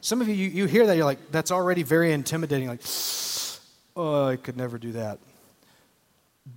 Some 0.02 0.20
of 0.20 0.28
you, 0.28 0.34
you, 0.34 0.48
you 0.50 0.66
hear 0.66 0.86
that, 0.86 0.96
you're 0.96 1.04
like, 1.04 1.32
that's 1.32 1.50
already 1.50 1.82
very 1.82 2.12
intimidating. 2.12 2.68
Like, 2.68 2.82
oh, 3.96 4.26
I 4.26 4.36
could 4.36 4.56
never 4.56 4.78
do 4.78 4.92
that. 4.92 5.18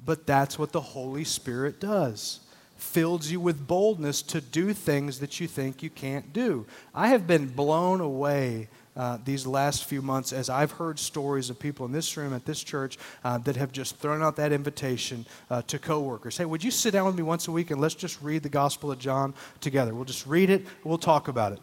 But 0.05 0.25
that's 0.25 0.57
what 0.57 0.71
the 0.71 0.81
Holy 0.81 1.23
Spirit 1.23 1.79
does 1.79 2.41
fills 2.81 3.29
you 3.29 3.39
with 3.39 3.67
boldness 3.67 4.23
to 4.23 4.41
do 4.41 4.73
things 4.73 5.19
that 5.19 5.39
you 5.39 5.47
think 5.47 5.83
you 5.83 5.89
can't 5.89 6.33
do. 6.33 6.65
I 6.95 7.09
have 7.09 7.27
been 7.27 7.47
blown 7.47 8.01
away 8.01 8.69
uh, 8.97 9.19
these 9.23 9.45
last 9.45 9.85
few 9.85 10.01
months 10.01 10.33
as 10.33 10.49
I've 10.49 10.71
heard 10.71 10.99
stories 10.99 11.49
of 11.49 11.59
people 11.59 11.85
in 11.85 11.91
this 11.91 12.17
room 12.17 12.33
at 12.33 12.45
this 12.45 12.61
church 12.61 12.97
uh, 13.23 13.37
that 13.39 13.55
have 13.55 13.71
just 13.71 13.97
thrown 13.97 14.21
out 14.21 14.35
that 14.35 14.51
invitation 14.51 15.25
uh, 15.49 15.61
to 15.63 15.79
coworkers. 15.79 16.37
Hey, 16.37 16.45
would 16.45 16.63
you 16.63 16.71
sit 16.71 16.91
down 16.91 17.05
with 17.05 17.15
me 17.15 17.23
once 17.23 17.47
a 17.47 17.51
week 17.51 17.71
and 17.71 17.79
let's 17.79 17.95
just 17.95 18.21
read 18.21 18.43
the 18.43 18.49
Gospel 18.49 18.91
of 18.91 18.99
John 18.99 19.33
together? 19.61 19.93
We'll 19.93 20.05
just 20.05 20.25
read 20.25 20.49
it, 20.49 20.65
we'll 20.83 20.97
talk 20.97 21.27
about 21.27 21.53
it. 21.53 21.59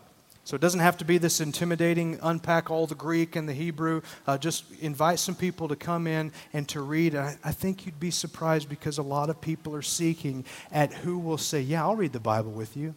So 0.49 0.55
it 0.55 0.63
doesn't 0.63 0.81
have 0.81 0.97
to 0.97 1.05
be 1.05 1.19
this 1.19 1.43
intimidating, 1.43 2.19
unpack 2.23 2.71
all 2.71 2.87
the 2.87 2.95
Greek 2.95 3.37
and 3.37 3.47
the 3.47 3.53
Hebrew. 3.53 4.01
Uh, 4.27 4.39
just 4.39 4.65
invite 4.81 5.19
some 5.19 5.35
people 5.35 5.69
to 5.69 5.77
come 5.77 6.07
in 6.07 6.33
and 6.55 6.67
to 6.71 6.81
read. 6.81 7.15
I, 7.15 7.37
I 7.45 7.53
think 7.53 7.85
you'd 7.85 8.01
be 8.01 8.11
surprised 8.11 8.67
because 8.67 8.97
a 8.97 9.03
lot 9.03 9.29
of 9.29 9.43
people 9.43 9.77
are 9.77 9.83
seeking 9.83 10.47
at 10.73 10.91
who 10.91 11.19
will 11.19 11.37
say, 11.37 11.61
Yeah, 11.61 11.83
I'll 11.83 11.97
read 11.97 12.15
the 12.15 12.19
Bible 12.19 12.51
with 12.51 12.79
you. 12.79 12.95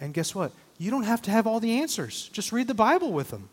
And 0.00 0.14
guess 0.14 0.34
what? 0.34 0.52
You 0.78 0.90
don't 0.90 1.02
have 1.02 1.20
to 1.22 1.30
have 1.30 1.46
all 1.46 1.60
the 1.60 1.80
answers. 1.82 2.30
Just 2.32 2.50
read 2.50 2.66
the 2.66 2.72
Bible 2.72 3.12
with 3.12 3.28
them. 3.28 3.50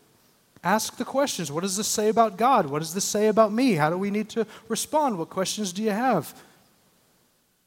Ask 0.64 0.96
the 0.96 1.04
questions. 1.04 1.52
What 1.52 1.64
does 1.64 1.76
this 1.76 1.88
say 1.88 2.08
about 2.08 2.38
God? 2.38 2.64
What 2.64 2.78
does 2.78 2.94
this 2.94 3.04
say 3.04 3.28
about 3.28 3.52
me? 3.52 3.74
How 3.74 3.90
do 3.90 3.98
we 3.98 4.10
need 4.10 4.30
to 4.30 4.46
respond? 4.68 5.18
What 5.18 5.28
questions 5.28 5.74
do 5.74 5.82
you 5.82 5.90
have? 5.90 6.34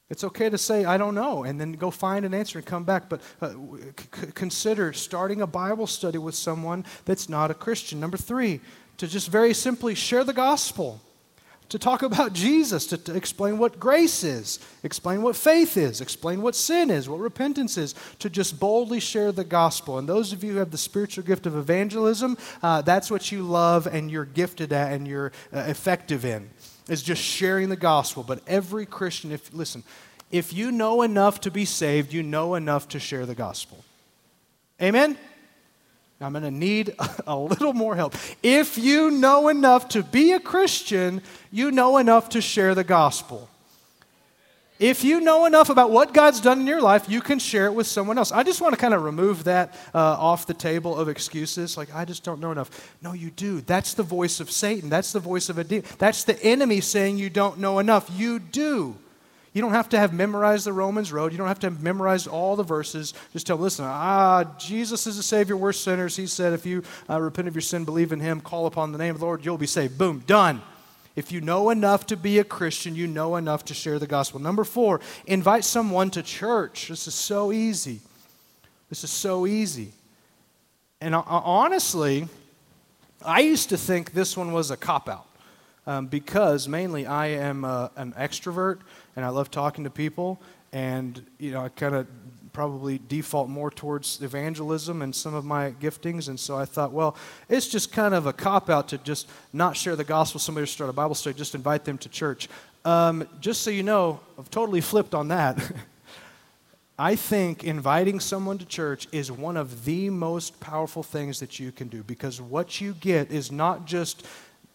It's 0.10 0.24
okay 0.24 0.52
to 0.52 0.58
say, 0.58 0.86
I 0.86 0.98
don't 0.98 1.16
know, 1.16 1.44
and 1.44 1.60
then 1.60 1.72
go 1.72 1.90
find 1.90 2.26
an 2.26 2.34
answer 2.34 2.60
and 2.60 2.66
come 2.66 2.84
back. 2.84 3.10
But 3.10 3.22
uh, 3.42 3.54
c- 3.98 4.32
consider 4.36 4.94
starting 4.94 5.42
a 5.42 5.48
Bible 5.48 5.88
study 5.88 6.20
with 6.20 6.36
someone 6.36 6.86
that's 7.06 7.28
not 7.28 7.50
a 7.50 7.56
Christian. 7.56 8.00
Number 8.00 8.18
three, 8.18 8.62
to 8.98 9.08
just 9.08 9.30
very 9.30 9.54
simply 9.54 9.96
share 9.96 10.24
the 10.24 10.32
gospel, 10.34 11.02
to 11.70 11.80
talk 11.80 12.04
about 12.04 12.34
Jesus, 12.34 12.86
to, 12.86 12.98
to 13.00 13.16
explain 13.16 13.58
what 13.58 13.80
grace 13.80 14.24
is, 14.24 14.60
explain 14.84 15.24
what 15.24 15.36
faith 15.36 15.76
is, 15.76 16.00
explain 16.00 16.44
what 16.44 16.56
sin 16.56 16.92
is, 16.92 17.10
what 17.10 17.20
repentance 17.20 17.76
is, 17.76 17.96
to 18.20 18.30
just 18.30 18.60
boldly 18.60 19.00
share 19.00 19.32
the 19.32 19.44
gospel. 19.44 19.98
And 19.98 20.08
those 20.08 20.32
of 20.32 20.44
you 20.44 20.54
who 20.54 20.60
have 20.60 20.70
the 20.70 20.78
spiritual 20.78 21.24
gift 21.24 21.48
of 21.48 21.58
evangelism, 21.58 22.38
uh, 22.62 22.84
that's 22.84 23.10
what 23.10 23.32
you 23.32 23.42
love 23.42 23.88
and 23.88 24.12
you're 24.12 24.26
gifted 24.26 24.72
at 24.72 24.94
and 24.94 25.08
you're 25.08 25.32
uh, 25.52 25.62
effective 25.62 26.24
in 26.24 26.52
is 26.88 27.02
just 27.04 27.22
sharing 27.22 27.70
the 27.70 27.76
gospel. 27.76 28.24
But 28.24 28.42
every 28.48 28.86
Christian, 28.86 29.32
if 29.32 29.54
listen, 29.54 29.84
if 30.32 30.54
you 30.54 30.72
know 30.72 31.02
enough 31.02 31.42
to 31.42 31.52
be 31.52 31.66
saved, 31.66 32.14
you 32.14 32.24
know 32.24 32.56
enough 32.56 32.88
to 32.90 33.00
share 33.00 33.26
the 33.26 33.36
gospel. 33.36 33.84
Amen? 34.82 35.18
I'm 36.22 36.32
going 36.32 36.44
to 36.44 36.52
need 36.52 36.96
a 37.28 37.38
little 37.38 37.74
more 37.74 37.96
help. 37.96 38.16
If 38.42 38.78
you 38.78 39.12
know 39.12 39.50
enough 39.50 39.90
to 39.90 40.04
be 40.04 40.34
a 40.34 40.40
Christian, 40.40 41.22
you 41.52 41.72
know 41.72 41.98
enough 41.98 42.30
to 42.30 42.42
share 42.42 42.74
the 42.76 42.84
gospel. 42.84 43.50
If 44.78 45.06
you 45.06 45.22
know 45.22 45.46
enough 45.46 45.70
about 45.70 45.92
what 45.92 46.14
God's 46.14 46.42
done 46.42 46.60
in 46.60 46.68
your 46.68 46.82
life, 46.82 47.10
you 47.10 47.22
can 47.22 47.40
share 47.40 47.66
it 47.66 47.74
with 47.74 47.88
someone 47.88 48.18
else. 48.18 48.34
I 48.34 48.44
just 48.44 48.60
want 48.60 48.74
to 48.74 48.80
kind 48.80 48.94
of 48.94 49.04
remove 49.04 49.46
that 49.46 49.74
uh, 49.94 50.00
off 50.00 50.48
the 50.48 50.54
table 50.54 50.98
of 50.98 51.08
excuses. 51.08 51.78
Like, 51.78 51.96
I 51.96 52.04
just 52.04 52.26
don't 52.26 52.42
know 52.42 52.52
enough. 52.52 52.94
No, 53.02 53.14
you 53.14 53.32
do. 53.32 53.62
That's 53.62 53.94
the 53.94 54.04
voice 54.04 54.42
of 54.42 54.52
Satan. 54.52 54.90
That's 54.90 55.14
the 55.14 55.22
voice 55.22 55.48
of 55.48 55.58
a 55.58 55.64
demon. 55.64 55.86
That's 55.98 56.26
the 56.26 56.42
enemy 56.44 56.82
saying 56.82 57.18
you 57.18 57.30
don't 57.30 57.60
know 57.60 57.80
enough. 57.80 58.10
You 58.14 58.40
do. 58.40 58.98
You 59.54 59.62
don't 59.62 59.72
have 59.72 59.88
to 59.90 59.98
have 59.98 60.14
memorized 60.14 60.66
the 60.66 60.74
Romans 60.74 61.14
road. 61.14 61.32
You 61.32 61.38
don't 61.38 61.48
have 61.48 61.60
to 61.60 61.68
have 61.68 61.82
memorized 61.82 62.28
all 62.28 62.58
the 62.58 62.64
verses. 62.64 63.14
Just 63.32 63.48
tell, 63.48 63.56
listen, 63.56 63.86
ah, 63.88 64.44
Jesus 64.60 65.08
is 65.08 65.16
the 65.16 65.24
Savior. 65.24 65.56
We're 65.56 65.72
sinners. 65.72 66.18
He 66.18 66.28
said, 66.28 66.52
if 66.52 66.66
you 66.66 66.84
uh, 67.10 67.22
repent 67.22 67.48
of 67.48 67.56
your 67.56 67.62
sin, 67.62 67.86
believe 67.86 68.12
in 68.12 68.20
Him, 68.20 68.42
call 68.42 68.66
upon 68.66 68.92
the 68.92 68.98
name 68.98 69.16
of 69.16 69.22
the 69.22 69.26
Lord, 69.26 69.46
you'll 69.46 69.58
be 69.58 69.68
saved. 69.68 69.98
Boom, 69.98 70.20
done. 70.28 70.62
If 71.16 71.32
you 71.32 71.40
know 71.40 71.70
enough 71.70 72.06
to 72.08 72.18
be 72.18 72.40
a 72.40 72.44
Christian, 72.44 72.96
you 72.96 73.08
know 73.08 73.38
enough 73.38 73.64
to 73.66 73.74
share 73.74 74.00
the 74.00 74.08
gospel. 74.08 74.40
Number 74.40 74.64
four, 74.64 75.00
invite 75.26 75.64
someone 75.64 76.10
to 76.12 76.22
church. 76.22 76.90
This 76.90 77.08
is 77.08 77.16
so 77.16 77.52
easy. 77.52 78.02
This 78.90 79.04
is 79.04 79.12
so 79.12 79.48
easy. 79.48 79.94
And 81.00 81.16
uh, 81.16 81.24
honestly, 81.26 82.28
I 83.26 83.40
used 83.40 83.70
to 83.70 83.78
think 83.78 84.12
this 84.12 84.36
one 84.36 84.52
was 84.52 84.72
a 84.72 84.78
cop 84.78 85.08
out 85.08 85.28
um, 85.88 86.08
because 86.08 86.68
mainly 86.68 87.06
I 87.06 87.28
am 87.28 87.64
uh, 87.64 87.90
an 87.96 88.14
extrovert 88.14 88.80
and 89.16 89.24
I 89.24 89.30
love 89.30 89.50
talking 89.50 89.84
to 89.86 89.90
people. 89.90 90.42
And, 90.74 91.26
you 91.40 91.52
know, 91.52 91.62
I 91.62 91.70
kind 91.70 91.96
of 91.96 92.08
probably 92.56 93.02
default 93.10 93.50
more 93.50 93.70
towards 93.70 94.22
evangelism 94.22 95.02
and 95.02 95.14
some 95.14 95.34
of 95.34 95.44
my 95.44 95.72
giftings. 95.72 96.30
And 96.30 96.40
so 96.40 96.56
I 96.56 96.64
thought, 96.64 96.94
well, 96.94 97.18
it's 97.50 97.68
just 97.68 97.92
kind 97.92 98.14
of 98.14 98.28
a 98.28 98.32
cop 98.32 98.70
out 98.70 98.88
to 98.88 98.98
just 99.00 99.28
not 99.52 99.76
share 99.76 99.98
the 99.98 100.06
gospel. 100.06 100.40
Somebody 100.40 100.66
start 100.66 100.90
a 100.90 100.94
Bible 100.94 101.16
study, 101.16 101.38
just 101.38 101.54
invite 101.54 101.84
them 101.84 101.98
to 101.98 102.08
church. 102.08 102.48
Um, 102.86 103.28
just 103.42 103.62
so 103.62 103.72
you 103.72 103.84
know, 103.84 104.22
I've 104.40 104.50
totally 104.50 104.80
flipped 104.80 105.14
on 105.14 105.28
that. 105.28 105.62
I 106.98 107.18
think 107.18 107.66
inviting 107.66 108.22
someone 108.22 108.58
to 108.60 108.66
church 108.66 109.10
is 109.12 109.30
one 109.30 109.58
of 109.58 109.84
the 109.84 110.10
most 110.10 110.62
powerful 110.62 111.04
things 111.04 111.42
that 111.42 111.60
you 111.60 111.74
can 111.74 111.90
do 111.90 112.04
because 112.04 112.40
what 112.40 112.80
you 112.80 112.94
get 112.94 113.32
is 113.32 113.52
not 113.52 113.86
just 113.86 114.26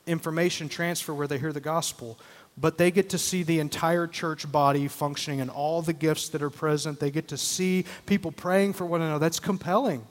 information 0.07 0.69
transfer 0.69 1.15
where 1.15 1.27
they 1.27 1.39
hear 1.39 1.53
the 1.55 1.61
gospel, 1.61 2.19
but 2.61 2.77
they 2.77 2.91
get 2.91 3.09
to 3.11 3.19
see 3.19 3.43
the 3.43 3.59
entire 3.59 4.07
church 4.07 4.51
body 4.51 4.87
functioning 4.87 5.41
and 5.41 5.51
all 5.51 5.81
the 5.81 5.93
gifts 5.93 6.29
that 6.31 6.43
are 6.43 6.51
present. 6.51 7.01
They 7.01 7.11
get 7.11 7.29
to 7.29 7.37
see 7.37 7.87
people 8.07 8.33
praying 8.33 8.75
for 8.75 8.85
one 8.85 9.01
another. 9.01 9.19
That's 9.19 9.41
compelling. 9.41 10.07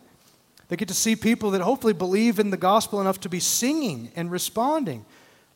They 0.68 0.76
get 0.76 0.88
to 0.88 0.94
see 0.94 1.16
people 1.16 1.52
that 1.52 1.62
hopefully 1.62 1.94
believe 1.94 2.40
in 2.40 2.50
the 2.50 2.58
gospel 2.58 3.02
enough 3.02 3.20
to 3.22 3.30
be 3.30 3.40
singing 3.40 4.12
and 4.16 4.32
responding. 4.32 5.06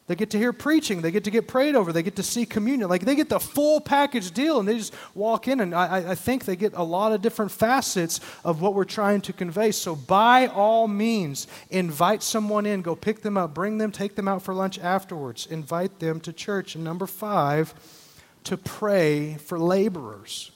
They 0.05 0.15
get 0.15 0.31
to 0.31 0.37
hear 0.37 0.51
preaching. 0.51 1.01
They 1.01 1.11
get 1.11 1.23
to 1.23 1.31
get 1.31 1.47
prayed 1.47 1.75
over. 1.75 1.93
They 1.93 2.03
get 2.03 2.17
to 2.17 2.23
see 2.23 2.45
communion. 2.45 2.89
Like 2.89 3.05
they 3.05 3.15
get 3.15 3.29
the 3.29 3.39
full 3.39 3.79
package 3.79 4.31
deal 4.31 4.59
and 4.59 4.67
they 4.67 4.77
just 4.77 4.93
walk 5.15 5.47
in. 5.47 5.61
And 5.61 5.73
I, 5.73 6.11
I, 6.11 6.15
think 6.15 6.43
they 6.43 6.57
get 6.57 6.73
a 6.73 6.83
lot 6.83 7.13
of 7.13 7.21
different 7.21 7.51
facets 7.51 8.19
of 8.43 8.59
what 8.59 8.73
we're 8.73 8.83
trying 8.83 9.21
to 9.21 9.33
convey. 9.33 9.71
So, 9.71 9.95
by 9.95 10.47
all 10.47 10.89
means, 10.89 11.47
invite 11.69 12.21
someone 12.21 12.65
in. 12.65 12.81
Go 12.81 12.95
pick 12.95 13.21
them 13.21 13.37
up. 13.37 13.53
Bring 13.53 13.77
them, 13.77 13.93
take 13.93 14.15
them 14.15 14.27
out 14.27 14.41
for 14.41 14.53
lunch 14.53 14.77
afterwards. 14.77 15.45
Invite 15.45 15.99
them 15.99 16.19
to 16.21 16.33
church. 16.33 16.75
And 16.75 16.83
number 16.83 17.07
five, 17.07 17.73
to 18.43 18.57
pray 18.57 19.35
for 19.35 19.57
laborers. 19.57 20.51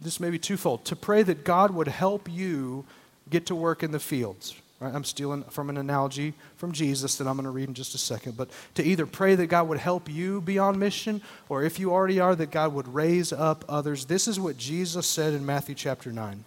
This 0.00 0.18
may 0.18 0.30
be 0.30 0.38
twofold. 0.40 0.84
To 0.86 0.96
pray 0.96 1.22
that 1.22 1.44
God 1.44 1.70
would 1.70 1.86
help 1.86 2.28
you 2.28 2.86
get 3.30 3.46
to 3.46 3.54
work 3.54 3.84
in 3.84 3.92
the 3.92 4.00
fields 4.00 4.56
Right? 4.82 4.92
I'm 4.92 5.04
stealing 5.04 5.44
from 5.44 5.70
an 5.70 5.76
analogy 5.76 6.34
from 6.56 6.72
Jesus 6.72 7.14
that 7.18 7.28
I'm 7.28 7.36
going 7.36 7.44
to 7.44 7.50
read 7.50 7.68
in 7.68 7.74
just 7.74 7.94
a 7.94 7.98
second. 7.98 8.36
But 8.36 8.50
to 8.74 8.82
either 8.82 9.06
pray 9.06 9.36
that 9.36 9.46
God 9.46 9.68
would 9.68 9.78
help 9.78 10.10
you 10.10 10.40
be 10.40 10.58
on 10.58 10.76
mission, 10.76 11.22
or 11.48 11.62
if 11.62 11.78
you 11.78 11.92
already 11.92 12.18
are, 12.18 12.34
that 12.34 12.50
God 12.50 12.74
would 12.74 12.92
raise 12.92 13.32
up 13.32 13.64
others. 13.68 14.06
This 14.06 14.26
is 14.26 14.40
what 14.40 14.56
Jesus 14.56 15.06
said 15.06 15.34
in 15.34 15.46
Matthew 15.46 15.76
chapter 15.76 16.10
9. 16.10 16.42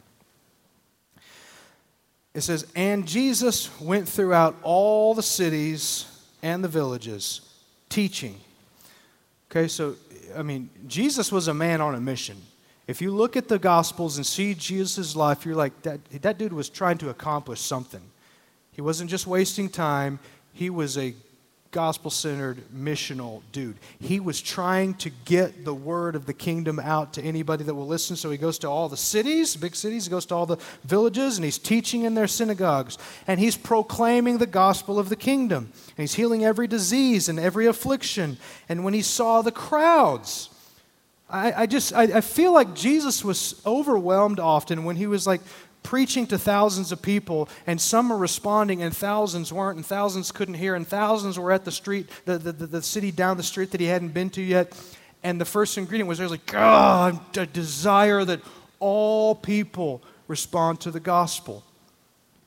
It 2.33 2.41
says, 2.41 2.67
And 2.75 3.07
Jesus 3.07 3.69
went 3.79 4.09
throughout 4.09 4.57
all 4.63 5.13
the 5.13 5.23
cities 5.23 6.05
and 6.43 6.61
the 6.61 6.67
villages, 6.67 7.39
teaching. 7.87 8.37
Okay, 9.49 9.69
so, 9.69 9.95
I 10.35 10.41
mean, 10.41 10.69
Jesus 10.87 11.31
was 11.31 11.47
a 11.47 11.53
man 11.53 11.79
on 11.79 11.95
a 11.95 12.01
mission. 12.01 12.41
If 12.85 13.01
you 13.01 13.11
look 13.11 13.37
at 13.37 13.47
the 13.47 13.59
Gospels 13.59 14.17
and 14.17 14.25
see 14.25 14.55
Jesus' 14.55 15.15
life, 15.15 15.45
you're 15.45 15.55
like, 15.55 15.83
that, 15.83 16.01
that 16.21 16.37
dude 16.37 16.51
was 16.51 16.67
trying 16.67 16.97
to 16.97 17.09
accomplish 17.09 17.61
something. 17.61 18.01
He 18.75 18.81
wasn't 18.81 19.09
just 19.09 19.25
wasting 19.25 19.69
time, 19.69 20.19
he 20.53 20.69
was 20.69 20.97
a 20.97 21.15
gospel 21.75 22.09
centered, 22.09 22.57
missional 22.73 23.41
dude. 23.51 23.75
He 23.99 24.21
was 24.21 24.41
trying 24.41 24.93
to 24.95 25.09
get 25.09 25.65
the 25.65 25.73
word 25.73 26.15
of 26.15 26.25
the 26.25 26.33
kingdom 26.33 26.79
out 26.79 27.11
to 27.13 27.21
anybody 27.21 27.65
that 27.65 27.75
will 27.75 27.85
listen. 27.85 28.15
So 28.15 28.31
he 28.31 28.37
goes 28.37 28.57
to 28.59 28.69
all 28.69 28.87
the 28.87 28.95
cities, 28.95 29.57
big 29.57 29.75
cities, 29.75 30.05
he 30.05 30.09
goes 30.09 30.25
to 30.27 30.35
all 30.35 30.45
the 30.45 30.57
villages, 30.85 31.37
and 31.37 31.43
he's 31.43 31.57
teaching 31.57 32.03
in 32.03 32.13
their 32.13 32.27
synagogues. 32.27 32.97
And 33.27 33.41
he's 33.41 33.57
proclaiming 33.57 34.37
the 34.37 34.47
gospel 34.47 34.97
of 34.97 35.09
the 35.09 35.17
kingdom. 35.17 35.69
And 35.73 35.97
he's 35.97 36.13
healing 36.13 36.45
every 36.45 36.67
disease 36.67 37.27
and 37.27 37.37
every 37.37 37.65
affliction. 37.65 38.37
And 38.69 38.85
when 38.85 38.93
he 38.93 39.01
saw 39.01 39.41
the 39.41 39.51
crowds, 39.51 40.49
I, 41.29 41.63
I 41.63 41.65
just 41.65 41.93
I, 41.93 42.03
I 42.03 42.21
feel 42.21 42.53
like 42.53 42.73
Jesus 42.73 43.23
was 43.23 43.61
overwhelmed 43.65 44.39
often 44.39 44.85
when 44.85 44.95
he 44.95 45.07
was 45.07 45.25
like 45.25 45.41
preaching 45.85 46.25
to 46.27 46.37
thousands 46.37 46.91
of 46.91 47.01
people, 47.01 47.47
and 47.67 47.79
some 47.79 48.11
are 48.11 48.17
responding, 48.17 48.81
and 48.81 48.95
thousands 48.95 49.53
weren't, 49.53 49.77
and 49.77 49.85
thousands 49.85 50.31
couldn't 50.31 50.55
hear, 50.55 50.75
and 50.75 50.85
thousands 50.85 51.37
were 51.39 51.51
at 51.51 51.63
the 51.63 51.71
street, 51.71 52.09
the, 52.25 52.37
the, 52.39 52.51
the, 52.51 52.65
the 52.65 52.81
city 52.81 53.11
down 53.11 53.37
the 53.37 53.43
street 53.43 53.71
that 53.71 53.79
he 53.79 53.85
hadn't 53.85 54.09
been 54.13 54.31
to 54.31 54.41
yet. 54.41 54.73
And 55.23 55.39
the 55.39 55.45
first 55.45 55.77
ingredient 55.77 56.09
was 56.09 56.17
there's 56.17 56.31
like, 56.31 56.47
God, 56.47 57.19
I 57.37 57.45
desire 57.45 58.25
that 58.25 58.41
all 58.79 59.35
people 59.35 60.01
respond 60.27 60.81
to 60.81 60.91
the 60.91 60.99
gospel. 60.99 61.63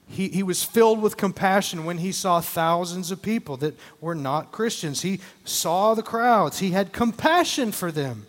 He, 0.09 0.29
he 0.29 0.43
was 0.43 0.65
filled 0.65 1.01
with 1.01 1.17
compassion 1.17 1.85
when 1.85 1.99
he 1.99 2.13
saw 2.13 2.41
thousands 2.41 3.11
of 3.11 3.23
people 3.23 3.57
that 3.59 3.79
were 4.01 4.15
not 4.15 4.53
Christians. 4.53 5.03
He 5.03 5.21
saw 5.45 5.95
the 5.95 6.03
crowds. 6.03 6.59
He 6.59 6.73
had 6.73 6.93
compassion 6.93 7.73
for 7.73 7.93
them 7.93 8.27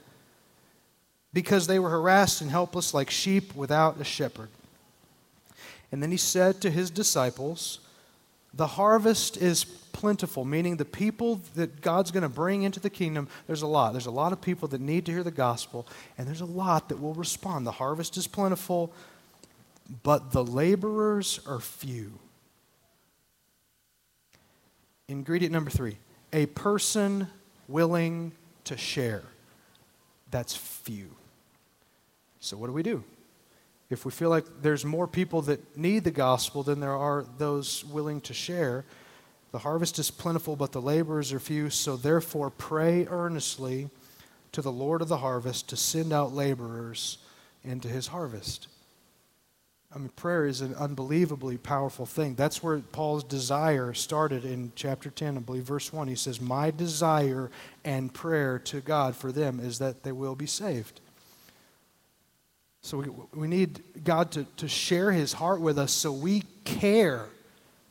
because 1.34 1.68
they 1.68 1.80
were 1.80 1.90
harassed 1.90 2.42
and 2.42 2.52
helpless 2.52 2.94
like 2.94 3.10
sheep 3.10 3.56
without 3.56 4.00
a 4.00 4.04
shepherd. 4.04 4.50
And 5.92 6.02
then 6.04 6.12
he 6.12 6.18
said 6.18 6.62
to 6.62 6.70
his 6.70 6.92
disciples, 6.92 7.80
The 8.54 8.68
harvest 8.68 9.38
is 9.38 9.64
plentiful, 9.64 10.46
meaning 10.46 10.78
the 10.78 10.86
people 10.86 11.42
that 11.56 11.82
God's 11.82 12.12
going 12.12 12.24
to 12.24 12.30
bring 12.30 12.64
into 12.64 12.80
the 12.80 12.90
kingdom, 12.90 13.28
there's 13.48 13.64
a 13.64 13.68
lot. 13.68 13.92
There's 13.92 14.06
a 14.06 14.12
lot 14.12 14.32
of 14.32 14.42
people 14.42 14.68
that 14.70 14.82
need 14.82 15.06
to 15.08 15.12
hear 15.12 15.24
the 15.24 15.32
gospel, 15.32 15.88
and 16.18 16.28
there's 16.28 16.42
a 16.42 16.46
lot 16.46 16.90
that 16.90 17.02
will 17.02 17.14
respond. 17.14 17.66
The 17.66 17.72
harvest 17.72 18.16
is 18.18 18.28
plentiful, 18.28 18.94
but 20.04 20.32
the 20.32 20.44
laborers 20.44 21.40
are 21.48 21.60
few. 21.60 22.14
Ingredient 25.08 25.52
number 25.52 25.72
three 25.72 25.98
a 26.32 26.46
person 26.46 27.28
willing 27.68 28.32
to 28.66 28.78
share. 28.78 29.24
That's 30.32 30.56
few. 30.56 31.10
So, 32.40 32.56
what 32.56 32.68
do 32.68 32.74
we 32.74 32.84
do? 32.84 33.04
If 33.90 34.06
we 34.06 34.12
feel 34.12 34.30
like 34.30 34.46
there's 34.62 34.86
more 34.86 35.08
people 35.08 35.42
that 35.44 35.78
need 35.78 36.04
the 36.04 36.12
gospel 36.12 36.62
than 36.62 36.80
there 36.80 36.96
are 36.96 37.26
those 37.38 37.84
willing 37.86 38.22
to 38.22 38.34
share, 38.34 38.86
the 39.52 39.60
harvest 39.60 39.98
is 39.98 40.12
plentiful, 40.12 40.56
but 40.56 40.72
the 40.72 40.82
laborers 40.82 41.34
are 41.34 41.40
few. 41.40 41.70
So 41.72 41.98
therefore, 41.98 42.52
pray 42.52 43.08
earnestly 43.10 43.90
to 44.52 44.62
the 44.62 44.72
Lord 44.72 45.02
of 45.02 45.08
the 45.08 45.18
harvest 45.18 45.70
to 45.70 45.76
send 45.76 46.14
out 46.14 46.34
laborers 46.34 47.18
into 47.64 47.88
his 47.88 48.08
harvest. 48.08 48.68
I 49.94 49.98
mean, 49.98 50.10
prayer 50.10 50.46
is 50.46 50.62
an 50.62 50.76
unbelievably 50.76 51.58
powerful 51.58 52.06
thing. 52.06 52.36
That's 52.36 52.62
where 52.62 52.78
Paul's 52.78 53.24
desire 53.24 53.96
started 53.96 54.46
in 54.46 54.72
chapter 54.76 55.10
10, 55.10 55.38
I 55.38 55.40
believe, 55.40 55.64
verse 55.64 55.92
1. 55.92 56.08
He 56.08 56.16
says, 56.16 56.40
My 56.40 56.70
desire 56.70 57.50
and 57.84 58.14
prayer 58.14 58.60
to 58.60 58.82
God 58.82 59.16
for 59.16 59.32
them 59.32 59.60
is 59.60 59.80
that 59.80 60.04
they 60.04 60.12
will 60.12 60.36
be 60.36 60.46
saved. 60.46 61.02
So 62.82 62.98
we, 63.00 63.10
we 63.34 63.48
need 63.48 64.04
God 64.04 64.32
to, 64.32 64.46
to 64.58 64.68
share 64.68 65.12
his 65.12 65.34
heart 65.34 65.62
with 65.62 65.78
us 65.78 65.92
so 65.92 66.12
we 66.12 66.44
care 66.64 67.28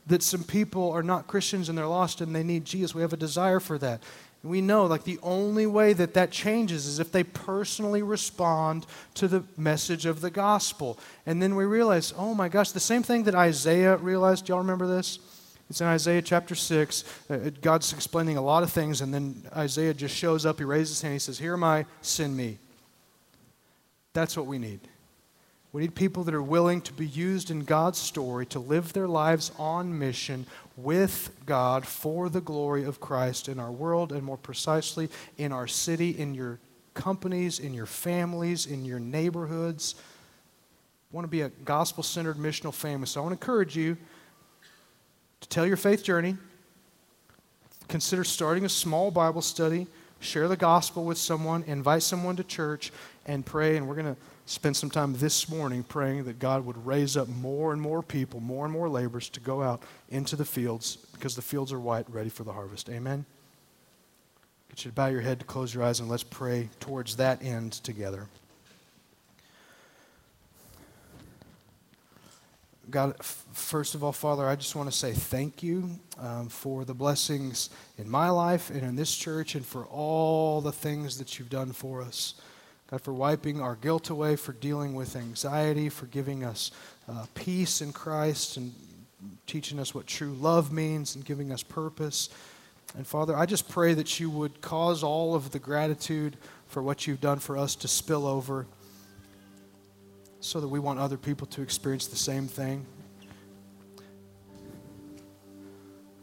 that 0.07 0.23
some 0.23 0.43
people 0.43 0.91
are 0.91 1.03
not 1.03 1.27
Christians 1.27 1.69
and 1.69 1.77
they're 1.77 1.87
lost 1.87 2.21
and 2.21 2.35
they 2.35 2.43
need 2.43 2.65
Jesus. 2.65 2.95
We 2.95 3.01
have 3.01 3.13
a 3.13 3.17
desire 3.17 3.59
for 3.59 3.77
that. 3.77 4.01
And 4.41 4.51
we 4.51 4.61
know, 4.61 4.85
like, 4.85 5.03
the 5.03 5.19
only 5.21 5.67
way 5.67 5.93
that 5.93 6.13
that 6.15 6.31
changes 6.31 6.87
is 6.87 6.99
if 6.99 7.11
they 7.11 7.23
personally 7.23 8.01
respond 8.01 8.87
to 9.15 9.27
the 9.27 9.43
message 9.57 10.05
of 10.05 10.21
the 10.21 10.31
gospel. 10.31 10.97
And 11.25 11.41
then 11.41 11.55
we 11.55 11.65
realize, 11.65 12.13
oh 12.17 12.33
my 12.33 12.49
gosh, 12.49 12.71
the 12.71 12.79
same 12.79 13.03
thing 13.03 13.23
that 13.23 13.35
Isaiah 13.35 13.97
realized. 13.97 14.45
Do 14.45 14.53
y'all 14.53 14.59
remember 14.59 14.87
this? 14.87 15.19
It's 15.69 15.81
in 15.81 15.87
Isaiah 15.87 16.21
chapter 16.23 16.55
6. 16.55 17.03
Uh, 17.29 17.51
God's 17.61 17.93
explaining 17.93 18.37
a 18.37 18.41
lot 18.41 18.63
of 18.63 18.71
things, 18.71 19.01
and 19.01 19.13
then 19.13 19.43
Isaiah 19.55 19.93
just 19.93 20.15
shows 20.15 20.45
up. 20.45 20.57
He 20.57 20.63
raises 20.63 20.95
his 20.95 21.01
hand. 21.03 21.13
He 21.13 21.19
says, 21.19 21.37
Here 21.37 21.53
am 21.53 21.63
I, 21.63 21.85
send 22.01 22.35
me. 22.35 22.57
That's 24.13 24.35
what 24.35 24.47
we 24.47 24.57
need. 24.57 24.79
We 25.71 25.83
need 25.83 25.93
people 25.93 26.23
that 26.23 26.33
are 26.33 26.41
willing 26.41 26.81
to 26.81 26.93
be 26.93 27.05
used 27.05 27.51
in 27.51 27.63
God's 27.63 27.99
story 27.99 28.45
to 28.47 28.59
live 28.59 28.93
their 28.93 29.07
lives 29.07 29.51
on 29.59 29.99
mission 29.99 30.47
with 30.75 31.31
God 31.45 31.85
for 31.85 32.27
the 32.27 32.41
glory 32.41 32.83
of 32.85 32.99
Christ 32.99 33.47
in 33.47 33.59
our 33.59 33.71
world 33.71 34.11
and 34.11 34.23
more 34.23 34.37
precisely 34.37 35.09
in 35.37 35.51
our 35.51 35.67
city, 35.67 36.09
in 36.09 36.33
your 36.33 36.57
companies, 36.95 37.59
in 37.59 37.75
your 37.75 37.85
families, 37.85 38.65
in 38.65 38.83
your 38.83 38.99
neighborhoods. 38.99 39.93
I 41.11 41.15
want 41.15 41.25
to 41.25 41.29
be 41.29 41.41
a 41.41 41.49
gospel 41.49 42.03
centered 42.03 42.37
missional 42.37 42.73
family. 42.73 43.05
So 43.05 43.19
I 43.19 43.23
want 43.23 43.39
to 43.39 43.43
encourage 43.43 43.75
you 43.75 43.95
to 45.41 45.49
tell 45.49 45.67
your 45.67 45.77
faith 45.77 46.03
journey. 46.03 46.35
Consider 47.87 48.23
starting 48.23 48.65
a 48.65 48.69
small 48.69 49.11
Bible 49.11 49.41
study. 49.41 49.85
Share 50.19 50.47
the 50.47 50.57
gospel 50.57 51.05
with 51.05 51.17
someone. 51.17 51.63
Invite 51.67 52.03
someone 52.03 52.35
to 52.35 52.43
church 52.43 52.91
and 53.29 53.45
pray. 53.45 53.77
And 53.77 53.87
we're 53.87 53.95
going 53.95 54.13
to 54.13 54.17
spend 54.45 54.75
some 54.75 54.89
time 54.89 55.13
this 55.13 55.47
morning 55.47 55.83
praying 55.83 56.23
that 56.23 56.39
God 56.39 56.65
would 56.65 56.85
raise 56.85 57.15
up 57.15 57.27
more 57.27 57.71
and 57.71 57.81
more 57.81 58.01
people, 58.01 58.39
more 58.39 58.65
and 58.65 58.73
more 58.73 58.89
laborers 58.89 59.29
to 59.29 59.39
go 59.39 59.61
out 59.61 59.83
into 60.09 60.35
the 60.35 60.45
fields 60.45 60.97
because 61.13 61.35
the 61.35 61.41
fields 61.41 61.71
are 61.71 61.79
white, 61.79 62.09
ready 62.09 62.29
for 62.29 62.43
the 62.43 62.51
harvest. 62.51 62.89
Amen? 62.89 63.25
Get 64.69 64.83
you 64.83 64.91
to 64.91 64.95
bow 64.95 65.07
your 65.07 65.21
head, 65.21 65.39
to 65.39 65.45
close 65.45 65.73
your 65.73 65.83
eyes, 65.83 65.99
and 65.99 66.09
let's 66.09 66.23
pray 66.23 66.69
towards 66.79 67.17
that 67.17 67.43
end 67.43 67.73
together. 67.73 68.27
God, 72.89 73.23
first 73.23 73.93
of 73.93 74.03
all, 74.03 74.11
Father, 74.11 74.47
I 74.47 74.55
just 74.55 74.75
want 74.75 74.89
to 74.89 74.97
say 74.97 75.13
thank 75.13 75.61
you 75.61 75.91
um, 76.17 76.49
for 76.49 76.85
the 76.85 76.95
blessings 76.95 77.69
in 77.99 78.09
my 78.09 78.31
life 78.31 78.71
and 78.71 78.81
in 78.81 78.95
this 78.95 79.15
church 79.15 79.53
and 79.53 79.63
for 79.63 79.85
all 79.85 80.59
the 80.61 80.71
things 80.71 81.19
that 81.19 81.37
you've 81.37 81.51
done 81.51 81.71
for 81.71 82.01
us. 82.01 82.33
God, 82.89 83.01
for 83.01 83.13
wiping 83.13 83.61
our 83.61 83.75
guilt 83.75 84.09
away, 84.09 84.35
for 84.35 84.53
dealing 84.53 84.95
with 84.95 85.15
anxiety, 85.15 85.89
for 85.89 86.07
giving 86.07 86.43
us 86.43 86.71
uh, 87.07 87.25
peace 87.35 87.81
in 87.81 87.93
Christ 87.93 88.57
and 88.57 88.73
teaching 89.45 89.79
us 89.79 89.93
what 89.93 90.07
true 90.07 90.33
love 90.33 90.71
means 90.71 91.15
and 91.15 91.23
giving 91.23 91.51
us 91.51 91.61
purpose. 91.61 92.29
And 92.97 93.05
Father, 93.05 93.35
I 93.35 93.45
just 93.45 93.69
pray 93.69 93.93
that 93.93 94.19
you 94.19 94.31
would 94.31 94.61
cause 94.61 95.03
all 95.03 95.35
of 95.35 95.51
the 95.51 95.59
gratitude 95.59 96.37
for 96.67 96.81
what 96.81 97.05
you've 97.05 97.21
done 97.21 97.37
for 97.37 97.57
us 97.57 97.75
to 97.75 97.87
spill 97.87 98.25
over 98.25 98.65
so 100.39 100.59
that 100.59 100.67
we 100.67 100.79
want 100.79 100.99
other 100.99 101.17
people 101.17 101.45
to 101.47 101.61
experience 101.61 102.07
the 102.07 102.15
same 102.15 102.47
thing. 102.47 102.85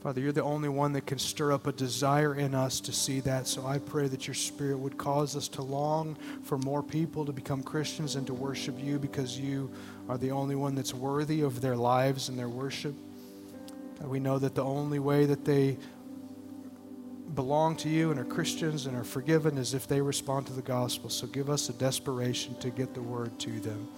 Father, 0.07 0.21
you're 0.21 0.31
the 0.31 0.41
only 0.41 0.69
one 0.69 0.93
that 0.93 1.05
can 1.05 1.19
stir 1.19 1.51
up 1.51 1.67
a 1.67 1.73
desire 1.73 2.37
in 2.37 2.55
us 2.55 2.79
to 2.79 2.93
see 2.93 3.19
that. 3.19 3.49
So 3.49 3.67
I 3.67 3.79
pray 3.79 4.07
that 4.07 4.29
your 4.29 4.35
Spirit 4.35 4.79
would 4.79 4.97
cause 4.97 5.35
us 5.35 5.49
to 5.49 5.63
long 5.63 6.17
for 6.45 6.59
more 6.59 6.81
people 6.81 7.25
to 7.25 7.33
become 7.33 7.61
Christians 7.61 8.15
and 8.15 8.25
to 8.29 8.33
worship 8.33 8.77
you 8.81 9.01
because 9.01 9.37
you 9.37 9.69
are 10.09 10.17
the 10.17 10.31
only 10.31 10.55
one 10.55 10.77
that's 10.77 10.95
worthy 10.95 11.41
of 11.41 11.61
their 11.61 11.75
lives 11.75 12.29
and 12.29 12.39
their 12.39 12.49
worship. 12.49 12.95
And 13.99 14.09
we 14.09 14.21
know 14.21 14.39
that 14.39 14.55
the 14.55 14.63
only 14.63 15.01
way 15.01 15.27
that 15.27 15.45
they 15.45 15.77
belong 17.35 17.75
to 17.79 17.89
you 17.89 18.13
and 18.13 18.21
are 18.21 18.25
Christians 18.25 18.87
and 18.87 18.97
are 18.97 19.03
forgiven 19.03 19.59
is 19.59 19.75
if 19.75 19.89
they 19.89 20.01
respond 20.01 20.47
to 20.47 20.53
the 20.53 20.63
gospel. 20.63 21.11
So 21.11 21.27
give 21.27 21.51
us 21.51 21.69
a 21.69 21.73
desperation 21.73 22.55
to 22.61 22.71
get 22.71 22.95
the 22.95 23.03
word 23.03 23.37
to 23.41 23.59
them. 23.59 23.89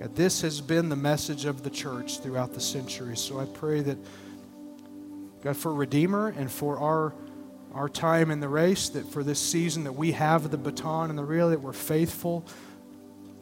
God, 0.00 0.16
this 0.16 0.40
has 0.40 0.60
been 0.60 0.88
the 0.88 0.96
message 0.96 1.44
of 1.44 1.62
the 1.62 1.70
church 1.70 2.18
throughout 2.18 2.54
the 2.54 2.60
centuries. 2.60 3.20
So 3.20 3.38
I 3.38 3.44
pray 3.44 3.82
that 3.82 3.98
God, 5.44 5.58
for 5.58 5.74
Redeemer 5.74 6.28
and 6.38 6.50
for 6.50 6.78
our, 6.78 7.12
our 7.74 7.90
time 7.90 8.30
in 8.30 8.40
the 8.40 8.48
race, 8.48 8.88
that 8.88 9.06
for 9.12 9.22
this 9.22 9.38
season 9.38 9.84
that 9.84 9.92
we 9.92 10.12
have 10.12 10.50
the 10.50 10.56
baton 10.56 11.10
and 11.10 11.18
the 11.18 11.24
reel, 11.24 11.50
that 11.50 11.60
we're 11.60 11.74
faithful, 11.74 12.46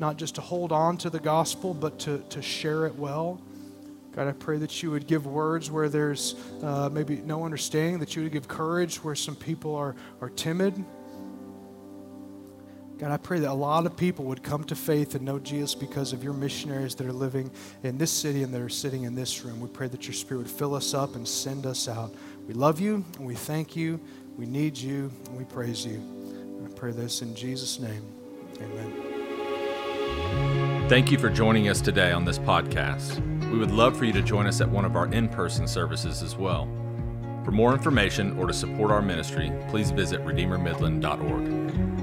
not 0.01 0.17
just 0.17 0.35
to 0.35 0.41
hold 0.41 0.73
on 0.73 0.97
to 0.99 1.11
the 1.11 1.21
gospel, 1.21 1.73
but 1.73 2.01
to, 2.01 2.19
to 2.31 2.43
share 2.43 2.87
it 2.87 2.97
well. 2.97 3.41
God, 4.17 4.27
I 4.27 4.33
pray 4.33 4.59
that 4.59 4.83
you 4.83 4.91
would 4.91 5.07
give 5.07 5.27
words 5.27 5.71
where 5.71 5.89
there's 5.89 6.35
uh, 6.65 6.91
maybe 6.93 7.19
no 7.19 7.45
understanding, 7.45 8.01
that 8.01 8.17
you 8.17 8.25
would 8.25 8.33
give 8.33 8.49
courage 8.49 8.97
where 8.97 9.15
some 9.15 9.37
people 9.37 9.77
are, 9.77 9.95
are 10.21 10.29
timid, 10.31 10.85
God, 13.03 13.11
I 13.11 13.17
pray 13.17 13.41
that 13.41 13.51
a 13.51 13.53
lot 13.53 13.85
of 13.85 13.97
people 13.97 14.27
would 14.27 14.45
come 14.45 14.63
to 14.63 14.77
faith 14.77 15.17
and 15.17 15.25
know 15.25 15.41
Jesus 15.41 15.75
because 15.75 16.13
of 16.13 16.23
your 16.23 16.35
missionaries 16.35 16.95
that 16.95 17.05
are 17.05 17.13
living 17.13 17.51
in 17.83 17.99
this 17.99 18.13
city 18.13 18.45
and 18.45 18.55
that 18.55 18.61
are 18.61 18.69
sitting 18.69 19.03
in 19.03 19.17
this 19.17 19.45
room. 19.45 19.59
We 19.59 19.67
pray 19.67 19.89
that 19.89 20.07
your 20.07 20.13
Spirit 20.13 20.43
would 20.43 20.51
fill 20.51 20.73
us 20.73 20.95
up 20.95 21.17
and 21.17 21.27
send 21.27 21.67
us 21.67 21.89
out. 21.89 22.15
We 22.47 22.55
love 22.55 22.79
you 22.79 23.05
and 23.17 23.27
we 23.27 23.35
thank 23.35 23.75
you. 23.75 23.99
We 24.39 24.47
need 24.47 24.79
you 24.79 25.11
and 25.27 25.37
we 25.37 25.43
praise 25.43 25.85
you. 25.85 26.01
I 26.65 26.69
pray 26.77 26.93
this 26.93 27.23
in 27.23 27.35
Jesus' 27.35 27.81
name. 27.81 28.05
Amen. 28.61 28.93
Thank 30.89 31.11
you 31.11 31.19
for 31.19 31.29
joining 31.29 31.69
us 31.69 31.81
today 31.81 32.13
on 32.13 32.25
this 32.25 32.39
podcast. 32.39 33.19
We 33.51 33.59
would 33.59 33.73
love 33.73 33.97
for 33.97 34.05
you 34.05 34.13
to 34.13 34.23
join 34.23 34.47
us 34.47 34.61
at 34.61 34.71
one 34.71 34.85
of 34.85 34.95
our 34.95 35.07
in 35.13 35.29
person 35.29 35.67
services 35.67 36.23
as 36.23 36.37
well. 36.37 36.69
For 37.45 37.51
more 37.51 37.73
information 37.73 38.39
or 38.39 38.47
to 38.47 38.53
support 38.53 38.93
our 38.93 39.03
ministry, 39.03 39.53
please 39.71 39.91
visit 39.91 40.25
RedeemerMidland.org. 40.25 42.02